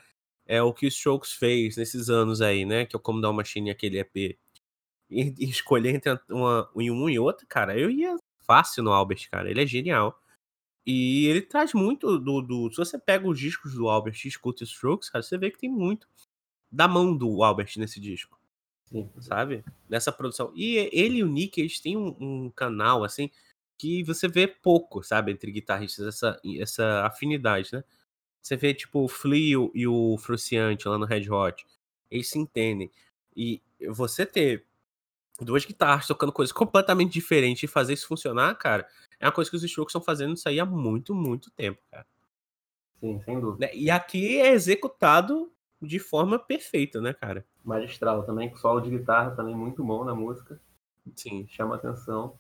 é, 0.47 0.63
o 0.63 0.73
que 0.75 0.87
o 0.87 0.89
Strokes 0.89 1.33
fez 1.33 1.77
nesses 1.77 2.09
anos 2.11 2.41
aí, 2.43 2.65
né, 2.67 2.85
que 2.85 2.95
é 2.97 2.99
o 2.99 3.01
Como 3.01 3.21
Down 3.21 3.33
Machine 3.33 3.69
e 3.69 3.73
aquele 3.73 3.99
EP, 3.99 4.39
e, 5.21 5.35
e 5.39 5.51
escolher 5.51 5.95
entre 5.95 6.19
uma, 6.31 6.69
um 6.75 7.09
e 7.09 7.19
outro, 7.19 7.47
cara, 7.47 7.79
eu 7.79 7.91
ia 7.91 8.17
fácil 8.47 8.83
no 8.83 8.93
Albert, 8.93 9.29
cara. 9.31 9.51
Ele 9.51 9.63
é 9.63 9.67
genial. 9.67 10.19
E 10.87 11.27
ele 11.27 11.43
traz 11.43 11.73
muito 11.75 12.19
do, 12.19 12.43
do. 12.43 12.71
Se 12.71 12.77
você 12.79 12.99
pega 12.99 13.29
os 13.29 13.39
discos 13.39 13.75
do 13.75 13.89
Albert 13.89 14.17
e 14.25 14.29
escuta 14.29 14.65
os 14.65 14.71
Strokes, 14.71 15.11
cara, 15.11 15.23
você 15.23 15.39
vê 15.39 15.51
que 15.51 15.59
tem 15.59 15.71
muito 15.71 16.09
da 16.71 16.89
mão 16.89 17.17
do 17.17 17.43
Albert 17.45 17.73
nesse 17.77 18.01
disco 18.01 18.39
Sim. 18.87 19.09
sabe? 19.21 19.65
Nessa 19.89 20.11
produção. 20.11 20.53
E 20.57 20.77
ele 20.93 21.19
e 21.19 21.23
o 21.23 21.29
Nick, 21.29 21.61
eles 21.61 21.79
têm 21.81 21.97
um, 21.97 22.17
um 22.19 22.51
canal, 22.51 23.05
assim, 23.05 23.31
que 23.79 24.03
você 24.05 24.27
vê 24.27 24.47
pouco, 24.49 25.03
sabe? 25.03 25.31
Entre 25.33 25.53
guitarristas, 25.53 26.07
essa, 26.07 26.41
essa 26.59 27.07
afinidade, 27.07 27.71
né? 27.73 27.85
Você 28.43 28.57
vê, 28.57 28.75
tipo, 28.75 29.05
o 29.05 29.09
Flea 29.09 29.53
e 29.53 29.57
o- 29.57 29.71
e 29.75 29.87
o 29.87 30.19
Fruciante 30.19 30.89
lá 30.89 30.99
no 30.99 31.07
Red 31.07 31.31
Hot. 31.31 31.65
Eles 32.11 32.29
se 32.29 32.39
entendem. 32.39 32.91
E 33.37 33.63
você 33.89 34.27
ter 34.27 34.67
duas 35.41 35.65
guitarras 35.65 36.07
tocando 36.07 36.33
coisas 36.33 36.53
completamente 36.53 37.13
diferentes 37.13 37.63
e 37.65 37.67
fazer 37.67 37.95
isso 37.95 38.07
funcionar, 38.07 38.55
cara, 38.57 38.87
é 39.19 39.27
uma 39.27 39.33
coisa 39.33 39.51
que 39.51 39.57
os 39.57 39.63
Strokes 39.65 39.91
estão 39.91 40.03
fazendo 40.03 40.35
isso 40.35 40.49
aí 40.49 40.61
há 40.61 40.67
muito, 40.67 41.15
muito 41.15 41.51
tempo, 41.51 41.81
cara. 41.91 42.07
Sim, 43.01 43.21
sem 43.25 43.41
dúvida. 43.41 43.67
Né? 43.67 43.75
E 43.75 43.91
aqui 43.91 44.39
é 44.41 44.53
executado 44.53 45.53
de 45.81 45.99
forma 45.99 46.39
perfeita, 46.39 47.01
né, 47.01 47.13
cara? 47.13 47.45
Magistral 47.65 48.25
também, 48.25 48.49
com 48.51 48.57
solo 48.57 48.81
de 48.81 48.91
guitarra 48.91 49.33
também 49.33 49.55
muito 49.57 49.85
bom 49.85 50.05
na 50.05 50.15
música, 50.15 50.61
Sim, 51.17 51.47
chama 51.49 51.75
atenção. 51.75 52.39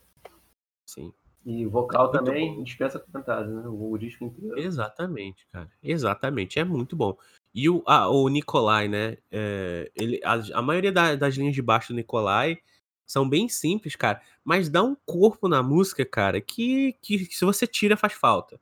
sim. 0.86 1.12
E 1.44 1.66
vocal 1.66 2.12
Muito 2.12 2.24
também 2.24 2.54
bom. 2.56 2.62
dispensa 2.62 3.00
comentários, 3.00 3.52
né? 3.52 3.66
O, 3.66 3.90
o 3.90 3.98
disco 3.98 4.24
inteiro. 4.24 4.56
Exatamente, 4.56 5.44
cara. 5.52 5.68
Exatamente. 5.82 6.60
É 6.60 6.64
muito 6.64 6.94
bom. 6.94 7.16
E 7.52 7.68
o, 7.68 7.82
ah, 7.84 8.08
o 8.08 8.28
Nikolai, 8.28 8.86
né? 8.86 9.16
é, 9.30 9.90
ele, 9.96 10.20
a, 10.24 10.34
a 10.58 10.62
maioria 10.62 10.92
da- 10.92 11.16
das 11.16 11.34
linhas 11.34 11.54
de 11.54 11.60
baixo 11.60 11.92
do 11.92 11.96
Nikolai 11.96 12.58
são 13.12 13.28
bem 13.28 13.48
simples, 13.48 13.94
cara. 13.94 14.22
Mas 14.42 14.68
dá 14.70 14.82
um 14.82 14.96
corpo 15.06 15.46
na 15.48 15.62
música, 15.62 16.04
cara, 16.04 16.40
que, 16.40 16.94
que 17.02 17.26
se 17.26 17.44
você 17.44 17.66
tira 17.66 17.96
faz 17.96 18.14
falta. 18.14 18.58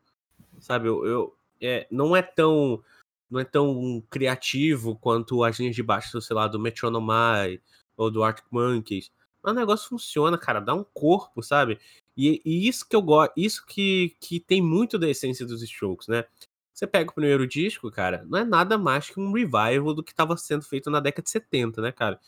Sabe? 0.61 0.89
Eu, 0.89 1.07
eu- 1.07 1.37
é, 1.61 1.87
não 1.91 2.17
é 2.17 2.23
tão 2.23 2.83
não 3.31 3.39
é 3.41 3.45
tão 3.45 4.03
criativo 4.11 4.97
quanto 4.97 5.45
as 5.45 5.59
linhas 5.59 5.77
de 5.77 5.83
baixo, 5.85 6.21
sei 6.21 6.35
lá, 6.35 6.49
do 6.49 6.59
Metronomai 6.59 7.61
ou 7.97 8.11
do 8.11 8.25
Arctic 8.25 8.47
Monkeys. 8.51 9.13
Mas 9.43 9.53
o 9.53 9.57
negócio 9.57 9.89
funciona, 9.89 10.37
cara. 10.37 10.61
Dá 10.61 10.75
um 10.75 10.85
corpo, 10.85 11.43
sabe? 11.43 11.79
E, 12.17 12.43
e 12.45 12.69
isso 12.69 12.89
que 12.89 12.97
eu 12.97 13.03
gosto, 13.03 13.33
isso 13.37 13.65
que, 13.67 14.17
que 14.21 14.41
tem 14.41 14.61
muito 14.61 14.99
da 14.99 15.09
essência 15.09 15.47
dos 15.47 15.63
Strokes, 15.63 16.09
né? 16.09 16.25
Você 16.75 16.87
pega 16.87 17.11
o 17.11 17.15
primeiro 17.15 17.47
disco, 17.47 17.91
cara, 17.91 18.25
não 18.29 18.39
é 18.39 18.45
nada 18.45 18.77
mais 18.79 19.09
que 19.11 19.21
um 19.21 19.33
revival 19.33 19.95
do 19.95 20.03
que 20.03 20.13
estava 20.13 20.37
sendo 20.37 20.65
feito 20.65 20.91
na 20.91 20.99
década 21.01 21.23
de 21.25 21.31
70, 21.31 21.81
né, 21.83 21.93
cara? 21.93 22.19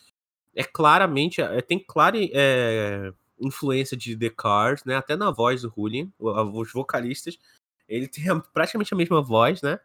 É 0.54 0.64
claramente, 0.64 1.40
é, 1.40 1.60
tem 1.62 1.78
clara 1.78 2.16
é, 2.20 3.12
influência 3.40 3.96
de 3.96 4.16
The 4.16 4.30
Cars, 4.30 4.84
né? 4.84 4.96
Até 4.96 5.16
na 5.16 5.30
voz 5.30 5.62
do 5.62 5.72
Julian, 5.74 6.08
os 6.18 6.72
vocalistas, 6.72 7.38
ele 7.88 8.06
tem 8.08 8.28
a- 8.28 8.40
praticamente 8.40 8.92
a 8.94 8.96
mesma 8.96 9.22
voz, 9.22 9.62
né? 9.62 9.80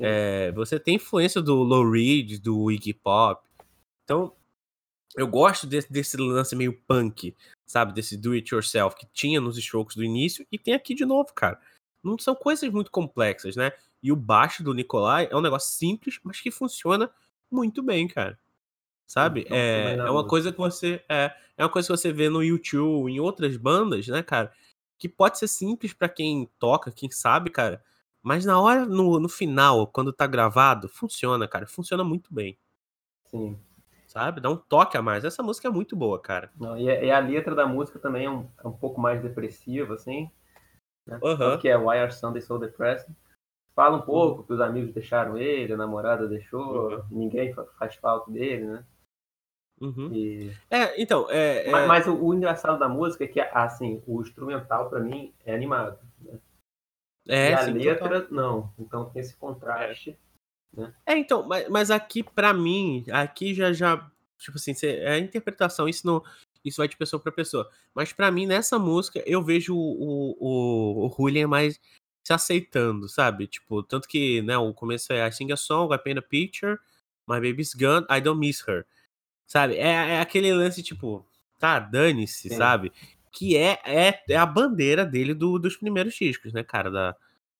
É, 0.00 0.52
você 0.52 0.80
tem 0.80 0.96
influência 0.96 1.40
do 1.42 1.54
Lou 1.62 1.88
Reed, 1.90 2.40
do 2.40 2.70
Iggy 2.70 2.94
Pop. 2.94 3.46
Então, 4.04 4.34
eu 5.16 5.26
gosto 5.26 5.66
desse, 5.66 5.92
desse 5.92 6.16
lance 6.16 6.56
meio 6.56 6.72
punk, 6.86 7.36
sabe? 7.66 7.92
Desse 7.92 8.16
do 8.16 8.32
it 8.32 8.52
yourself 8.54 8.96
que 8.96 9.06
tinha 9.12 9.40
nos 9.40 9.58
Strokes 9.58 9.96
do 9.96 10.04
início 10.04 10.46
e 10.50 10.58
tem 10.58 10.74
aqui 10.74 10.94
de 10.94 11.04
novo, 11.04 11.32
cara. 11.34 11.60
Não 12.02 12.18
são 12.18 12.34
coisas 12.34 12.68
muito 12.70 12.90
complexas, 12.90 13.56
né? 13.56 13.72
E 14.02 14.10
o 14.10 14.16
baixo 14.16 14.64
do 14.64 14.74
Nikolai 14.74 15.28
é 15.30 15.36
um 15.36 15.40
negócio 15.40 15.74
simples, 15.76 16.18
mas 16.24 16.40
que 16.40 16.50
funciona 16.50 17.10
muito 17.50 17.82
bem, 17.82 18.08
cara. 18.08 18.38
Sabe? 19.12 19.42
Funciona 19.42 19.58
É, 19.60 19.96
na 19.96 20.06
é 20.06 20.10
uma 20.10 20.26
coisa 20.26 20.50
que 20.50 20.56
você 20.56 21.04
é, 21.06 21.34
é 21.58 21.62
uma 21.62 21.68
coisa 21.68 21.86
que 21.86 21.94
você 21.98 22.10
vê 22.10 22.30
no 22.30 22.42
YouTube, 22.42 23.10
em 23.12 23.20
outras 23.20 23.58
bandas, 23.58 24.08
né, 24.08 24.22
cara? 24.22 24.50
Que 24.98 25.06
pode 25.06 25.38
ser 25.38 25.48
simples 25.48 25.92
pra 25.92 26.08
quem 26.08 26.48
toca, 26.58 26.90
quem 26.90 27.10
sabe, 27.10 27.50
cara. 27.50 27.84
Mas 28.22 28.46
na 28.46 28.58
hora, 28.58 28.86
no, 28.86 29.20
no 29.20 29.28
final, 29.28 29.86
quando 29.86 30.14
tá 30.14 30.26
gravado, 30.26 30.88
funciona, 30.88 31.46
cara. 31.46 31.66
Funciona 31.66 32.02
muito 32.02 32.32
bem, 32.32 32.56
Sim. 33.26 33.58
sabe? 34.06 34.40
Dá 34.40 34.48
um 34.48 34.56
toque 34.56 34.96
a 34.96 35.02
mais. 35.02 35.26
Essa 35.26 35.42
música 35.42 35.68
é 35.68 35.70
muito 35.70 35.94
boa, 35.94 36.18
cara. 36.18 36.50
Não, 36.58 36.78
e, 36.78 36.88
a- 36.90 37.04
e 37.04 37.10
a 37.10 37.18
letra 37.18 37.54
da 37.54 37.66
música 37.66 37.98
também 37.98 38.24
é 38.24 38.30
um, 38.30 38.48
é 38.64 38.66
um 38.66 38.72
pouco 38.72 38.98
mais 38.98 39.20
depressiva, 39.20 39.92
assim. 39.92 40.30
Né? 41.06 41.20
Aham. 41.22 41.58
Que 41.58 41.68
é 41.68 41.76
Why 41.76 41.98
Are 41.98 42.12
Sunday 42.14 42.40
So 42.40 42.58
Depressing. 42.58 43.14
Fala 43.74 43.98
um 43.98 44.02
pouco 44.02 44.44
que 44.44 44.54
os 44.54 44.60
amigos 44.60 44.94
deixaram 44.94 45.36
ele, 45.36 45.74
a 45.74 45.76
namorada 45.76 46.26
deixou, 46.26 46.92
Uhum. 46.94 47.02
ninguém 47.10 47.52
fa- 47.52 47.66
faz 47.78 47.94
falta 47.96 48.30
dele, 48.30 48.64
né? 48.64 48.84
Uhum. 49.80 50.12
E- 50.12 50.52
É, 50.70 51.00
então, 51.00 51.26
é. 51.30 51.68
é- 51.68 51.70
Mas, 51.70 51.88
mas 51.88 52.06
o, 52.06 52.14
o 52.14 52.34
engraçado 52.34 52.78
da 52.78 52.88
música 52.88 53.24
é 53.24 53.28
que, 53.28 53.40
assim, 53.40 54.02
o 54.06 54.20
instrumental 54.22 54.88
pra 54.88 55.00
mim 55.00 55.32
é 55.44 55.54
animado. 55.54 55.98
Né? 56.20 56.38
é, 57.28 57.50
e 57.50 57.54
a 57.54 57.64
sim, 57.64 57.72
letra, 57.72 58.20
total. 58.22 58.34
não. 58.34 58.72
Então 58.78 59.10
tem 59.10 59.20
esse 59.22 59.36
contraste. 59.36 60.18
É, 61.06 61.16
então, 61.16 61.46
mas, 61.46 61.68
mas 61.68 61.90
aqui, 61.90 62.22
pra 62.22 62.52
mim, 62.54 63.04
aqui 63.12 63.54
já, 63.54 63.72
já, 63.72 64.10
tipo 64.38 64.56
assim, 64.56 64.72
é 64.82 65.12
a 65.12 65.18
interpretação, 65.18 65.88
isso 65.88 66.06
não, 66.06 66.22
isso 66.64 66.78
vai 66.78 66.88
de 66.88 66.96
pessoa 66.96 67.20
pra 67.20 67.30
pessoa. 67.30 67.70
Mas 67.94 68.12
pra 68.12 68.30
mim, 68.30 68.46
nessa 68.46 68.78
música, 68.78 69.22
eu 69.26 69.42
vejo 69.42 69.74
o, 69.76 70.36
o, 70.40 71.06
o 71.06 71.14
Julian 71.16 71.48
mais 71.48 71.78
se 72.24 72.32
aceitando, 72.32 73.08
sabe? 73.08 73.46
Tipo, 73.48 73.82
tanto 73.82 74.08
que, 74.08 74.40
né, 74.42 74.56
o 74.56 74.72
começo 74.72 75.12
é 75.12 75.26
I 75.26 75.32
sing 75.32 75.52
a 75.52 75.56
song, 75.56 75.94
I 75.94 75.98
paint 75.98 76.18
a 76.18 76.22
picture, 76.22 76.78
my 77.28 77.40
baby's 77.40 77.74
gone, 77.74 78.06
I 78.08 78.20
don't 78.20 78.38
miss 78.40 78.62
her. 78.66 78.86
Sabe? 79.46 79.74
É, 79.76 80.14
é 80.14 80.20
aquele 80.20 80.52
lance, 80.52 80.82
tipo, 80.82 81.26
tá, 81.58 81.78
dane-se, 81.78 82.48
Sim. 82.48 82.56
sabe? 82.56 82.92
Que 83.30 83.56
é, 83.56 83.78
é, 83.84 84.22
é 84.28 84.36
a 84.36 84.46
bandeira 84.46 85.04
dele 85.04 85.34
do- 85.34 85.58
dos 85.58 85.76
primeiros 85.76 86.14
discos, 86.14 86.52
né, 86.52 86.62
cara, 86.62 86.90
da, 86.90 87.16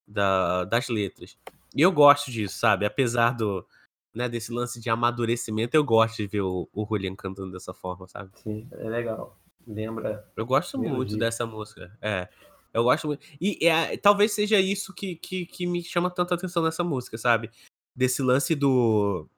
da, 0.07 0.65
das 0.65 0.89
letras. 0.89 1.37
E 1.75 1.81
eu 1.81 1.91
gosto 1.93 2.31
disso, 2.31 2.59
sabe? 2.59 2.85
Apesar 2.85 3.35
do, 3.35 3.67
né, 4.15 4.29
desse 4.29 4.53
lance 4.53 4.81
de 4.81 4.91
amadurecimento, 4.91 5.77
eu 5.77 5.85
gosto 5.85 6.17
de 6.17 6.27
ver 6.27 6.43
o, 6.43 6.69
o 6.73 6.87
Julian 6.87 7.15
cantando 7.15 7.53
dessa 7.53 7.73
forma, 7.73 8.07
sabe? 8.09 8.31
Sim, 8.43 8.69
é 8.73 8.89
legal. 8.89 9.39
Lembra. 9.67 10.27
Eu 10.37 10.45
gosto 10.45 10.73
Primeiro 10.73 10.97
muito 10.97 11.17
dessa 11.17 11.47
música. 11.47 11.97
É. 12.01 12.29
Eu 12.75 12.85
gosto 12.85 13.07
muito. 13.07 13.25
E 13.41 13.59
é, 13.67 13.97
talvez 13.97 14.33
seja 14.33 14.59
isso 14.59 14.93
que, 14.95 15.15
que, 15.17 15.47
que 15.47 15.67
me 15.67 15.83
chama 15.83 16.11
tanta 16.11 16.35
atenção 16.35 16.63
nessa 16.63 16.83
música, 16.83 17.17
sabe? 17.17 17.51
Desse 17.95 18.23
lance 18.23 18.55
do. 18.55 19.29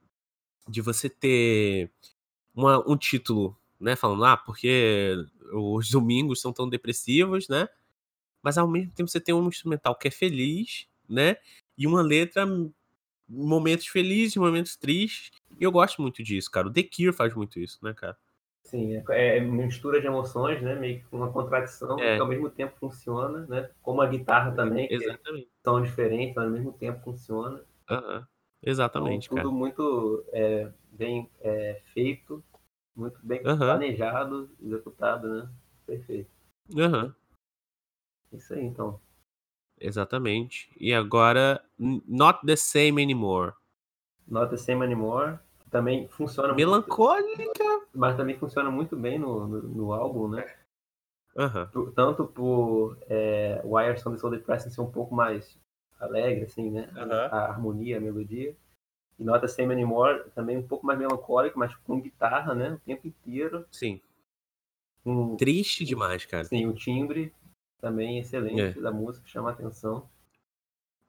De 0.68 0.80
você 0.80 1.10
ter 1.10 1.90
uma- 2.54 2.82
um 2.90 2.96
título, 2.96 3.56
né? 3.80 3.96
Falando, 3.96 4.24
ah, 4.24 4.36
porque 4.36 5.16
os 5.52 5.90
domingos 5.90 6.40
são 6.40 6.52
tão 6.52 6.68
depressivos, 6.68 7.48
né? 7.48 7.68
Mas 8.42 8.58
ao 8.58 8.68
mesmo 8.68 8.92
tempo 8.92 9.10
você 9.10 9.20
tem 9.20 9.34
um 9.34 9.48
instrumental 9.48 9.96
que 9.96 10.08
é 10.08 10.10
feliz, 10.10 10.86
né? 11.08 11.36
E 11.78 11.86
uma 11.86 12.02
letra, 12.02 12.46
momentos 13.28 13.86
felizes, 13.88 14.36
momentos 14.36 14.76
tristes. 14.76 15.32
E 15.60 15.64
eu 15.64 15.72
gosto 15.72 16.02
muito 16.02 16.22
disso, 16.22 16.50
cara. 16.50 16.68
O 16.68 16.72
The 16.72 16.82
Cure 16.84 17.12
faz 17.12 17.34
muito 17.34 17.58
isso, 17.60 17.78
né, 17.82 17.94
cara? 17.94 18.16
Sim, 18.64 18.96
é, 19.10 19.36
é 19.36 19.40
mistura 19.40 20.00
de 20.00 20.06
emoções, 20.06 20.62
né? 20.62 20.74
Meio 20.74 21.00
que 21.04 21.14
uma 21.14 21.30
contradição, 21.32 21.96
É. 21.98 22.16
que 22.16 22.20
ao 22.22 22.26
mesmo 22.26 22.50
tempo 22.50 22.76
funciona, 22.78 23.46
né? 23.46 23.70
Como 23.82 24.00
a 24.00 24.06
guitarra 24.06 24.52
também, 24.54 24.88
que 24.88 24.94
Exatamente. 24.94 25.50
são 25.62 25.82
diferentes, 25.82 26.34
mas 26.34 26.46
ao 26.46 26.50
mesmo 26.50 26.72
tempo 26.72 27.00
funciona. 27.04 27.62
Aham. 27.88 28.26
Então, 28.26 28.28
Exatamente, 28.64 29.28
tudo 29.28 29.42
cara. 29.42 29.50
muito 29.50 30.24
é, 30.32 30.72
bem 30.90 31.30
é, 31.40 31.80
feito, 31.92 32.42
muito 32.96 33.18
bem 33.22 33.40
Aham. 33.44 33.58
planejado, 33.58 34.50
executado, 34.62 35.28
né? 35.28 35.48
Perfeito. 35.86 36.30
Aham. 36.76 37.14
Isso 38.32 38.54
aí, 38.54 38.64
então. 38.64 39.00
Exatamente. 39.78 40.70
E 40.78 40.94
agora, 40.94 41.62
Not 41.78 42.40
the 42.46 42.56
Same 42.56 43.02
Anymore. 43.02 43.52
Not 44.26 44.50
the 44.50 44.56
Same 44.56 44.82
Anymore, 44.84 45.38
também 45.70 46.08
funciona 46.08 46.54
Melancólica. 46.54 47.42
Muito, 47.42 47.88
mas 47.94 48.16
também 48.16 48.38
funciona 48.38 48.70
muito 48.70 48.96
bem 48.96 49.18
no, 49.18 49.46
no, 49.46 49.62
no 49.62 49.92
álbum, 49.92 50.28
né? 50.28 50.46
Uhum. 51.36 51.90
Tanto 51.92 52.26
por 52.26 52.96
é, 53.08 53.60
Wires 53.64 54.06
on 54.06 54.12
the 54.12 54.18
Soul 54.18 54.32
Depressing 54.32 54.70
ser 54.70 54.80
um 54.80 54.90
pouco 54.90 55.14
mais 55.14 55.58
alegre, 55.98 56.44
assim, 56.44 56.70
né? 56.70 56.88
Uhum. 56.94 57.12
A 57.12 57.48
harmonia, 57.48 57.98
a 57.98 58.00
melodia. 58.00 58.54
E 59.18 59.24
Nota 59.24 59.46
Same 59.46 59.72
Anymore 59.72 60.24
também 60.34 60.56
um 60.56 60.66
pouco 60.66 60.86
mais 60.86 60.98
melancólico, 60.98 61.58
mas 61.58 61.74
com 61.76 62.00
guitarra, 62.00 62.54
né? 62.54 62.72
O 62.72 62.78
tempo 62.80 63.06
inteiro. 63.06 63.64
Sim. 63.70 64.00
Um, 65.06 65.36
Triste 65.36 65.84
demais, 65.84 66.24
cara. 66.24 66.44
Sim, 66.44 66.66
o 66.66 66.72
timbre 66.72 67.32
também 67.80 68.18
excelente 68.18 68.78
é. 68.78 68.80
da 68.80 68.90
música, 68.90 69.26
chama 69.26 69.50
a 69.50 69.52
atenção. 69.52 70.08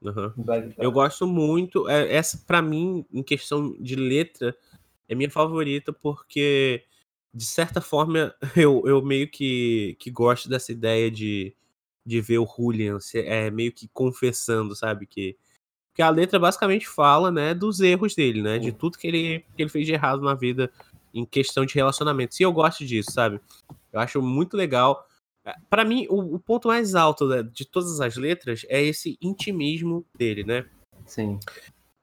Uhum. 0.02 0.34
Eu 0.78 0.92
gosto 0.92 1.26
muito. 1.26 1.88
É, 1.90 2.14
essa, 2.14 2.38
para 2.46 2.62
mim, 2.62 3.06
em 3.12 3.24
questão 3.24 3.76
de 3.80 3.96
letra, 3.96 4.56
é 5.08 5.16
minha 5.16 5.32
favorita 5.32 5.94
porque, 5.94 6.84
de 7.34 7.46
certa 7.46 7.82
forma, 7.82 8.36
eu, 8.56 8.84
eu 8.86 9.02
meio 9.02 9.30
que, 9.30 9.96
que 10.00 10.12
gosto 10.12 10.50
dessa 10.50 10.72
ideia 10.72 11.10
de, 11.10 11.56
de 12.06 12.22
ver 12.22 12.38
o 12.38 12.46
Julian 12.46 12.98
é, 13.16 13.50
meio 13.50 13.72
que 13.72 13.88
confessando, 13.88 14.76
sabe? 14.76 15.08
Que, 15.08 15.36
que 15.94 16.02
a 16.02 16.10
letra 16.10 16.38
basicamente 16.40 16.88
fala, 16.88 17.32
né, 17.32 17.54
dos 17.54 17.80
erros 17.80 18.14
dele, 18.14 18.42
né? 18.42 18.60
De 18.60 18.72
tudo 18.72 18.98
que 18.98 19.08
ele, 19.08 19.40
que 19.56 19.64
ele 19.64 19.70
fez 19.70 19.86
de 19.88 19.94
errado 19.94 20.22
na 20.22 20.36
vida 20.36 20.72
em 21.14 21.26
questão 21.26 21.66
de 21.66 21.74
relacionamento. 21.74 22.36
E 22.40 22.44
eu 22.44 22.52
gosto 22.52 22.86
disso, 22.86 23.12
sabe? 23.12 23.40
Eu 23.92 24.00
acho 24.00 24.22
muito 24.22 24.58
legal. 24.58 25.08
Para 25.70 25.86
mim, 25.86 26.06
o, 26.10 26.36
o, 26.36 26.40
ponto 26.40 26.68
mais 26.68 26.96
alto 26.96 27.28
né, 27.28 27.42
de 27.44 27.66
todas 27.66 28.02
as 28.02 28.18
letras 28.18 28.66
é 28.68 28.82
esse 28.82 29.18
intimismo 29.22 30.06
dele, 30.18 30.44
né? 30.44 30.66
Sim. 31.06 31.40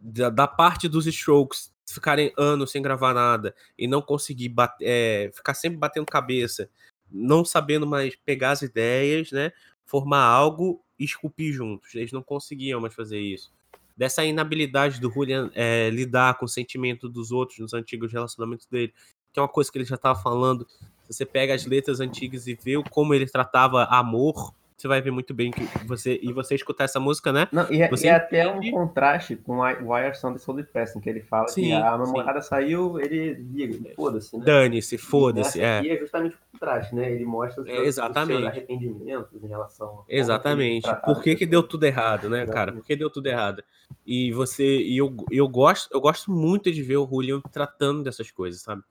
Da, 0.00 0.30
da 0.30 0.48
parte 0.48 0.88
dos 0.88 1.06
Strokes 1.06 1.72
ficarem 1.88 2.32
anos 2.38 2.70
sem 2.70 2.80
gravar 2.80 3.12
nada 3.12 3.54
e 3.76 3.86
não 3.86 4.00
conseguir 4.00 4.48
bater, 4.48 4.84
é, 4.86 5.30
ficar 5.32 5.54
sempre 5.54 5.76
batendo 5.76 6.06
cabeça, 6.06 6.70
não 7.10 7.44
sabendo 7.44 7.86
mais 7.86 8.16
pegar 8.16 8.52
as 8.52 8.62
ideias, 8.62 9.30
né? 9.30 9.52
Formar 9.92 10.24
algo 10.24 10.82
e 10.98 11.04
esculpir 11.04 11.52
juntos. 11.52 11.94
Eles 11.94 12.12
não 12.12 12.22
conseguiam 12.22 12.80
mais 12.80 12.94
fazer 12.94 13.20
isso. 13.20 13.52
Dessa 13.94 14.24
inabilidade 14.24 14.98
do 14.98 15.10
Julian 15.10 15.50
é, 15.54 15.90
lidar 15.90 16.38
com 16.38 16.46
o 16.46 16.48
sentimento 16.48 17.10
dos 17.10 17.30
outros 17.30 17.58
nos 17.58 17.74
antigos 17.74 18.10
relacionamentos 18.10 18.66
dele, 18.66 18.94
que 19.30 19.38
é 19.38 19.42
uma 19.42 19.48
coisa 19.48 19.70
que 19.70 19.76
ele 19.76 19.84
já 19.84 19.96
estava 19.96 20.18
falando 20.18 20.66
você 21.12 21.26
pega 21.26 21.54
as 21.54 21.66
letras 21.66 22.00
antigas 22.00 22.46
e 22.46 22.54
vê 22.54 22.82
como 22.90 23.12
ele 23.12 23.26
tratava 23.26 23.84
amor, 23.84 24.54
você 24.82 24.88
vai 24.88 25.00
ver 25.00 25.12
muito 25.12 25.32
bem 25.32 25.52
que 25.52 25.64
você 25.86 26.18
e 26.20 26.32
você 26.32 26.56
escutar 26.56 26.84
essa 26.84 26.98
música, 26.98 27.32
né? 27.32 27.46
Não, 27.52 27.70
e, 27.72 27.82
é, 27.82 27.88
e 27.88 28.06
é 28.08 28.10
até 28.10 28.48
um 28.48 28.68
contraste 28.72 29.36
com 29.36 29.60
Wire 29.60 30.16
Sound 30.16 30.38
the 30.38 30.44
Soul 30.44 30.56
Depressing, 30.56 31.00
que 31.00 31.08
ele 31.08 31.20
fala 31.20 31.46
sim, 31.46 31.62
que 31.62 31.72
a 31.72 31.96
namorada 31.96 32.42
sim. 32.42 32.48
saiu, 32.48 32.98
ele 32.98 33.34
liga, 33.34 33.94
foda-se, 33.94 34.36
né? 34.36 34.44
Dane-se, 34.44 34.98
foda-se, 34.98 35.60
é. 35.60 35.82
E 35.82 35.90
é 35.90 35.96
justamente 35.98 36.34
o 36.34 36.38
contraste, 36.50 36.96
né? 36.96 37.12
Ele 37.12 37.24
mostra 37.24 37.62
os, 37.62 37.68
é, 37.68 37.76
exatamente. 37.84 38.40
os 38.40 38.46
arrependimentos 38.46 39.44
em 39.44 39.46
relação 39.46 40.04
Exatamente. 40.08 40.88
Por 41.04 41.22
que, 41.22 41.36
que 41.36 41.46
deu 41.46 41.62
tudo 41.62 41.84
errado, 41.84 42.28
né, 42.28 42.38
exatamente. 42.38 42.52
cara? 42.52 42.72
Por 42.72 42.84
que 42.84 42.96
deu 42.96 43.08
tudo 43.08 43.28
errado? 43.28 43.62
E 44.04 44.32
você 44.32 44.78
e 44.78 44.98
eu, 44.98 45.14
eu 45.30 45.48
gosto, 45.48 45.94
eu 45.94 46.00
gosto 46.00 46.32
muito 46.32 46.72
de 46.72 46.82
ver 46.82 46.96
o 46.96 47.06
Julian 47.06 47.40
tratando 47.52 48.02
dessas 48.02 48.32
coisas, 48.32 48.62
sabe? 48.62 48.82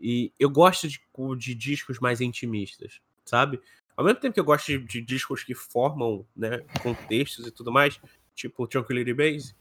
E 0.00 0.32
eu 0.36 0.50
gosto 0.50 0.88
de, 0.88 1.00
de 1.36 1.54
discos 1.54 2.00
mais 2.00 2.20
intimistas, 2.20 3.00
sabe? 3.24 3.60
Ao 3.98 4.04
mesmo 4.04 4.20
tempo 4.20 4.32
que 4.32 4.38
eu 4.38 4.44
gosto 4.44 4.66
de, 4.66 4.78
de, 4.78 5.00
discos 5.00 5.42
que 5.42 5.56
formam 5.56 6.24
né, 6.36 6.64
contextos 6.84 7.48
e 7.48 7.50
tudo 7.50 7.72
mais, 7.72 8.00
tipo 8.32 8.64
Tranquility 8.64 9.12
Base, 9.12 9.56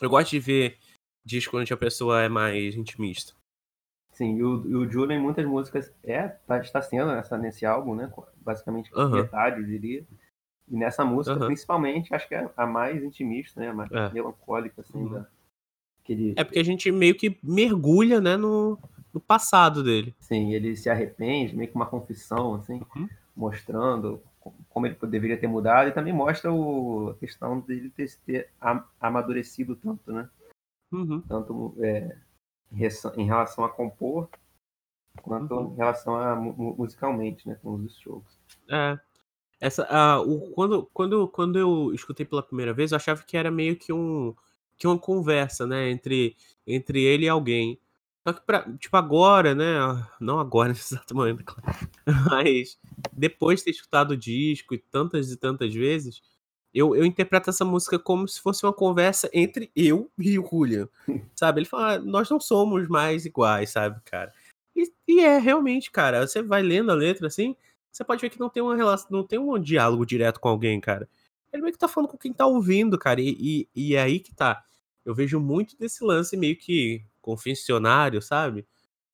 eu 0.00 0.10
gosto 0.10 0.30
de 0.30 0.40
ver 0.40 0.78
discos 1.24 1.60
onde 1.60 1.72
a 1.72 1.76
pessoa 1.76 2.20
é 2.20 2.28
mais 2.28 2.74
intimista. 2.74 3.32
Sim, 4.10 4.38
e 4.38 4.42
o, 4.42 4.66
e 4.66 4.74
o 4.74 4.90
Julian, 4.90 5.18
em 5.18 5.22
muitas 5.22 5.46
músicas, 5.46 5.94
é, 6.02 6.26
tá, 6.26 6.58
está 6.58 6.82
sendo 6.82 7.12
essa, 7.12 7.38
nesse 7.38 7.64
álbum, 7.64 7.94
né? 7.94 8.12
Basicamente 8.38 8.92
uhum. 8.92 9.10
metade, 9.10 9.60
eu 9.60 9.66
diria. 9.66 10.04
E 10.68 10.76
nessa 10.76 11.04
música, 11.04 11.38
uhum. 11.38 11.46
principalmente, 11.46 12.12
acho 12.12 12.26
que 12.26 12.34
é 12.34 12.50
a 12.56 12.66
mais 12.66 13.04
intimista, 13.04 13.60
né? 13.60 13.68
A 13.68 13.72
mais 13.72 13.92
é. 13.92 14.10
melancólica, 14.12 14.80
assim, 14.80 14.98
uhum. 14.98 15.12
da, 15.12 15.26
ele... 16.08 16.34
É 16.36 16.42
porque 16.42 16.58
a 16.58 16.64
gente 16.64 16.90
meio 16.90 17.14
que 17.14 17.38
mergulha, 17.40 18.20
né, 18.20 18.36
no, 18.36 18.76
no 19.12 19.20
passado 19.20 19.82
dele. 19.82 20.14
Sim, 20.20 20.52
ele 20.52 20.76
se 20.76 20.88
arrepende, 20.88 21.56
meio 21.56 21.68
que 21.68 21.76
uma 21.76 21.86
confissão, 21.86 22.54
assim, 22.54 22.80
uhum. 22.94 23.08
mostrando 23.36 24.22
como 24.68 24.86
ele 24.86 24.96
deveria 25.08 25.38
ter 25.38 25.46
mudado 25.46 25.88
e 25.88 25.92
também 25.92 26.12
mostra 26.12 26.52
o, 26.52 27.10
a 27.10 27.14
questão 27.14 27.60
dele 27.60 27.90
ter, 27.90 28.12
ter 28.26 28.50
amadurecido 29.00 29.76
tanto, 29.76 30.12
né? 30.12 30.28
Uhum. 30.90 31.20
Tanto 31.22 31.74
é, 31.78 32.16
em 33.16 33.26
relação 33.26 33.64
a 33.64 33.68
compor, 33.68 34.28
quanto 35.20 35.54
uhum. 35.54 35.72
em 35.72 35.76
relação 35.76 36.16
a 36.16 36.34
musicalmente, 36.34 37.48
né, 37.48 37.56
com 37.62 37.74
os 37.74 37.92
Strokes. 37.92 38.38
É. 38.68 38.98
Essa, 39.60 39.84
uh, 39.84 40.28
o, 40.28 40.50
quando, 40.50 40.90
quando, 40.92 41.28
quando 41.28 41.58
eu 41.58 41.94
escutei 41.94 42.26
pela 42.26 42.42
primeira 42.42 42.72
vez, 42.72 42.90
eu 42.90 42.96
achava 42.96 43.22
que 43.22 43.36
era 43.36 43.50
meio 43.50 43.76
que 43.76 43.92
um 43.92 44.34
que 44.76 44.86
uma 44.88 44.98
conversa, 44.98 45.64
né, 45.64 45.90
entre, 45.90 46.36
entre 46.66 47.04
ele 47.04 47.26
e 47.26 47.28
alguém. 47.28 47.78
Só 48.26 48.32
que, 48.32 48.40
pra, 48.42 48.62
tipo, 48.78 48.96
agora, 48.96 49.54
né, 49.54 49.74
não 50.20 50.38
agora 50.38 50.68
nesse 50.68 50.94
exato 50.94 51.14
momento, 51.14 51.44
claro, 51.44 51.78
mas 52.30 52.78
depois 53.12 53.58
de 53.58 53.66
ter 53.66 53.70
escutado 53.72 54.12
o 54.12 54.16
disco 54.16 54.74
e 54.74 54.78
tantas 54.78 55.30
e 55.32 55.36
tantas 55.36 55.74
vezes, 55.74 56.22
eu, 56.72 56.94
eu 56.94 57.04
interpreto 57.04 57.50
essa 57.50 57.64
música 57.64 57.98
como 57.98 58.26
se 58.28 58.40
fosse 58.40 58.64
uma 58.64 58.72
conversa 58.72 59.28
entre 59.32 59.70
eu 59.74 60.10
e 60.18 60.38
o 60.38 60.48
Julian, 60.48 60.88
sabe? 61.34 61.60
Ele 61.60 61.68
fala, 61.68 61.94
ah, 61.94 61.98
nós 61.98 62.30
não 62.30 62.40
somos 62.40 62.88
mais 62.88 63.26
iguais, 63.26 63.70
sabe, 63.70 64.00
cara? 64.04 64.32
E, 64.74 64.90
e, 65.06 65.20
é 65.20 65.38
realmente, 65.38 65.90
cara, 65.90 66.26
você 66.26 66.42
vai 66.42 66.62
lendo 66.62 66.90
a 66.90 66.94
letra 66.94 67.26
assim, 67.26 67.56
você 67.90 68.04
pode 68.04 68.22
ver 68.22 68.30
que 68.30 68.40
não 68.40 68.48
tem 68.48 68.62
uma 68.62 68.76
relação, 68.76 69.08
não 69.10 69.26
tem 69.26 69.38
um 69.38 69.58
diálogo 69.58 70.06
direto 70.06 70.40
com 70.40 70.48
alguém, 70.48 70.80
cara. 70.80 71.08
Ele 71.52 71.62
meio 71.62 71.72
que 71.72 71.78
tá 71.78 71.88
falando 71.88 72.08
com 72.08 72.16
quem 72.16 72.32
tá 72.32 72.46
ouvindo, 72.46 72.98
cara, 72.98 73.20
e, 73.20 73.36
e, 73.38 73.68
e 73.74 73.94
é 73.94 74.02
aí 74.02 74.20
que 74.20 74.34
tá 74.34 74.64
eu 75.04 75.14
vejo 75.14 75.40
muito 75.40 75.76
desse 75.76 76.04
lance 76.04 76.36
meio 76.36 76.56
que 76.56 77.04
confessionário, 77.22 78.20
sabe? 78.20 78.66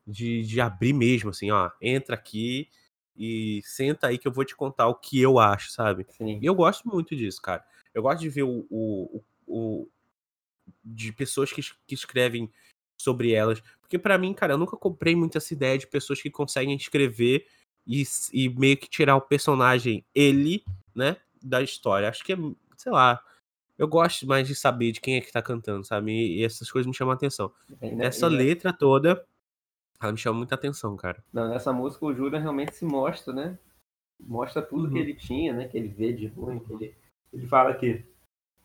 De, 0.07 0.43
de 0.43 0.61
abrir 0.61 0.93
mesmo, 0.93 1.31
assim, 1.31 1.51
ó, 1.51 1.71
entra 1.81 2.17
aqui 2.17 2.69
e 3.15 3.61
senta 3.65 4.07
aí 4.09 4.19
que 4.19 4.27
eu 4.27 4.33
vou 4.33 4.45
te 4.45 4.57
contar 4.57 4.89
o 4.89 4.95
que 4.95 5.21
eu 5.21 5.39
acho, 5.39 5.71
sabe? 5.71 6.07
Sim. 6.11 6.39
E 6.41 6.47
eu 6.47 6.55
gosto 6.55 6.89
muito 6.89 7.15
disso, 7.15 7.43
cara. 7.43 7.65
Eu 7.93 8.03
gosto 8.03 8.21
de 8.21 8.29
ver 8.29 8.45
o, 8.45 8.67
o, 8.71 9.23
o, 9.47 9.89
de 10.85 11.13
pessoas 11.13 11.53
que, 11.53 11.61
que 11.87 11.95
escrevem 11.95 12.51
sobre 12.97 13.33
elas. 13.33 13.61
Porque 13.81 13.99
para 13.99 14.19
mim, 14.19 14.33
cara, 14.33 14.55
eu 14.55 14.59
nunca 14.59 14.77
comprei 14.77 15.15
muito 15.15 15.37
essa 15.37 15.53
ideia 15.53 15.77
de 15.77 15.87
pessoas 15.87 16.23
que 16.23 16.31
conseguem 16.31 16.77
escrever 16.77 17.47
e, 17.87 18.05
e 18.33 18.49
meio 18.51 18.77
que 18.77 18.89
tirar 18.89 19.17
o 19.17 19.21
personagem, 19.21 20.05
ele, 20.15 20.63
né, 20.95 21.17
da 21.43 21.63
história. 21.63 22.09
Acho 22.09 22.25
que 22.25 22.33
é, 22.33 22.37
sei 22.77 22.93
lá, 22.93 23.23
eu 23.79 23.87
gosto 23.87 24.27
mais 24.27 24.47
de 24.47 24.55
saber 24.55 24.91
de 24.91 25.01
quem 25.01 25.17
é 25.17 25.21
que 25.21 25.33
tá 25.33 25.41
cantando, 25.41 25.87
sabe? 25.87 26.11
E, 26.11 26.45
essas 26.45 26.71
coisas 26.71 26.87
me 26.87 26.95
chamam 26.95 27.13
a 27.13 27.15
atenção. 27.15 27.53
É, 27.81 27.95
né? 27.95 28.07
Essa 28.07 28.27
letra 28.27 28.73
toda, 28.73 29.25
ela 30.03 30.13
me 30.13 30.19
chama 30.19 30.39
muita 30.39 30.57
atenção, 30.57 30.97
cara. 30.97 31.23
Não, 31.33 31.49
nessa 31.49 31.73
música 31.73 32.05
o 32.05 32.15
Julian 32.15 32.41
realmente 32.41 32.75
se 32.75 32.85
mostra, 32.85 33.33
né? 33.33 33.59
Mostra 34.21 34.61
tudo 34.61 34.87
uhum. 34.87 34.93
que 34.93 34.99
ele 34.99 35.15
tinha, 35.15 35.53
né? 35.53 35.69
Que 35.69 35.79
ele 35.79 35.89
vê 35.89 36.13
de 36.13 36.27
ruim, 36.27 36.59
que 36.59 36.73
ele, 36.73 36.95
ele 37.33 37.47
fala 37.47 37.73
que 37.75 38.05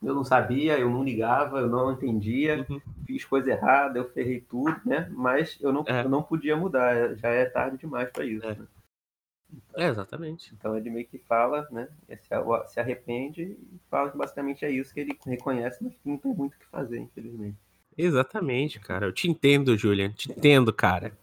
eu 0.02 0.16
não 0.16 0.24
sabia, 0.24 0.78
eu 0.78 0.90
não 0.90 1.04
ligava, 1.04 1.60
eu 1.60 1.70
não 1.70 1.92
entendia, 1.92 2.66
uhum. 2.68 2.82
fiz 3.06 3.24
coisa 3.24 3.52
errada, 3.52 4.00
eu 4.00 4.10
ferrei 4.10 4.42
tudo, 4.42 4.76
né? 4.84 5.08
Mas 5.12 5.58
eu 5.62 5.72
não, 5.72 5.84
é. 5.88 6.04
eu 6.04 6.10
não 6.10 6.24
podia 6.24 6.58
mudar, 6.58 7.16
já 7.16 7.30
é 7.30 7.46
tarde 7.46 7.78
demais 7.78 8.10
para 8.10 8.26
isso. 8.26 8.46
É. 8.46 8.56
Né? 8.56 8.68
É, 9.76 9.88
exatamente. 9.88 10.54
Então 10.54 10.78
ele 10.78 10.90
meio 10.90 11.08
que 11.08 11.18
fala, 11.18 11.68
né? 11.72 11.88
Se 12.68 12.80
arrepende 12.80 13.42
e 13.44 13.80
fala 13.90 14.12
que 14.12 14.18
basicamente 14.18 14.66
é 14.66 14.72
isso 14.72 14.94
que 14.94 15.00
ele 15.00 15.18
reconhece, 15.26 15.84
mas 15.84 15.94
que 15.94 16.10
não 16.10 16.18
tem 16.18 16.34
muito 16.34 16.56
o 16.56 16.60
que 16.60 16.66
fazer, 16.66 17.00
infelizmente. 17.00 17.58
Exatamente, 17.98 18.80
cara. 18.80 19.06
Eu 19.06 19.14
te 19.14 19.30
entendo, 19.30 19.78
Julian. 19.78 20.12
Te 20.12 20.32
entendo, 20.32 20.74
cara. 20.74 21.18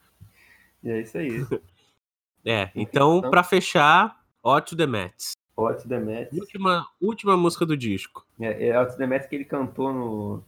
E 0.82 0.90
é 0.90 1.00
isso 1.00 1.18
aí. 1.18 1.30
é, 2.44 2.70
então, 2.74 3.18
então 3.18 3.30
para 3.30 3.42
fechar, 3.42 4.24
to 4.66 4.76
the 4.76 4.86
Mets. 4.86 5.32
To 5.56 5.88
the 5.88 5.98
Mets. 5.98 6.38
Última, 6.38 6.86
última 7.00 7.36
música 7.36 7.66
do 7.66 7.76
disco. 7.76 8.26
É, 8.40 8.68
é 8.68 8.84
to 8.84 8.96
the 8.96 9.06
Mets 9.06 9.28
que 9.28 9.34
ele 9.34 9.44
cantou 9.44 9.92
no, 9.92 10.44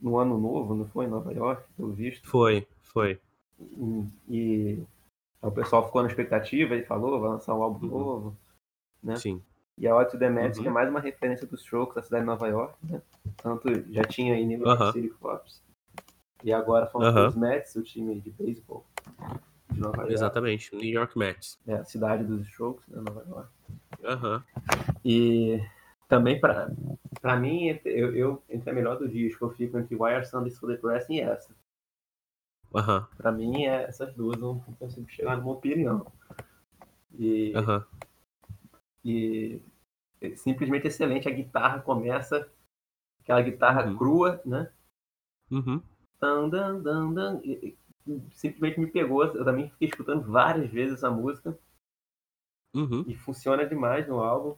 no 0.00 0.18
Ano 0.18 0.38
Novo, 0.38 0.74
não 0.74 0.86
foi? 0.88 1.06
Em 1.06 1.08
Nova 1.08 1.32
York, 1.32 1.62
pelo 1.76 1.92
visto. 1.92 2.28
Foi, 2.28 2.66
foi. 2.82 3.18
E, 3.58 4.04
e 4.28 4.69
o 5.50 5.54
pessoal 5.54 5.84
ficou 5.84 6.02
na 6.02 6.08
expectativa, 6.08 6.74
ele 6.74 6.84
falou, 6.84 7.20
vai 7.20 7.30
lançar 7.30 7.54
um 7.54 7.62
álbum 7.62 7.86
uhum. 7.86 7.98
novo, 7.98 8.36
né? 9.02 9.16
Sim. 9.16 9.42
E 9.76 9.88
a 9.88 9.94
Out 9.94 10.12
to 10.12 10.18
the 10.18 10.28
Mets, 10.28 10.58
uhum. 10.58 10.62
que 10.62 10.68
é 10.68 10.72
mais 10.72 10.88
uma 10.88 11.00
referência 11.00 11.46
dos 11.46 11.60
Strokes 11.60 11.94
da 11.94 12.02
cidade 12.02 12.22
de 12.22 12.26
Nova 12.26 12.46
York, 12.46 12.74
né? 12.84 13.02
Tanto 13.36 13.68
já 13.92 14.04
tinha 14.04 14.34
aí 14.34 14.44
New 14.44 14.60
York 14.60 14.92
City 14.92 15.08
Cops. 15.08 15.62
E 16.44 16.52
agora 16.52 16.86
falando 16.86 17.26
dos 17.26 17.36
Mets, 17.36 17.74
o 17.76 17.82
time 17.82 18.20
de 18.20 18.30
beisebol 18.30 18.84
de 19.70 19.80
Nova 19.80 19.98
York. 19.98 20.12
Exatamente, 20.12 20.74
New 20.74 20.84
York 20.84 21.18
Mets. 21.18 21.58
É, 21.66 21.74
a 21.74 21.84
cidade 21.84 22.24
dos 22.24 22.46
Strokes, 22.48 22.86
né? 22.88 23.02
Nova 23.02 23.24
York. 23.28 23.48
Uhum. 24.02 24.42
E 25.04 25.60
também, 26.08 26.40
pra, 26.40 26.70
pra 27.20 27.36
mim, 27.36 27.78
eu, 27.84 28.14
eu, 28.14 28.42
entre 28.50 28.70
a 28.70 28.72
melhor 28.72 28.98
do 28.98 29.08
disco, 29.08 29.44
eu 29.46 29.50
fico 29.50 29.78
entre 29.78 29.96
Wire 29.96 30.26
Sunday 30.26 30.50
School 30.50 30.72
Depressing 30.72 31.14
e 31.14 31.20
essa. 31.20 31.54
Aham. 32.74 33.06
Pra 33.16 33.32
mim, 33.32 33.64
é 33.64 33.82
essas 33.84 34.14
duas 34.14 34.36
eu 34.40 34.54
não 34.54 34.60
consigo 34.74 35.08
chegar 35.10 35.36
numa 35.36 35.52
opinião. 35.52 36.06
E, 37.18 37.52
Aham. 37.56 37.84
e 39.04 39.60
é 40.20 40.36
simplesmente 40.36 40.86
excelente. 40.86 41.28
A 41.28 41.32
guitarra 41.32 41.80
começa, 41.80 42.48
aquela 43.22 43.42
guitarra 43.42 43.86
Uhum. 43.86 43.96
crua, 43.96 44.40
né? 44.44 44.70
Uhum. 45.50 45.82
Dan, 46.20 46.48
dan, 46.48 46.82
dan, 46.82 47.12
dan, 47.12 47.40
e- 47.42 47.76
e 48.06 48.20
simplesmente 48.34 48.78
me 48.78 48.86
pegou. 48.86 49.24
Eu 49.24 49.44
também 49.44 49.68
fiquei 49.70 49.88
escutando 49.88 50.30
várias 50.30 50.70
vezes 50.70 50.98
essa 50.98 51.10
música 51.10 51.58
Uhum. 52.74 53.04
e 53.06 53.16
funciona 53.16 53.66
demais 53.66 54.06
no 54.06 54.20
álbum. 54.20 54.56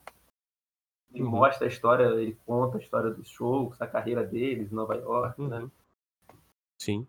Ele 1.15 1.25
Uhum. 1.25 1.31
mostra 1.31 1.67
a 1.67 1.69
história, 1.69 2.05
ele 2.21 2.37
conta 2.47 2.79
a 2.79 2.81
história 2.81 3.11
dos 3.11 3.29
shows, 3.29 3.81
a 3.81 3.87
carreira 3.87 4.25
deles 4.25 4.71
em 4.71 4.75
Nova 4.75 4.95
York, 4.97 5.41
né? 5.43 5.61
Uhum. 5.61 5.71
Sim. 6.79 7.07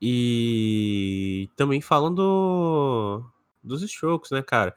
E 0.00 1.48
também 1.56 1.80
falando 1.80 3.24
dos 3.62 3.82
Strokes, 3.82 4.30
né, 4.30 4.42
cara? 4.42 4.76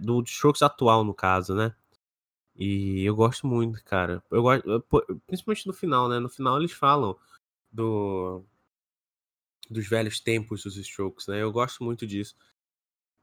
Do 0.00 0.22
Strokes 0.22 0.62
atual, 0.62 1.04
no 1.04 1.14
caso, 1.14 1.54
né? 1.54 1.74
E 2.56 3.04
eu 3.04 3.14
gosto 3.16 3.46
muito, 3.46 3.82
cara. 3.84 4.22
Eu 4.30 4.42
gosto, 4.42 4.84
principalmente 5.26 5.66
no 5.66 5.72
final, 5.72 6.08
né? 6.08 6.18
No 6.18 6.28
final 6.28 6.58
eles 6.58 6.72
falam 6.72 7.16
do 7.72 8.44
dos 9.70 9.86
velhos 9.88 10.20
tempos 10.20 10.62
dos 10.64 10.76
Strokes, 10.76 11.26
né? 11.28 11.42
Eu 11.42 11.52
gosto 11.52 11.84
muito 11.84 12.06
disso. 12.06 12.34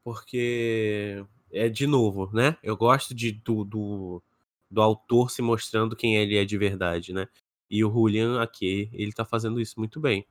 Porque 0.04 1.24
é 1.52 1.68
de 1.68 1.86
novo, 1.86 2.30
né? 2.32 2.56
Eu 2.62 2.76
gosto 2.76 3.14
de 3.14 3.32
do, 3.32 3.64
do, 3.64 4.22
do 4.70 4.82
autor 4.82 5.30
se 5.30 5.42
mostrando 5.42 5.96
quem 5.96 6.16
ele 6.16 6.36
é 6.36 6.44
de 6.44 6.58
verdade, 6.58 7.12
né? 7.12 7.28
E 7.70 7.84
o 7.84 7.90
Julian 7.92 8.40
aqui, 8.42 8.88
ele 8.92 9.12
tá 9.12 9.24
fazendo 9.24 9.60
isso 9.60 9.78
muito 9.78 10.00
bem. 10.00 10.26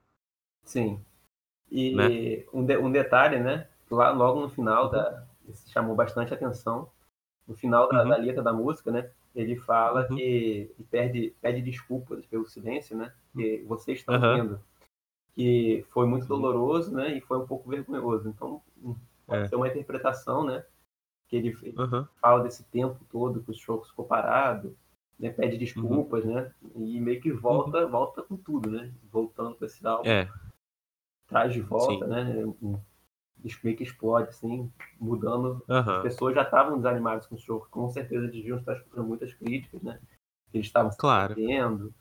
Sim. 0.65 0.99
E 1.71 1.95
Né? 1.95 2.43
um, 2.53 2.65
de- 2.65 2.77
um 2.77 2.91
detalhe, 2.91 3.39
né? 3.39 3.67
Lá, 3.89 4.11
logo 4.11 4.41
no 4.41 4.49
final 4.49 4.85
Uhum. 4.85 4.91
da. 4.91 5.23
Isso 5.47 5.69
chamou 5.71 5.95
bastante 5.95 6.33
atenção. 6.33 6.89
No 7.47 7.55
final 7.55 7.87
da, 7.87 8.01
Uhum. 8.03 8.09
da 8.09 8.17
letra 8.17 8.41
da 8.41 8.51
música, 8.51 8.91
né? 8.91 9.11
Ele 9.35 9.55
fala 9.55 10.07
Uhum. 10.09 10.15
que 10.15 10.21
ele 10.23 10.87
pede, 10.89 11.35
pede 11.41 11.61
desculpas 11.61 12.25
pelo 12.25 12.45
silêncio, 12.47 12.97
né? 12.97 13.13
Que 13.35 13.63
vocês 13.67 13.99
estão 13.99 14.15
Aham. 14.15 14.35
vendo. 14.35 14.59
Que 15.35 15.85
foi 15.91 16.07
muito 16.07 16.23
Uhum. 16.23 16.27
doloroso, 16.41 16.93
né? 16.95 17.15
E 17.15 17.21
foi 17.21 17.37
um 17.37 17.45
pouco 17.45 17.69
vergonhoso. 17.69 18.27
Então, 18.29 18.61
hum, 18.83 18.95
pode 19.27 19.43
É. 19.43 19.47
ser 19.47 19.55
uma 19.55 19.67
interpretação, 19.67 20.43
né? 20.43 20.65
Que 21.27 21.35
ele, 21.37 21.53
fala 22.21 22.43
desse 22.43 22.63
tempo 22.65 22.97
todo 23.11 23.41
que 23.43 23.51
o 23.51 23.53
show 23.53 23.83
ficou 23.83 24.05
parado, 24.05 24.75
né? 25.19 25.29
Pede 25.29 25.57
desculpas, 25.57 26.23
Uhum. 26.23 26.33
né? 26.33 26.51
E 26.75 26.99
meio 27.01 27.21
que 27.21 27.31
volta, 27.31 27.85
volta 27.85 28.23
com 28.23 28.37
tudo, 28.37 28.69
né? 28.71 28.91
Voltando 29.11 29.55
com 29.55 29.65
esse 29.65 29.85
álbum 29.85 30.09
É, 30.09 30.27
traz 31.27 31.53
de 31.53 31.61
volta, 31.61 32.05
Sim. 32.05 32.11
né? 32.11 32.79
Disco 33.37 33.61
meio 33.65 33.77
que 33.77 33.83
explode, 33.83 34.29
assim, 34.29 34.71
mudando. 34.99 35.63
As 35.67 35.75
aham. 35.75 36.01
pessoas 36.01 36.35
já 36.35 36.43
estavam 36.43 36.77
desanimadas 36.77 37.27
com 37.27 37.35
o 37.35 37.39
show, 37.39 37.65
com 37.69 37.89
certeza 37.89 38.27
deviam 38.27 38.57
estar 38.57 38.73
escutando 38.73 39.07
muitas 39.07 39.33
críticas, 39.33 39.81
né? 39.81 39.99
Que 40.51 40.57
eles 40.57 40.67
estavam 40.67 40.91
Claro. 40.97 41.35
perdendo, 41.35 41.93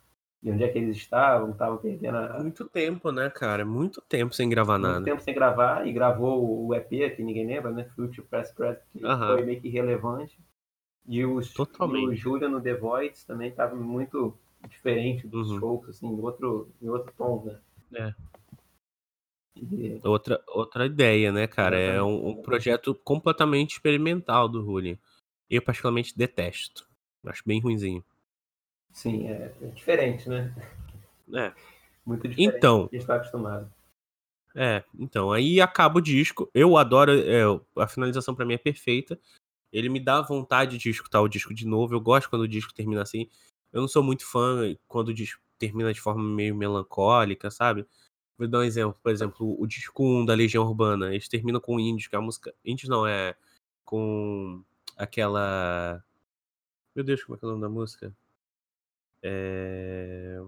e 0.43 0.51
onde 0.51 0.63
é 0.63 0.69
que 0.69 0.79
eles 0.79 0.97
estavam, 0.97 1.51
estavam 1.51 1.79
perdendo 1.79 2.17
a, 2.19 2.39
Muito 2.41 2.69
tempo, 2.69 3.11
né, 3.11 3.29
cara? 3.31 3.65
Muito 3.65 4.01
tempo 4.03 4.35
sem 4.35 4.49
gravar 4.49 4.79
muito 4.79 4.93
nada. 4.93 5.05
tempo 5.05 5.21
sem 5.23 5.35
gravar, 5.35 5.87
e 5.87 5.93
gravou 5.93 6.67
o 6.67 6.75
EP, 6.75 7.11
que 7.11 7.23
ninguém 7.23 7.47
lembra, 7.47 7.71
né? 7.71 7.85
Future 7.97 8.27
Press 8.27 8.53
Press, 8.53 8.79
que 8.93 9.05
Aham. 9.05 9.37
foi 9.37 9.45
meio 9.45 9.61
que 9.61 9.69
relevante. 9.69 10.39
E, 11.07 11.25
os, 11.25 11.55
e 11.55 12.07
o 12.07 12.15
Julian 12.15 12.49
no 12.49 12.63
The 12.63 12.75
Voids 12.75 13.25
também 13.25 13.51
estava 13.51 13.75
muito 13.75 14.39
diferente 14.69 15.27
dos 15.27 15.51
Uhum. 15.51 15.59
shows, 15.59 15.89
assim, 15.91 16.07
em 16.07 16.21
outro, 16.21 16.71
em 16.81 16.89
outro 16.89 17.13
tom, 17.17 17.45
né? 17.45 17.59
É. 17.95 18.15
E, 19.57 20.01
Outra, 20.03 20.43
outra 20.49 20.87
ideia, 20.87 21.31
né, 21.33 21.47
cara? 21.47 21.79
É 21.79 22.03
um, 22.03 22.29
um 22.29 22.43
projeto 22.43 22.95
completamente 22.95 23.73
experimental 23.73 24.49
do 24.49 24.63
Julian. 24.65 24.99
Eu 25.49 25.63
particularmente 25.63 26.17
detesto. 26.17 26.89
Acho 27.27 27.43
bem 27.47 27.61
ruinzinho. 27.61 28.05
sim, 28.93 29.29
é, 29.29 29.55
é 29.63 29.67
diferente, 29.69 30.29
né? 30.29 30.55
É. 31.33 31.53
Muito 32.05 32.29
diferente 32.29 32.57
Então, 32.57 32.83
do 32.83 32.89
que 32.89 32.97
a 32.97 32.99
gente 32.99 33.03
está 33.05 33.17
acostumado. 33.17 33.73
É, 34.55 34.85
então, 34.99 35.33
aí 35.33 35.61
acaba 35.61 35.99
o 35.99 36.03
disco. 36.03 36.51
Eu 36.55 36.77
adoro, 36.77 37.13
é, 37.13 37.43
a 37.77 37.89
finalização 37.89 38.35
pra 38.35 38.45
mim 38.45 38.55
é 38.55 38.59
perfeita. 38.59 39.19
Ele 39.73 39.89
me 39.89 39.99
dá 39.99 40.21
vontade 40.21 40.79
de 40.79 40.91
escutar 40.91 41.21
o 41.21 41.29
disco 41.29 41.53
de 41.53 41.67
novo. 41.67 41.95
Eu 41.95 42.01
gosto 42.01 42.31
quando 42.31 42.43
o 42.43 42.49
disco 42.49 42.73
termina 42.75 43.03
assim. 43.03 43.29
Eu 43.73 43.81
não 43.81 43.89
sou 43.89 44.03
muito 44.03 44.25
fã 44.25 44.77
quando 44.87 45.09
o 45.09 45.15
disco 45.15 45.41
termina 45.59 45.93
de 45.93 46.01
forma 46.01 46.23
meio 46.23 46.55
melancólica, 46.55 47.51
sabe? 47.51 47.87
Vou 48.37 48.49
dar 48.49 48.59
um 48.59 48.63
exemplo. 48.63 48.99
Por 49.03 49.13
exemplo, 49.13 49.57
o 49.61 49.67
disco 49.67 50.05
1 50.05 50.25
da 50.25 50.35
Legião 50.35 50.65
Urbana. 50.65 51.11
Eles 51.11 51.29
terminam 51.29 51.61
com 51.61 51.79
Índios, 51.79 52.09
que 52.09 52.17
é 52.17 52.19
a 52.19 52.23
música. 52.23 52.55
Índios 52.65 52.89
não, 52.89 53.07
é. 53.07 53.35
Com 53.85 54.63
aquela. 54.97 56.03
Meu 56.95 57.05
Deus, 57.05 57.23
como 57.25 57.37
é 57.37 57.39
que 57.39 57.45
é 57.45 57.49
o 57.49 57.51
nome 57.51 57.63
da 57.63 57.69
música? 57.69 58.15
É. 59.23 60.41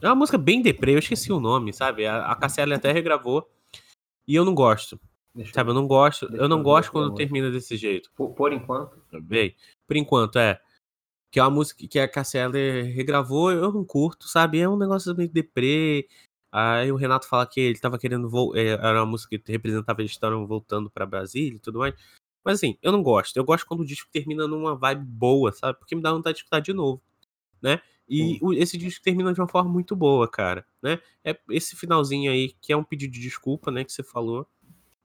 É 0.00 0.06
uma 0.06 0.14
música 0.14 0.38
bem 0.38 0.62
deprê, 0.62 0.94
eu 0.94 0.98
esqueci 0.98 1.32
o 1.32 1.40
nome, 1.40 1.72
sabe? 1.72 2.06
A, 2.06 2.26
a 2.26 2.36
Cassia 2.36 2.64
até 2.74 2.92
regravou. 2.92 3.48
E 4.26 4.34
eu 4.34 4.44
não 4.44 4.54
gosto. 4.54 5.00
Deixa 5.34 5.54
Sabe, 5.54 5.70
eu, 5.70 5.74
não 5.74 5.86
gosto. 5.86 6.24
Eu 6.34 6.48
não 6.48 6.58
eu 6.58 6.62
gosto 6.62 6.90
quando 6.90 7.14
termina 7.14 7.50
desse 7.50 7.76
jeito. 7.76 8.10
por, 8.14 8.30
por 8.30 8.52
enquanto, 8.52 8.98
Bem, 9.22 9.54
por 9.86 9.96
enquanto, 9.96 10.38
é. 10.38 10.60
Que 11.30 11.38
é 11.38 11.42
uma 11.42 11.50
música 11.50 11.86
que 11.86 11.98
a 11.98 12.08
Cassia 12.08 12.48
regravou, 12.48 13.52
eu 13.52 13.72
não 13.72 13.84
curto, 13.84 14.26
sabe? 14.26 14.58
É 14.58 14.68
um 14.68 14.76
negócio 14.76 15.14
meio 15.14 15.30
deprê. 15.30 16.08
Aí 16.50 16.90
o 16.90 16.96
Renato 16.96 17.28
fala 17.28 17.46
que 17.46 17.60
ele 17.60 17.78
tava 17.78 17.98
querendo. 17.98 18.28
É, 18.56 18.68
era 18.68 19.00
uma 19.00 19.06
música 19.06 19.38
que 19.38 19.52
representava 19.52 20.00
eles 20.00 20.12
estavam 20.12 20.46
voltando 20.46 20.90
pra 20.90 21.06
Brasília 21.06 21.56
e 21.56 21.60
tudo 21.60 21.80
mais. 21.80 21.94
Mas 22.44 22.56
assim, 22.56 22.78
eu 22.82 22.90
não 22.92 23.02
gosto. 23.02 23.36
Eu 23.36 23.44
gosto 23.44 23.66
quando 23.66 23.80
o 23.80 23.86
disco 23.86 24.08
termina 24.12 24.46
numa 24.46 24.74
vibe 24.74 25.04
boa, 25.04 25.52
sabe? 25.52 25.78
Porque 25.78 25.94
me 25.94 26.00
dá 26.02 26.12
vontade 26.12 26.36
de 26.36 26.40
escutar 26.40 26.60
de 26.60 26.72
novo, 26.72 27.02
né? 27.60 27.80
E 28.08 28.34
Sim. 28.34 28.38
o- 28.40 28.54
esse 28.54 28.78
disco 28.78 29.02
termina 29.04 29.32
de 29.34 29.40
uma 29.40 29.48
forma 29.48 29.70
muito 29.70 29.94
boa, 29.94 30.26
cara, 30.28 30.64
né? 30.82 30.98
É 31.22 31.38
esse 31.50 31.76
finalzinho 31.76 32.30
aí, 32.32 32.54
que 32.60 32.72
é 32.72 32.76
um 32.76 32.84
pedido 32.84 33.12
de 33.12 33.20
desculpa, 33.20 33.70
né? 33.70 33.84
Que 33.84 33.92
você 33.92 34.02
falou. 34.02 34.46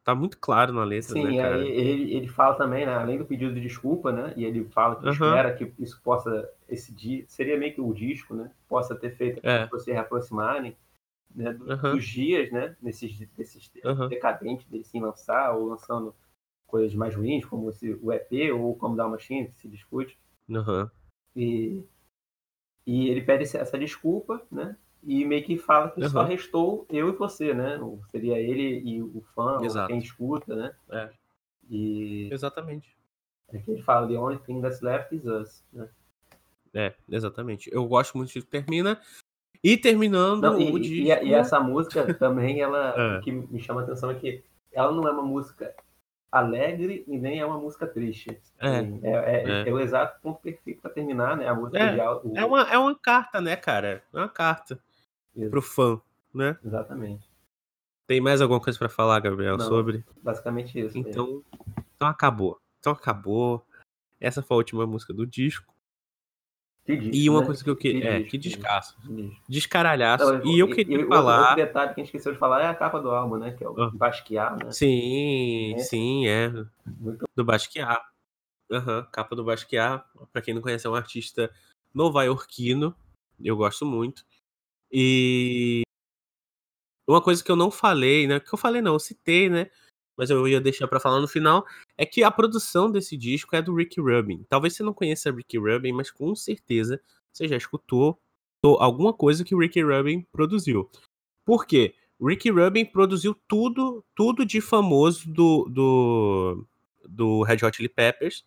Tá 0.04 0.14
muito 0.14 0.38
claro 0.38 0.74
na 0.74 0.84
letra, 0.84 1.14
sim, 1.14 1.24
né, 1.24 1.42
cara? 1.42 1.56
aí 1.56 1.68
ele, 1.70 2.14
ele 2.14 2.28
fala 2.28 2.56
também, 2.56 2.86
né, 2.86 2.94
além 2.94 3.18
do 3.18 3.26
pedido 3.26 3.54
de 3.54 3.62
desculpa, 3.62 4.12
né, 4.12 4.34
e 4.36 4.44
ele 4.44 4.66
fala 4.66 4.98
que 4.98 5.08
Aham. 5.08 5.14
espera 5.14 5.54
que 5.54 5.74
isso 5.80 6.02
possa, 6.04 6.50
esse 6.68 6.94
dia, 6.94 7.24
seria 7.28 7.58
meio 7.58 7.74
que 7.74 7.80
o 7.80 7.94
disco, 7.94 8.34
né, 8.36 8.52
possa 8.68 8.96
ter 8.96 9.16
feito 9.16 9.40
É. 9.44 9.64
pessoas 9.64 9.86
se 9.86 9.94
reaproximarem, 9.94 10.76
né, 11.36 11.54
do- 11.54 11.72
Aham. 11.72 11.96
dos 11.96 12.06
dias, 12.06 12.52
né, 12.52 12.76
nesses, 12.82 13.18
desses 13.36 13.72
Aham. 13.84 14.08
decadentes 14.08 14.66
dele 14.68 14.84
sem 14.84 15.02
lançar, 15.02 15.56
ou 15.56 15.66
lançando 15.68 16.16
coisas 16.68 16.94
mais 16.96 17.16
ruins, 17.16 17.46
como 17.46 17.70
esse, 17.70 17.94
o 18.02 18.12
EP, 18.12 18.52
ou 18.52 18.76
como 18.76 18.96
Down 18.96 19.12
Machine, 19.12 19.48
que 19.48 19.56
se 19.56 19.68
discute, 19.68 20.18
Aham. 20.50 20.90
E, 21.36 21.84
e 22.86 23.10
ele 23.10 23.22
pede 23.22 23.44
essa 23.44 23.78
desculpa, 23.78 24.46
né? 24.52 24.76
E 25.04 25.26
meio 25.26 25.44
que 25.44 25.58
fala 25.58 25.92
que 25.92 26.08
só 26.08 26.20
Aham. 26.22 26.30
restou 26.30 26.86
eu 26.90 27.10
e 27.10 27.12
você, 27.14 27.54
né? 27.54 27.80
Seria 28.10 28.40
ele 28.40 28.80
e 28.80 29.02
o 29.02 29.22
fã, 29.36 29.58
quem 29.88 30.00
escuta, 30.00 30.56
né? 30.56 30.76
É. 30.90 31.10
E 31.70 32.30
Exatamente. 32.32 32.96
aqui 33.54 33.72
ele 33.72 33.82
fala, 33.82 34.08
the 34.08 34.18
only 34.18 34.38
thing 34.40 34.62
that's 34.62 34.82
left 34.82 35.16
is 35.16 35.26
us, 35.26 35.64
né? 35.72 35.90
É, 36.74 36.94
exatamente. 37.10 37.70
Eu 37.72 37.86
gosto 37.88 38.18
muito 38.18 38.34
de 38.34 38.44
termina. 38.44 39.00
E 39.64 39.78
terminando 39.78 40.42
Não, 40.42 40.60
e, 40.60 40.72
o 40.72 40.78
disco. 40.80 40.96
e 40.96 41.08
e 41.30 41.34
essa 41.34 41.60
música 41.60 42.14
também, 42.16 42.62
ela, 42.62 42.94
É. 43.18 43.22
que 43.22 43.32
me 43.32 43.60
chama 43.60 43.82
a 43.82 43.84
atenção 43.86 44.12
é 44.12 44.16
que 44.16 44.44
ela 44.72 44.92
não 44.92 45.08
é 45.08 45.12
uma 45.12 45.24
música 45.24 45.74
alegre 46.32 47.04
e 47.08 47.18
nem 47.18 47.40
é 47.40 47.46
uma 47.46 47.58
música 47.60 47.86
triste. 47.88 48.38
É. 48.60 48.78
É, 48.78 48.82
é- 49.04 49.62
É. 49.64 49.70
é 49.70 49.74
o 49.74 49.80
exato 49.80 50.20
ponto 50.22 50.42
perfeito 50.42 50.82
para 50.82 50.92
terminar, 50.92 51.38
né? 51.38 51.48
A 51.48 51.54
música 51.56 51.78
É, 51.80 51.94
de 51.94 52.02
o- 52.02 52.34
É 52.36 52.44
uma, 52.46 52.62
é 52.64 52.78
uma 52.78 52.96
carta, 52.98 53.40
né, 53.40 53.56
cara? 53.56 54.04
É 54.14 54.18
uma 54.18 54.28
carta 54.30 54.80
Isso. 55.36 55.50
pro 55.50 55.62
fã, 55.62 56.02
né? 56.34 56.58
Exatamente. 56.66 57.30
Tem 58.08 58.20
mais 58.20 58.42
alguma 58.42 58.60
coisa 58.60 58.78
pra 58.78 58.90
falar, 58.90 59.20
Gabriel, 59.22 59.58
Não, 59.58 59.66
sobre? 59.66 60.04
Basicamente 60.22 60.78
isso. 60.78 60.98
mesmo. 60.98 61.10
Então, 61.10 61.44
então 61.96 62.08
acabou. 62.08 62.60
Então 62.80 62.92
acabou. 62.94 63.66
Essa 64.20 64.42
foi 64.42 64.56
a 64.56 64.58
última 64.58 64.86
música 64.86 65.14
do 65.14 65.26
disco. 65.26 65.73
Que 66.86 66.98
disco, 66.98 67.16
E 67.16 67.30
uma 67.30 67.40
né? 67.40 67.46
coisa 67.46 67.64
que 67.64 67.70
eu 67.70 67.76
queria. 67.78 68.04
É, 68.06 68.18
disco, 68.18 68.32
que 68.32 68.38
descasso. 68.38 68.98
que 69.02 69.08
disco. 69.14 69.42
Descaralhaço. 69.48 70.34
Não, 70.40 70.46
e 70.46 70.60
eu 70.60 70.68
queria 70.68 70.98
outro- 71.00 71.10
falar. 71.16 71.40
Outro 71.52 71.56
detalhe 71.56 71.94
que 71.94 72.02
a 72.02 72.04
gente 72.04 72.08
esqueceu 72.08 72.34
de 72.34 72.38
falar 72.38 72.62
é 72.62 72.68
a 72.68 72.76
capa 72.76 73.00
do 73.00 73.10
álbum, 73.12 73.38
né? 73.38 73.52
Que 73.54 73.64
é 73.64 73.70
o 73.70 73.82
Ah. 73.82 73.90
Basquiat, 73.94 74.66
né? 74.66 74.72
Sim, 74.72 75.76
É. 75.76 75.78
sim, 75.80 76.28
é. 76.28 76.50
Muito 76.86 77.26
Do 77.36 77.46
Basquiat. 77.46 78.02
Aham, 78.72 79.08
capa 79.12 79.34
do 79.36 79.44
Basquiat. 79.46 80.04
Pra 80.34 80.42
quem 80.42 80.54
não 80.54 80.62
conhece, 80.62 80.86
é 80.86 80.90
um 80.90 80.96
artista 80.96 81.50
nova-iorquino. 81.94 82.94
Eu 83.42 83.56
gosto 83.56 83.86
muito. 83.86 84.26
E 84.92 85.84
uma 87.08 87.22
coisa 87.22 87.42
que 87.44 87.50
eu 87.52 87.56
não 87.56 87.72
falei, 87.72 88.28
né? 88.28 88.40
Que 88.42 88.54
eu 88.54 88.58
falei 88.58 88.82
não, 88.82 88.94
eu 88.94 89.00
citei, 89.00 89.50
né? 89.50 89.70
Mas 90.18 90.30
eu 90.30 90.48
ia 90.48 90.62
deixar 90.62 90.88
pra 90.88 91.00
falar 91.00 91.20
no 91.20 91.28
final. 91.28 91.66
É 91.98 92.06
que 92.06 92.24
a 92.24 92.30
produção 92.32 92.92
desse 92.92 93.18
disco 93.18 93.56
é 93.56 93.62
do 93.62 93.74
Rick 93.74 94.00
Rubin. 94.00 94.46
Talvez 94.50 94.76
você 94.76 94.84
não 94.84 94.94
conheça 94.94 95.32
Rick 95.32 95.58
Rubin, 95.58 95.92
mas 95.92 96.12
com 96.12 96.36
certeza 96.36 97.02
você 97.32 97.48
já 97.48 97.58
escutou 97.58 98.20
to- 98.62 98.78
alguma 98.80 99.12
coisa 99.14 99.44
que 99.44 99.56
o 99.56 99.60
Rick 99.60 99.82
Rubin 99.82 100.26
produziu. 100.32 100.90
Por 101.46 101.66
quê? 101.66 101.96
Ricky 102.22 102.50
Rubin 102.52 102.86
produziu 102.86 103.36
tudo, 103.48 104.06
tudo 104.16 104.46
de 104.46 104.62
famoso 104.62 105.28
do, 105.30 105.68
do, 105.70 106.66
do 107.06 107.42
Red 107.44 107.66
Hot 107.66 107.76
Chili 107.76 107.90
Peppers. 107.90 108.46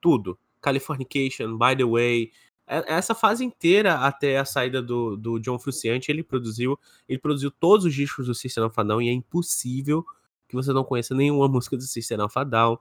Tudo. 0.00 0.38
Californication, 0.60 1.58
By 1.58 1.76
the 1.76 1.84
Way. 1.84 2.32
Essa 2.66 3.14
fase 3.14 3.44
inteira, 3.44 3.96
até 3.96 4.38
a 4.38 4.44
saída 4.44 4.80
do, 4.80 5.16
do 5.16 5.38
John 5.38 5.58
Frusciante, 5.58 6.10
ele 6.10 6.22
produziu. 6.22 6.78
Ele 7.08 7.18
produziu 7.18 7.50
todos 7.50 7.84
os 7.84 7.92
discos 7.94 8.26
do 8.28 8.34
System 8.34 8.64
of 8.64 8.80
a 8.80 8.82
Down 8.82 9.02
e 9.02 9.08
é 9.08 9.12
impossível 9.12 10.06
que 10.52 10.56
você 10.56 10.70
não 10.70 10.84
conheça 10.84 11.14
nenhuma 11.14 11.48
música 11.48 11.78
do 11.78 11.82
System 11.82 12.20
of 12.20 12.38
a 12.38 12.44
Down. 12.44 12.78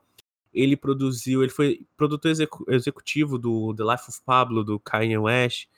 Ele 0.54 0.76
produziu, 0.76 1.42
ele 1.42 1.52
foi 1.52 1.86
produtor 1.96 2.34
executivo 2.68 3.38
do 3.40 3.74
The 3.74 3.84
Life 3.84 4.10
of 4.10 4.22
Pablo, 4.26 4.66
do 4.66 4.78
Kanye 4.78 5.18
West. 5.18 5.70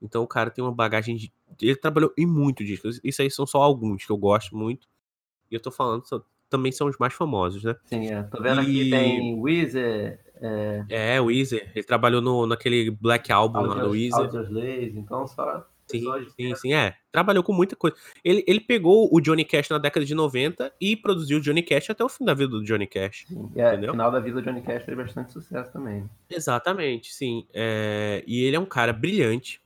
Então 0.00 0.22
o 0.22 0.28
cara 0.28 0.50
tem 0.50 0.62
uma 0.62 0.72
bagagem 0.72 1.16
de. 1.16 1.32
Ele 1.60 1.74
trabalhou 1.74 2.12
em 2.16 2.24
muitos 2.24 2.64
discos. 2.64 3.00
Isso 3.02 3.20
aí 3.20 3.30
são 3.30 3.44
só 3.44 3.60
alguns 3.60 4.06
que 4.06 4.12
eu 4.12 4.16
gosto 4.16 4.56
muito. 4.56 4.86
E 5.50 5.54
eu 5.56 5.60
tô 5.60 5.72
falando, 5.72 6.04
também 6.48 6.70
são 6.70 6.86
os 6.86 6.96
mais 6.96 7.12
famosos, 7.12 7.64
né? 7.64 7.74
Sim, 7.86 8.06
é. 8.06 8.22
Tô 8.22 8.40
vendo 8.40 8.62
e... 8.62 8.64
aqui 8.64 8.90
tem 8.90 9.40
Weezer. 9.40 10.20
É, 10.40 10.84
é 10.88 11.20
Weezer. 11.20 11.72
Ele 11.74 11.84
trabalhou 11.84 12.22
no, 12.22 12.46
naquele 12.46 12.92
Black 12.92 13.32
Album 13.32 13.58
Audios, 13.58 14.12
lá 14.12 14.26
do 14.26 14.54
Weezer. 14.60 14.96
então 14.96 15.26
só. 15.26 15.66
Sim, 16.00 16.30
sim, 16.36 16.54
sim, 16.54 16.74
é. 16.74 16.94
Trabalhou 17.10 17.42
com 17.42 17.52
muita 17.52 17.76
coisa. 17.76 17.96
Ele, 18.24 18.44
ele 18.46 18.60
pegou 18.60 19.08
o 19.12 19.20
Johnny 19.20 19.44
Cash 19.44 19.68
na 19.68 19.78
década 19.78 20.04
de 20.04 20.14
90 20.14 20.72
e 20.80 20.96
produziu 20.96 21.38
o 21.38 21.40
Johnny 21.40 21.62
Cash 21.62 21.90
até 21.90 22.04
o 22.04 22.08
fim 22.08 22.24
da 22.24 22.34
vida 22.34 22.50
do 22.50 22.64
Johnny 22.64 22.86
Cash. 22.86 23.26
É, 23.54 23.68
entendeu? 23.68 23.92
final 23.92 24.10
da 24.10 24.20
vida 24.20 24.40
do 24.40 24.44
Johnny 24.44 24.62
Cash 24.62 24.84
fez 24.84 24.96
bastante 24.96 25.32
sucesso 25.32 25.72
também. 25.72 26.08
Exatamente, 26.30 27.12
sim. 27.12 27.46
É, 27.52 28.22
e 28.26 28.44
ele 28.44 28.56
é 28.56 28.60
um 28.60 28.66
cara 28.66 28.92
brilhante 28.92 29.60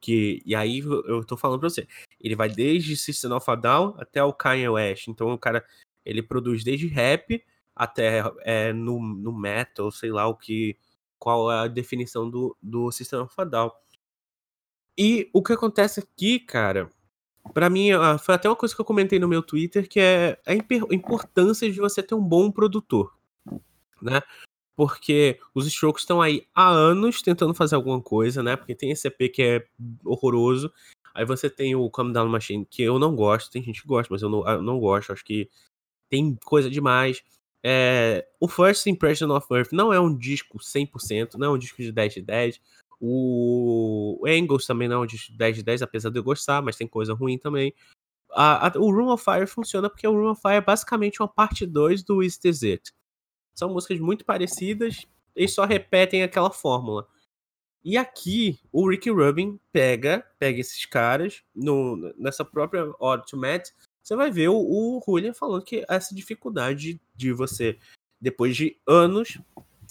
que 0.00 0.42
e 0.44 0.54
aí 0.54 0.80
eu 0.80 1.24
tô 1.24 1.36
falando 1.36 1.60
pra 1.60 1.70
você, 1.70 1.86
ele 2.20 2.36
vai 2.36 2.48
desde 2.48 2.96
System 2.96 3.32
of 3.32 3.50
a 3.50 3.54
Down 3.54 3.94
até 3.98 4.22
o 4.22 4.32
Kanye 4.32 4.68
West, 4.68 5.08
então 5.08 5.32
o 5.32 5.38
cara, 5.38 5.64
ele 6.04 6.22
produz 6.22 6.62
desde 6.62 6.86
rap 6.86 7.42
até 7.74 8.22
é, 8.42 8.72
no, 8.72 9.00
no 9.00 9.32
metal, 9.32 9.90
sei 9.90 10.10
lá 10.10 10.26
o 10.26 10.34
que, 10.34 10.76
qual 11.18 11.50
é 11.50 11.60
a 11.60 11.66
definição 11.66 12.28
do, 12.28 12.56
do 12.62 12.90
System 12.90 13.20
of 13.20 13.34
a 13.38 13.44
Down. 13.44 13.70
E 15.00 15.30
o 15.32 15.42
que 15.42 15.54
acontece 15.54 16.00
aqui, 16.00 16.38
cara, 16.38 16.90
para 17.54 17.70
mim, 17.70 17.88
foi 18.22 18.34
até 18.34 18.48
uma 18.50 18.54
coisa 18.54 18.74
que 18.74 18.80
eu 18.80 18.84
comentei 18.84 19.18
no 19.18 19.26
meu 19.26 19.42
Twitter, 19.42 19.88
que 19.88 19.98
é 19.98 20.38
a 20.46 20.54
importância 20.54 21.70
de 21.72 21.80
você 21.80 22.02
ter 22.02 22.14
um 22.14 22.22
bom 22.22 22.50
produtor, 22.50 23.16
né? 24.02 24.20
porque 24.80 25.38
os 25.54 25.66
Strokes 25.66 26.04
estão 26.04 26.22
aí 26.22 26.46
há 26.54 26.66
anos 26.70 27.20
tentando 27.20 27.52
fazer 27.52 27.74
alguma 27.74 28.00
coisa, 28.00 28.42
né? 28.42 28.56
Porque 28.56 28.74
tem 28.74 28.90
esse 28.90 29.06
EP 29.08 29.30
que 29.30 29.42
é 29.42 29.66
horroroso. 30.02 30.72
Aí 31.14 31.22
você 31.22 31.50
tem 31.50 31.74
o 31.74 31.90
Calm 31.90 32.10
Down 32.10 32.30
Machine, 32.30 32.64
que 32.64 32.82
eu 32.82 32.98
não 32.98 33.14
gosto, 33.14 33.50
tem 33.50 33.62
gente 33.62 33.82
que 33.82 33.86
gosta, 33.86 34.10
mas 34.10 34.22
eu 34.22 34.30
não, 34.30 34.48
eu 34.48 34.62
não 34.62 34.80
gosto, 34.80 35.12
acho 35.12 35.22
que 35.22 35.50
tem 36.08 36.34
coisa 36.46 36.70
demais. 36.70 37.22
É, 37.62 38.26
o 38.40 38.48
First 38.48 38.86
Impression 38.86 39.30
of 39.36 39.46
Earth 39.52 39.70
não 39.70 39.92
é 39.92 40.00
um 40.00 40.16
disco 40.16 40.56
100%, 40.58 41.34
não 41.34 41.48
é 41.48 41.50
um 41.50 41.58
disco 41.58 41.82
de 41.82 41.92
10 41.92 42.14
de 42.14 42.22
10. 42.22 42.60
O 43.00 44.22
Angles 44.26 44.66
também 44.66 44.88
não 44.88 45.02
é 45.02 45.06
de 45.06 45.32
10 45.32 45.56
de 45.56 45.62
10, 45.62 45.82
apesar 45.82 46.10
de 46.10 46.18
eu 46.18 46.22
gostar, 46.22 46.60
mas 46.60 46.76
tem 46.76 46.86
coisa 46.86 47.14
ruim 47.14 47.38
também. 47.38 47.74
A, 48.32 48.68
a, 48.68 48.78
o 48.78 48.90
Room 48.90 49.08
of 49.08 49.24
Fire 49.24 49.46
funciona 49.46 49.88
porque 49.88 50.06
o 50.06 50.12
Room 50.12 50.30
of 50.30 50.40
Fire 50.40 50.56
é 50.56 50.60
basicamente 50.60 51.20
uma 51.20 51.28
parte 51.28 51.66
2 51.66 52.02
do 52.02 52.22
Is 52.22 52.36
This 52.36 52.62
It. 52.62 52.92
São 53.54 53.72
músicas 53.72 53.98
muito 53.98 54.24
parecidas 54.24 55.06
e 55.34 55.48
só 55.48 55.64
repetem 55.64 56.22
aquela 56.22 56.50
fórmula. 56.50 57.08
E 57.82 57.96
aqui 57.96 58.58
o 58.70 58.88
Ricky 58.88 59.10
Rubin 59.10 59.58
pega, 59.72 60.24
pega 60.38 60.60
esses 60.60 60.84
caras 60.84 61.42
no, 61.54 62.12
nessa 62.18 62.44
própria 62.44 62.92
Odd 63.00 63.24
to 63.26 63.38
Matt, 63.38 63.70
você 64.02 64.14
vai 64.14 64.30
ver 64.30 64.48
o, 64.48 64.56
o 64.56 65.00
Julian 65.04 65.32
falando 65.32 65.64
que 65.64 65.84
essa 65.88 66.14
dificuldade 66.14 67.00
de 67.14 67.32
você, 67.32 67.78
depois 68.20 68.56
de 68.56 68.78
anos, 68.86 69.38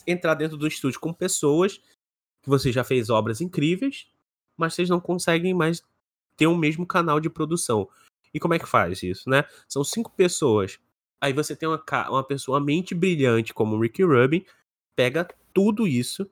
entrar 0.06 0.36
dentro 0.36 0.58
do 0.58 0.68
estúdio 0.68 1.00
com 1.00 1.12
pessoas 1.14 1.82
que 2.42 2.50
você 2.50 2.72
já 2.72 2.84
fez 2.84 3.10
obras 3.10 3.42
incríveis, 3.42 4.08
mas 4.58 4.74
vocês 4.74 4.90
não 4.90 5.00
conseguem 5.00 5.54
mais 5.54 5.82
ter 6.38 6.48
o 6.48 6.56
mesmo 6.56 6.86
canal 6.86 7.20
de 7.20 7.30
produção. 7.30 7.88
E 8.34 8.40
como 8.40 8.54
é 8.54 8.60
que 8.60 8.66
faz 8.66 9.02
isso, 9.04 9.30
né? 9.30 9.44
São 9.68 9.84
cinco 9.84 10.12
pessoas 10.12 10.80
Aí 11.22 11.34
você 11.34 11.56
tem 11.56 11.68
uma, 11.68 11.84
uma 12.10 12.24
pessoa, 12.24 12.58
uma 12.58 12.66
mente 12.66 12.96
brilhante 12.96 13.54
como 13.54 13.76
o 13.76 13.82
Ricky 13.82 14.04
Rubin, 14.04 14.46
pega 14.96 15.28
tudo 15.54 15.86
isso 15.86 16.30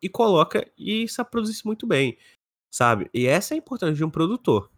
e 0.00 0.08
coloca 0.08 0.70
e 0.78 1.08
se 1.08 1.22
produz 1.24 1.62
muito 1.64 1.86
bem, 1.86 2.16
sabe? 2.70 3.10
E 3.12 3.26
essa 3.26 3.54
é 3.54 3.56
a 3.56 3.58
importância 3.58 3.96
de 3.96 4.04
um 4.04 4.10
produtor. 4.10 4.70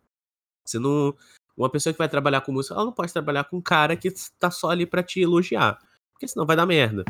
Você 0.65 0.79
não. 0.79 1.15
Uma 1.57 1.69
pessoa 1.69 1.93
que 1.93 1.99
vai 1.99 2.09
trabalhar 2.09 2.41
com 2.41 2.53
música, 2.53 2.75
ela 2.75 2.87
não 2.87 2.93
pode 2.93 3.13
trabalhar 3.13 3.45
com 3.45 3.59
um 3.59 3.61
cara 3.61 3.95
que 3.95 4.11
tá 4.39 4.51
só 4.51 4.71
ali 4.71 4.87
para 4.87 5.03
te 5.03 5.21
elogiar. 5.21 5.79
Porque 6.13 6.27
senão 6.27 6.47
vai 6.47 6.57
dar 6.57 6.65
merda. 6.65 7.05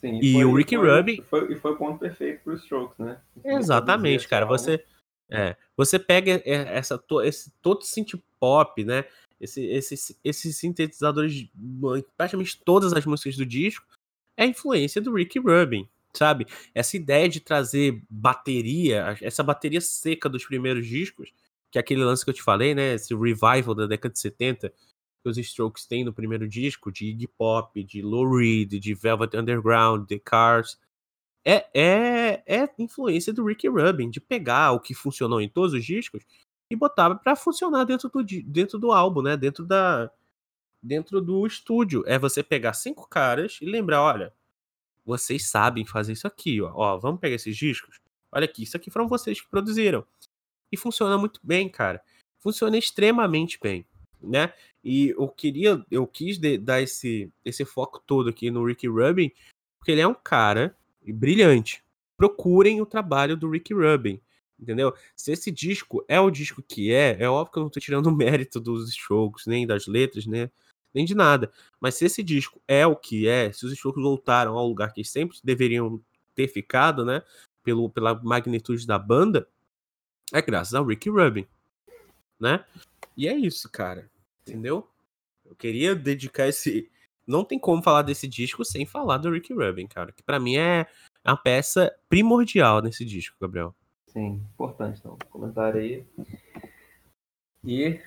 Sim, 0.00 0.18
e, 0.22 0.32
foi, 0.32 0.44
o 0.44 0.54
Ricky 0.54 0.76
foi, 0.76 0.88
Rubin. 0.88 1.22
Foi, 1.28 1.56
foi 1.56 1.72
o 1.72 1.76
ponto 1.76 1.98
perfeito 1.98 2.42
pro 2.42 2.54
Strokes, 2.54 2.98
né? 2.98 3.18
Exatamente, 3.44 4.26
cara. 4.26 4.46
Você. 4.46 4.84
É, 5.32 5.56
você 5.76 5.96
pega 5.96 6.42
essa, 6.44 7.00
esse 7.22 7.52
todo 7.62 7.84
synth 7.84 8.14
pop, 8.40 8.82
né? 8.82 9.04
esse, 9.40 9.64
esses, 9.64 10.20
esses 10.22 10.56
sintetizadores, 10.56 11.48
praticamente 12.16 12.60
todas 12.62 12.92
as 12.92 13.06
músicas 13.06 13.36
do 13.36 13.46
disco, 13.46 13.86
é 14.36 14.44
a 14.44 14.46
influência 14.46 15.00
do 15.00 15.14
Ricky 15.14 15.38
Rubin, 15.38 15.88
sabe? 16.12 16.46
Essa 16.74 16.96
ideia 16.96 17.28
de 17.28 17.40
trazer 17.40 18.02
bateria, 18.08 19.16
essa 19.22 19.42
bateria 19.42 19.80
seca 19.80 20.28
dos 20.28 20.44
primeiros 20.44 20.86
discos, 20.86 21.32
que 21.70 21.78
é 21.78 21.80
aquele 21.80 22.04
lance 22.04 22.24
que 22.24 22.30
eu 22.30 22.34
te 22.34 22.42
falei, 22.42 22.74
né? 22.74 22.94
Esse 22.94 23.14
revival 23.14 23.74
da 23.74 23.86
década 23.86 24.12
de 24.12 24.20
70, 24.20 24.72
que 25.22 25.28
os 25.28 25.38
Strokes 25.38 25.86
têm 25.86 26.04
no 26.04 26.12
primeiro 26.12 26.48
disco, 26.48 26.90
de 26.90 27.06
Iggy 27.06 27.28
Pop, 27.28 27.82
de 27.84 28.02
Lou 28.02 28.36
Reed, 28.36 28.78
de 28.78 28.94
Velvet 28.94 29.36
Underground, 29.36 30.06
The 30.06 30.18
Cars. 30.18 30.78
É, 31.44 31.66
é, 31.74 32.42
é 32.46 32.74
influência 32.78 33.32
do 33.32 33.44
Ricky 33.44 33.68
Rubin, 33.68 34.10
de 34.10 34.20
pegar 34.20 34.72
o 34.72 34.80
que 34.80 34.94
funcionou 34.94 35.40
em 35.40 35.48
todos 35.48 35.72
os 35.72 35.84
discos 35.84 36.24
e 36.70 36.76
botava 36.76 37.16
para 37.16 37.34
funcionar 37.34 37.84
dentro 37.84 38.08
do, 38.08 38.22
dentro 38.44 38.78
do 38.78 38.92
álbum, 38.92 39.22
né? 39.22 39.36
Dentro 39.36 39.66
da 39.66 40.10
dentro 40.82 41.20
do 41.20 41.46
estúdio. 41.46 42.02
É 42.06 42.18
você 42.18 42.42
pegar 42.42 42.72
cinco 42.72 43.08
caras 43.08 43.58
e 43.60 43.66
lembrar, 43.66 44.02
olha, 44.02 44.32
vocês 45.04 45.48
sabem 45.48 45.84
fazer 45.84 46.12
isso 46.12 46.26
aqui, 46.26 46.60
ó. 46.60 46.72
ó 46.74 46.98
vamos 46.98 47.20
pegar 47.20 47.34
esses 47.34 47.56
discos. 47.56 48.00
Olha 48.32 48.44
aqui, 48.44 48.62
isso 48.62 48.76
aqui 48.76 48.90
foram 48.90 49.08
vocês 49.08 49.40
que 49.40 49.48
produziram. 49.48 50.06
E 50.72 50.76
funciona 50.76 51.18
muito 51.18 51.40
bem, 51.42 51.68
cara. 51.68 52.02
Funciona 52.38 52.78
extremamente 52.78 53.58
bem, 53.60 53.84
né? 54.22 54.52
E 54.82 55.10
eu 55.10 55.28
queria, 55.28 55.84
eu 55.90 56.06
quis 56.06 56.38
de, 56.38 56.58
dar 56.58 56.80
esse 56.80 57.30
esse 57.44 57.64
foco 57.64 58.02
todo 58.06 58.30
aqui 58.30 58.50
no 58.50 58.64
Ricky 58.64 58.88
Rubin, 58.88 59.30
porque 59.78 59.92
ele 59.92 60.00
é 60.00 60.06
um 60.06 60.14
cara 60.14 60.76
brilhante. 61.06 61.82
Procurem 62.16 62.80
o 62.80 62.86
trabalho 62.86 63.36
do 63.36 63.50
Ricky 63.50 63.74
Rubin 63.74 64.20
entendeu? 64.60 64.94
Se 65.16 65.32
esse 65.32 65.50
disco 65.50 66.04
é 66.06 66.20
o 66.20 66.30
disco 66.30 66.62
que 66.62 66.92
é, 66.92 67.16
é 67.20 67.28
óbvio 67.28 67.52
que 67.52 67.58
eu 67.58 67.62
não 67.62 67.70
tô 67.70 67.80
tirando 67.80 68.06
o 68.06 68.14
mérito 68.14 68.60
dos 68.60 68.88
strokes, 68.90 69.46
nem 69.46 69.66
das 69.66 69.86
letras, 69.86 70.26
né? 70.26 70.50
Nem 70.92 71.04
de 71.04 71.14
nada. 71.14 71.50
Mas 71.80 71.94
se 71.94 72.04
esse 72.04 72.22
disco 72.22 72.60
é 72.68 72.86
o 72.86 72.96
que 72.96 73.26
é, 73.26 73.52
se 73.52 73.64
os 73.64 73.72
strokes 73.72 74.02
voltaram 74.02 74.56
ao 74.58 74.66
lugar 74.66 74.92
que 74.92 75.04
sempre 75.04 75.38
deveriam 75.42 76.02
ter 76.34 76.48
ficado, 76.48 77.04
né? 77.04 77.22
Pelo, 77.62 77.88
pela 77.88 78.14
magnitude 78.22 78.86
da 78.86 78.98
banda, 78.98 79.48
é 80.32 80.42
graças 80.42 80.74
ao 80.74 80.84
Ricky 80.84 81.10
Rubin, 81.10 81.46
né? 82.38 82.64
E 83.16 83.28
é 83.28 83.34
isso, 83.34 83.68
cara. 83.70 84.09
Entendeu? 84.46 84.88
Eu 85.44 85.54
queria 85.54 85.94
dedicar 85.94 86.48
esse. 86.48 86.90
Não 87.26 87.44
tem 87.44 87.58
como 87.58 87.82
falar 87.82 88.02
desse 88.02 88.26
disco 88.26 88.64
sem 88.64 88.86
falar 88.86 89.18
do 89.18 89.30
Ricky 89.30 89.52
Rubin, 89.52 89.86
cara. 89.86 90.12
Que 90.12 90.22
para 90.22 90.40
mim 90.40 90.56
é 90.56 90.86
a 91.24 91.36
peça 91.36 91.94
primordial 92.08 92.82
nesse 92.82 93.04
disco, 93.04 93.36
Gabriel. 93.40 93.74
Sim, 94.08 94.42
importante 94.52 94.98
então. 94.98 95.16
Comentário 95.30 95.80
aí. 95.80 96.04
E 97.64 98.00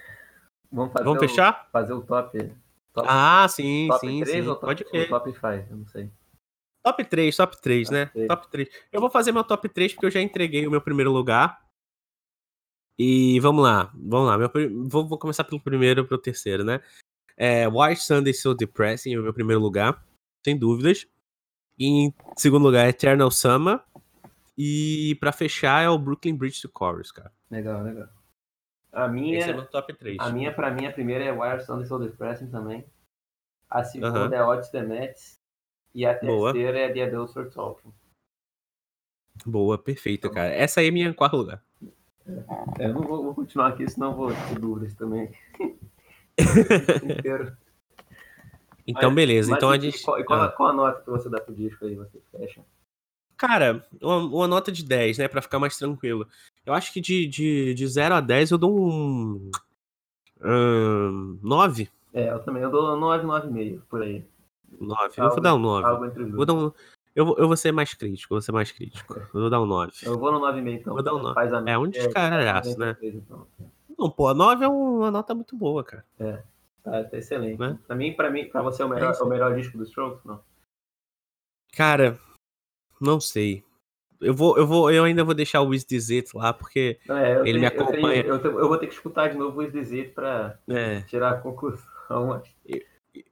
vamos 0.72 0.92
fazer 0.92 1.06
Vamos 1.06 1.20
fechar? 1.20 1.66
O, 1.68 1.72
fazer 1.72 1.94
o 1.94 2.02
top. 2.02 2.52
top 2.92 3.08
ah, 3.10 3.48
sim, 3.48 3.88
top 3.90 4.08
sim, 4.08 4.24
3 4.24 4.44
sim. 4.44 4.50
Ou 4.50 4.56
top, 4.56 4.66
Pode 4.66 4.84
crer. 4.86 5.10
top 5.10 5.32
5, 5.32 5.48
eu 5.48 5.78
não 5.78 5.88
sei. 5.88 6.10
Top 6.84 7.06
3, 7.06 7.38
top 7.38 7.62
3, 7.62 7.88
top 7.88 7.98
né? 7.98 8.06
3. 8.08 8.28
Top 8.28 8.48
3. 8.50 8.70
Eu 8.92 9.00
vou 9.00 9.10
fazer 9.10 9.32
meu 9.32 9.44
top 9.44 9.70
3 9.70 9.94
porque 9.94 10.06
eu 10.06 10.12
já 10.12 10.22
entreguei 10.22 10.68
o 10.68 10.72
meu 10.72 10.82
primeiro 10.82 11.12
lugar. 11.12 11.63
E 12.98 13.40
vamos 13.40 13.64
lá, 13.64 13.92
vamos 13.96 14.28
lá. 14.28 14.38
Meu, 14.38 14.52
vou, 14.88 15.08
vou 15.08 15.18
começar 15.18 15.44
pelo 15.44 15.62
primeiro 15.62 16.06
pro 16.06 16.18
terceiro, 16.18 16.64
né? 16.64 16.82
É, 17.36 17.68
Why 17.68 17.96
Sunday 17.96 18.34
So 18.34 18.54
Depressing 18.54 19.14
é 19.14 19.20
o 19.20 19.24
meu 19.24 19.34
primeiro 19.34 19.62
lugar, 19.62 20.06
sem 20.46 20.58
dúvidas. 20.58 21.08
E 21.78 21.88
em 21.88 22.14
segundo 22.38 22.64
lugar, 22.64 22.88
Eternal 22.88 23.32
Summer. 23.32 23.80
E 24.56 25.18
para 25.20 25.32
fechar 25.32 25.84
é 25.84 25.90
o 25.90 25.98
Brooklyn 25.98 26.36
Bridge 26.36 26.62
to 26.62 26.72
Chorus, 26.78 27.12
cara. 27.12 27.32
Legal, 27.50 27.82
legal. 27.82 28.08
A 28.92 29.08
minha, 29.08 29.40
Esse 29.40 29.50
é 29.50 29.54
meu 29.54 29.66
top 29.66 29.92
3. 29.92 30.18
A 30.20 30.30
minha, 30.30 30.54
pra 30.54 30.70
mim, 30.70 30.86
a 30.86 30.92
primeira 30.92 31.24
é 31.24 31.32
Wire 31.32 31.66
Sunday 31.66 31.88
Soul 31.88 32.02
Depressing 32.02 32.52
também. 32.52 32.86
A 33.68 33.84
segunda 33.84 34.26
uh 34.26 34.30
-huh. 34.30 34.36
é 34.36 34.46
Otis 34.46 34.70
the 34.70 34.84
Mets. 34.84 35.40
E 35.96 36.06
a 36.06 36.14
terceira 36.14 36.72
Boa. 36.72 36.80
é 36.80 36.94
The 36.94 37.04
Adults 37.04 37.34
for 37.34 37.50
Talking. 37.50 37.92
Boa, 39.46 39.78
perfeita, 39.80 40.28
então, 40.28 40.36
cara. 40.36 40.54
Essa 40.54 40.80
aí 40.80 40.88
é 40.88 40.92
minha 40.92 41.12
quarto 41.14 41.38
lugar. 41.38 41.64
É, 42.80 42.86
eu 42.88 42.94
não 42.94 43.02
vou, 43.02 43.24
vou, 43.24 43.36
continuar 43.36 43.68
aqui, 43.70 43.90
senão 43.90 44.16
vou 44.16 44.32
ter 44.32 44.60
dúvidas 44.60 44.94
também. 44.96 45.30
então, 48.88 49.10
mas, 49.10 49.16
beleza. 49.16 49.50
Mas 49.50 49.58
então 49.58 49.70
a 49.70 49.78
gente. 49.78 50.02
Qual, 50.04 50.24
qual, 50.24 50.42
ah. 50.42 50.50
qual, 50.50 50.70
a 50.70 50.74
nota 50.74 51.02
que 51.02 51.10
você 51.10 51.30
dá 51.30 51.42
pro 51.42 51.54
disco 51.54 51.86
aí? 51.86 51.96
Você 51.96 52.22
fecha? 52.32 52.62
Cara, 53.36 53.86
uma, 54.02 54.18
uma, 54.18 54.48
nota 54.48 54.72
de 54.72 54.86
10, 54.86 55.18
né? 55.18 55.28
Pra 55.28 55.42
ficar 55.42 55.60
mais 55.60 55.78
tranquilo. 55.78 56.26
Eu 56.66 56.74
acho 56.74 56.94
que 56.94 57.02
de, 57.02 57.28
de, 57.28 57.74
de 57.74 57.88
0 57.88 58.16
a 58.16 58.22
10 58.22 58.52
eu 58.52 58.58
dou 58.58 58.80
um. 58.80 59.52
um 60.42 61.40
9. 61.44 61.90
É, 62.14 62.30
eu 62.30 62.40
também. 62.40 62.64
Eu 62.64 62.72
dou 62.72 62.96
9, 62.96 63.26
9,5 63.26 63.82
por 63.90 64.02
aí. 64.02 64.26
9. 64.80 65.14
eu 65.18 65.30
vou 65.30 65.42
dar 65.42 65.56
um 65.56 65.60
9. 65.60 66.32
Vou 66.32 66.46
dar 66.46 66.54
um, 66.54 66.72
eu, 67.16 67.26
vou, 67.26 67.38
eu 67.38 67.48
vou 67.48 67.56
ser 67.56 67.72
mais 67.72 67.94
crítico, 67.94 68.34
vou 68.34 68.42
ser 68.42 68.52
mais 68.52 68.72
crítico. 68.72 69.14
Eu 69.34 69.42
vou 69.42 69.50
dar 69.50 69.62
um 69.62 69.66
9. 69.66 69.94
Eu 70.04 70.18
vou 70.18 70.32
no 70.32 70.40
9,5 70.40 70.74
então. 70.74 70.94
Vou 70.94 71.04
dar 71.04 71.14
um 71.14 71.22
9. 71.22 71.36
Faz 71.36 71.54
a 71.54 71.64
é 71.66 71.78
um 71.78 71.88
descaralhaço, 71.88 72.80
né? 72.80 72.98
Então. 73.02 73.48
Não, 73.98 74.10
pô, 74.10 74.28
a 74.28 74.34
9 74.34 74.66
é 74.66 74.68
uma 74.68 75.12
nota 75.12 75.36
muito 75.36 75.56
boa, 75.56 75.84
cara. 75.84 76.06
É. 76.20 76.42
Tá, 76.84 77.04
tá 77.04 77.18
excelente. 77.18 77.60
Né? 77.60 77.78
Pra 77.88 77.96
mim, 77.96 78.14
pra 78.14 78.30
mim, 78.30 78.46
pra 78.46 78.62
você 78.62 78.82
é 78.82 78.86
o 78.86 78.90
melhor, 78.90 79.16
é 79.18 79.24
o 79.24 79.28
melhor 79.28 79.56
disco 79.56 79.78
do 79.78 79.86
Strokes, 79.86 80.24
não? 80.26 80.42
Cara, 81.76 82.20
não 83.00 83.20
sei. 83.20 83.64
Eu 84.20 84.34
vou, 84.34 84.58
eu 84.58 84.66
vou, 84.66 84.92
eu 84.92 85.04
ainda 85.04 85.24
vou 85.24 85.34
deixar 85.34 85.62
o 85.62 85.68
Wiz 85.68 85.86
Dizit 85.86 86.36
lá, 86.36 86.54
porque 86.54 87.00
é, 87.10 87.34
ele 87.40 87.44
tenho, 87.44 87.60
me 87.60 87.66
acompanha. 87.66 88.22
Eu, 88.24 88.40
tenho, 88.40 88.54
eu, 88.54 88.60
eu, 88.60 88.68
vou 88.68 88.78
ter 88.78 88.88
que 88.88 88.94
escutar 88.94 89.30
de 89.30 89.38
novo 89.38 89.58
o 89.58 89.60
Wiz 89.60 89.72
Dizit 89.72 90.10
pra 90.12 90.58
é. 90.68 91.02
tirar 91.02 91.32
a 91.32 91.38
conclusão. 91.38 91.84
Mas... 92.10 92.44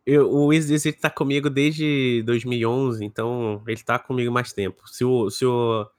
Eu, 0.05 0.31
o 0.31 0.47
Wiz 0.47 0.67
Dizit 0.67 0.99
tá 0.99 1.09
comigo 1.09 1.49
desde 1.49 2.21
2011, 2.23 3.03
então 3.03 3.63
ele 3.67 3.81
tá 3.83 3.97
comigo 3.97 4.31
mais 4.31 4.53
tempo. 4.53 4.87
Se 4.87 5.03
o, 5.03 5.29
se 5.29 5.45
o, 5.45 5.89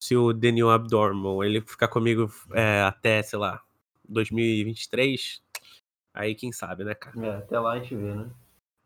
se 0.00 0.16
o 0.16 0.32
Daniel 0.32 0.70
Abdormal 0.70 1.44
ele 1.44 1.60
ficar 1.60 1.88
comigo 1.88 2.30
é, 2.52 2.82
até, 2.82 3.22
sei 3.22 3.38
lá, 3.38 3.62
2023, 4.08 5.42
aí 6.12 6.34
quem 6.34 6.50
sabe, 6.50 6.84
né, 6.84 6.94
cara? 6.94 7.26
É, 7.26 7.36
até 7.36 7.60
lá 7.60 7.72
a 7.72 7.78
gente 7.78 7.94
vê, 7.94 8.14
né? 8.14 8.30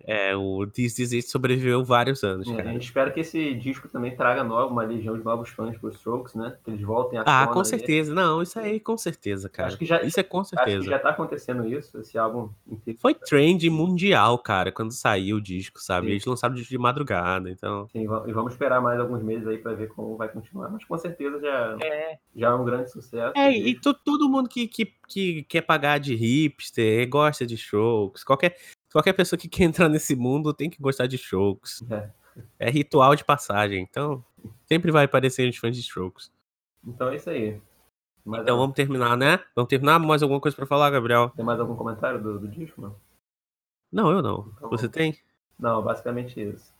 É, 0.07 0.37
o 0.37 0.65
This 0.67 1.01
Is 1.01 1.13
It 1.13 1.29
sobreviveu 1.29 1.85
vários 1.85 2.23
anos, 2.23 2.49
é, 2.49 2.61
A 2.61 2.73
gente 2.73 2.85
espera 2.85 3.11
que 3.11 3.21
esse 3.21 3.55
disco 3.55 3.89
também 3.89 4.15
traga 4.15 4.45
novo, 4.45 4.73
uma 4.73 4.85
legião 4.85 5.19
de 5.19 5.25
novos 5.25 5.49
fãs 5.51 5.77
pro 5.77 5.91
Strokes, 5.91 6.35
né? 6.35 6.57
Que 6.65 6.71
eles 6.71 6.83
voltem 6.83 7.19
a 7.19 7.25
Ah, 7.27 7.49
com 7.49 7.65
certeza. 7.65 8.15
Não, 8.15 8.41
isso 8.41 8.57
aí 8.59 8.79
com 8.79 8.97
certeza, 8.97 9.49
cara. 9.49 9.69
Acho 9.69 9.79
que 9.79 9.85
já, 9.85 10.01
isso 10.03 10.21
é 10.21 10.23
com 10.23 10.45
certeza. 10.45 10.77
Acho 10.77 10.85
que 10.85 10.91
já 10.91 10.99
tá 11.01 11.11
acontecendo 11.11 11.67
isso, 11.67 11.99
esse 11.99 12.17
álbum 12.17 12.51
inteiro. 12.71 13.01
Foi 13.01 13.15
trend 13.15 13.69
mundial, 13.69 14.39
cara, 14.39 14.71
quando 14.71 14.93
saiu 14.93 15.39
o 15.39 15.41
disco, 15.41 15.81
sabe? 15.81 16.07
Sim. 16.07 16.13
Eles 16.13 16.25
lançaram 16.25 16.55
o 16.55 16.57
disco 16.57 16.71
de 16.71 16.79
madrugada, 16.79 17.51
então... 17.51 17.89
Sim, 17.89 18.03
e 18.03 18.33
vamos 18.33 18.53
esperar 18.53 18.81
mais 18.81 19.01
alguns 19.01 19.23
meses 19.25 19.47
aí 19.49 19.59
pra 19.59 19.73
ver 19.73 19.89
como 19.89 20.17
vai 20.17 20.29
continuar. 20.29 20.71
Mas 20.71 20.85
com 20.85 20.97
certeza 20.97 21.41
já 21.41 21.77
é, 21.83 22.19
já 22.35 22.49
é 22.49 22.55
um 22.55 22.65
grande 22.65 22.93
sucesso. 22.93 23.33
É, 23.37 23.51
e 23.51 23.75
todo 23.81 24.29
mundo 24.29 24.49
que, 24.49 24.69
que, 24.69 24.93
que 25.09 25.43
quer 25.45 25.63
pagar 25.63 25.99
de 25.99 26.15
hipster, 26.15 27.09
gosta 27.09 27.45
de 27.45 27.57
Strokes, 27.57 28.23
qualquer 28.23 28.57
qualquer 28.97 29.13
pessoa 29.13 29.39
que 29.39 29.49
quer 29.49 29.65
entrar 29.65 29.89
nesse 29.89 30.17
mundo 30.17 30.55
tem 30.55 30.71
que 30.71 30.81
gostar 30.81 31.07
de 31.07 31.17
Strokes. 31.17 31.85
É, 31.91 32.11
é 32.59 32.71
ritual 32.71 33.15
de 33.15 33.25
passagem, 33.25 33.83
então 33.83 34.25
sempre 34.67 34.91
vai 34.91 35.05
aparecer 35.05 35.49
os 35.49 35.57
fãs 35.57 35.77
de 35.77 35.83
Strokes. 35.83 36.33
Então 36.87 37.11
é 37.11 37.17
isso 37.17 37.29
aí. 37.29 37.61
Mais 38.25 38.43
então 38.43 38.57
vamos 38.57 38.75
terminar, 38.75 39.17
né? 39.17 39.39
Vamos 39.55 39.69
terminar? 39.69 39.99
Mais 39.99 40.23
alguma 40.23 40.41
coisa 40.41 40.57
para 40.57 40.67
falar, 40.67 40.91
Gabriel? 40.91 41.31
Tem 41.31 41.45
mais 41.45 41.61
algum 41.61 41.77
comentário 41.77 42.21
do, 42.21 42.41
do 42.41 42.49
disco, 42.49 42.81
não? 42.81 42.97
Não, 43.93 44.11
eu 44.11 44.23
não. 44.23 44.53
Então, 44.57 44.71
Você 44.71 44.89
tem? 44.89 45.17
Não, 45.59 45.83
basicamente 45.83 46.41
isso. 46.41 46.73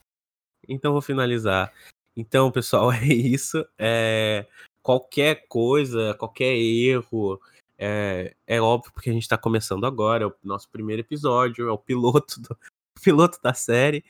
Então 0.67 0.91
vou 0.91 1.01
finalizar. 1.01 1.71
Então, 2.15 2.51
pessoal, 2.51 2.91
é 2.91 3.05
isso. 3.05 3.65
É... 3.77 4.45
Qualquer 4.81 5.47
coisa, 5.47 6.13
qualquer 6.15 6.55
erro, 6.55 7.39
é, 7.77 8.35
é 8.45 8.61
óbvio 8.61 8.91
porque 8.91 9.09
a 9.09 9.13
gente 9.13 9.23
está 9.23 9.37
começando 9.37 9.85
agora, 9.85 10.23
é 10.23 10.27
o 10.27 10.33
nosso 10.43 10.69
primeiro 10.69 11.01
episódio, 11.01 11.67
é 11.67 11.71
o 11.71 11.77
piloto 11.77 12.41
do 12.41 12.57
piloto 13.03 13.39
da 13.41 13.53
série. 13.53 14.03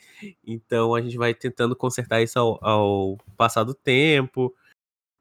Então 0.45 0.95
a 0.95 1.01
gente 1.01 1.17
vai 1.17 1.33
tentando 1.33 1.75
consertar 1.75 2.21
isso 2.21 2.39
ao, 2.39 2.63
ao 2.63 3.17
passar 3.35 3.63
do 3.63 3.73
tempo. 3.73 4.55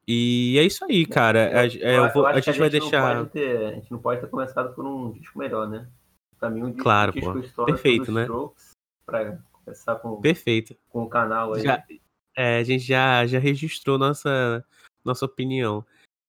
E 0.08 0.56
é 0.58 0.62
isso 0.62 0.84
aí, 0.84 1.04
cara. 1.04 1.60
A, 1.60 1.66
é, 1.66 2.12
vou, 2.12 2.26
a 2.26 2.34
gente, 2.34 2.50
a 2.50 2.52
gente 2.52 2.60
vai 2.60 2.70
deixar. 2.70 3.26
Ter, 3.26 3.66
a 3.66 3.72
gente 3.72 3.90
não 3.90 3.98
pode 3.98 4.20
ter 4.20 4.28
começado 4.28 4.72
por 4.74 4.84
um 4.84 5.12
disco 5.12 5.38
melhor, 5.38 5.68
né? 5.68 5.88
Pra 6.38 6.48
mim, 6.48 6.62
um 6.62 6.66
disco, 6.66 6.82
claro, 6.82 7.10
um 7.10 7.14
disco 7.14 7.38
histórico 7.40 7.72
Perfeito, 7.72 8.12
né? 8.12 8.26
Pra 9.04 9.38
começar 9.50 9.96
com, 9.96 10.20
Perfeito. 10.20 10.76
com 10.88 11.02
o 11.02 11.08
canal 11.08 11.54
aí. 11.54 11.62
Já, 11.62 11.82
é, 12.36 12.58
a 12.58 12.62
gente 12.62 12.84
já, 12.84 13.26
já 13.26 13.40
registrou 13.40 13.98
nossa, 13.98 14.64
nossa 15.04 15.24
opinião. 15.24 15.84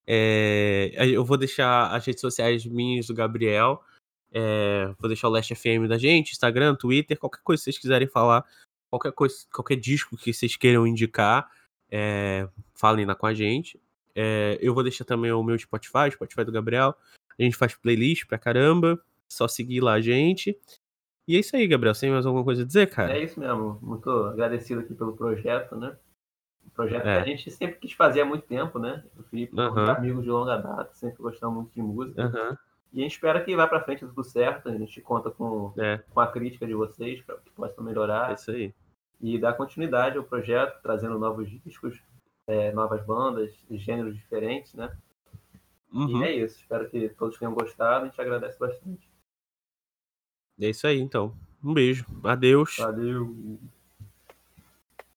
É, 0.07 0.91
eu 0.95 1.25
vou 1.25 1.37
deixar 1.37 1.93
as 1.93 2.05
redes 2.05 2.21
sociais 2.21 2.65
minhas 2.65 3.07
do 3.07 3.13
Gabriel. 3.13 3.83
É, 4.31 4.93
vou 4.97 5.09
deixar 5.09 5.27
o 5.27 5.31
Last 5.31 5.53
FM 5.53 5.87
da 5.87 5.97
gente, 5.97 6.31
Instagram, 6.31 6.75
Twitter, 6.75 7.17
qualquer 7.17 7.41
coisa 7.43 7.59
que 7.61 7.65
vocês 7.65 7.77
quiserem 7.77 8.07
falar, 8.07 8.45
qualquer 8.89 9.11
coisa, 9.11 9.35
qualquer 9.53 9.75
disco 9.75 10.15
que 10.17 10.33
vocês 10.33 10.55
queiram 10.55 10.87
indicar, 10.87 11.49
é, 11.91 12.47
falem 12.73 13.05
lá 13.05 13.15
com 13.15 13.25
a 13.25 13.33
gente. 13.33 13.79
É, 14.15 14.57
eu 14.61 14.73
vou 14.73 14.83
deixar 14.83 15.05
também 15.05 15.31
o 15.31 15.43
meu 15.43 15.57
Spotify, 15.59 16.09
Spotify 16.11 16.43
do 16.43 16.51
Gabriel. 16.51 16.95
A 17.37 17.43
gente 17.43 17.55
faz 17.55 17.75
playlist 17.75 18.25
pra 18.25 18.37
caramba. 18.37 18.99
Só 19.29 19.47
seguir 19.47 19.81
lá 19.81 19.93
a 19.93 20.01
gente. 20.01 20.57
E 21.27 21.35
é 21.35 21.39
isso 21.39 21.55
aí, 21.55 21.67
Gabriel. 21.67 21.93
Você 21.93 22.01
tem 22.01 22.11
mais 22.11 22.25
alguma 22.25 22.43
coisa 22.43 22.63
a 22.63 22.65
dizer, 22.65 22.89
cara? 22.89 23.15
É 23.15 23.23
isso 23.23 23.39
mesmo. 23.39 23.77
Muito 23.81 24.09
agradecido 24.09 24.81
aqui 24.81 24.93
pelo 24.95 25.15
projeto, 25.15 25.75
né? 25.75 25.95
Projeto 26.77 27.07
é. 27.07 27.15
que 27.15 27.23
a 27.23 27.25
gente 27.25 27.49
sempre 27.49 27.77
quis 27.77 27.91
fazer 27.93 28.21
há 28.21 28.25
muito 28.25 28.45
tempo, 28.45 28.77
né? 28.77 29.03
O 29.17 29.23
Felipe, 29.23 29.59
uhum. 29.59 29.89
amigos 29.89 30.23
de 30.23 30.29
longa 30.29 30.57
data, 30.57 30.93
sempre 30.93 31.21
gostamos 31.23 31.55
muito 31.55 31.73
de 31.73 31.81
música. 31.81 32.27
Uhum. 32.27 32.57
E 32.93 32.99
a 32.99 33.03
gente 33.03 33.13
espera 33.13 33.43
que 33.43 33.55
vá 33.55 33.67
para 33.67 33.83
frente 33.83 34.05
tudo 34.05 34.23
certo. 34.23 34.69
A 34.69 34.77
gente 34.77 35.01
conta 35.01 35.31
com, 35.31 35.73
é. 35.77 35.97
com 36.13 36.19
a 36.19 36.27
crítica 36.27 36.65
de 36.67 36.73
vocês 36.75 37.21
para 37.21 37.35
que 37.37 37.49
possa 37.51 37.81
melhorar. 37.81 38.29
É 38.29 38.33
isso 38.35 38.51
aí. 38.51 38.73
E 39.19 39.37
dar 39.39 39.53
continuidade 39.53 40.17
ao 40.17 40.23
projeto, 40.23 40.79
trazendo 40.81 41.17
novos 41.17 41.49
discos, 41.49 41.99
é, 42.45 42.71
novas 42.71 43.03
bandas, 43.03 43.51
gêneros 43.71 44.15
diferentes, 44.15 44.73
né? 44.75 44.95
Uhum. 45.91 46.21
E 46.21 46.23
é 46.23 46.31
isso. 46.31 46.59
Espero 46.59 46.87
que 46.89 47.09
todos 47.09 47.37
tenham 47.37 47.53
gostado. 47.53 48.05
A 48.05 48.07
gente 48.07 48.21
agradece 48.21 48.57
bastante. 48.59 49.09
É 50.59 50.69
isso 50.69 50.85
aí, 50.85 50.99
então. 50.99 51.35
Um 51.63 51.73
beijo. 51.73 52.05
Adeus. 52.23 52.77
Valeu. 52.77 53.59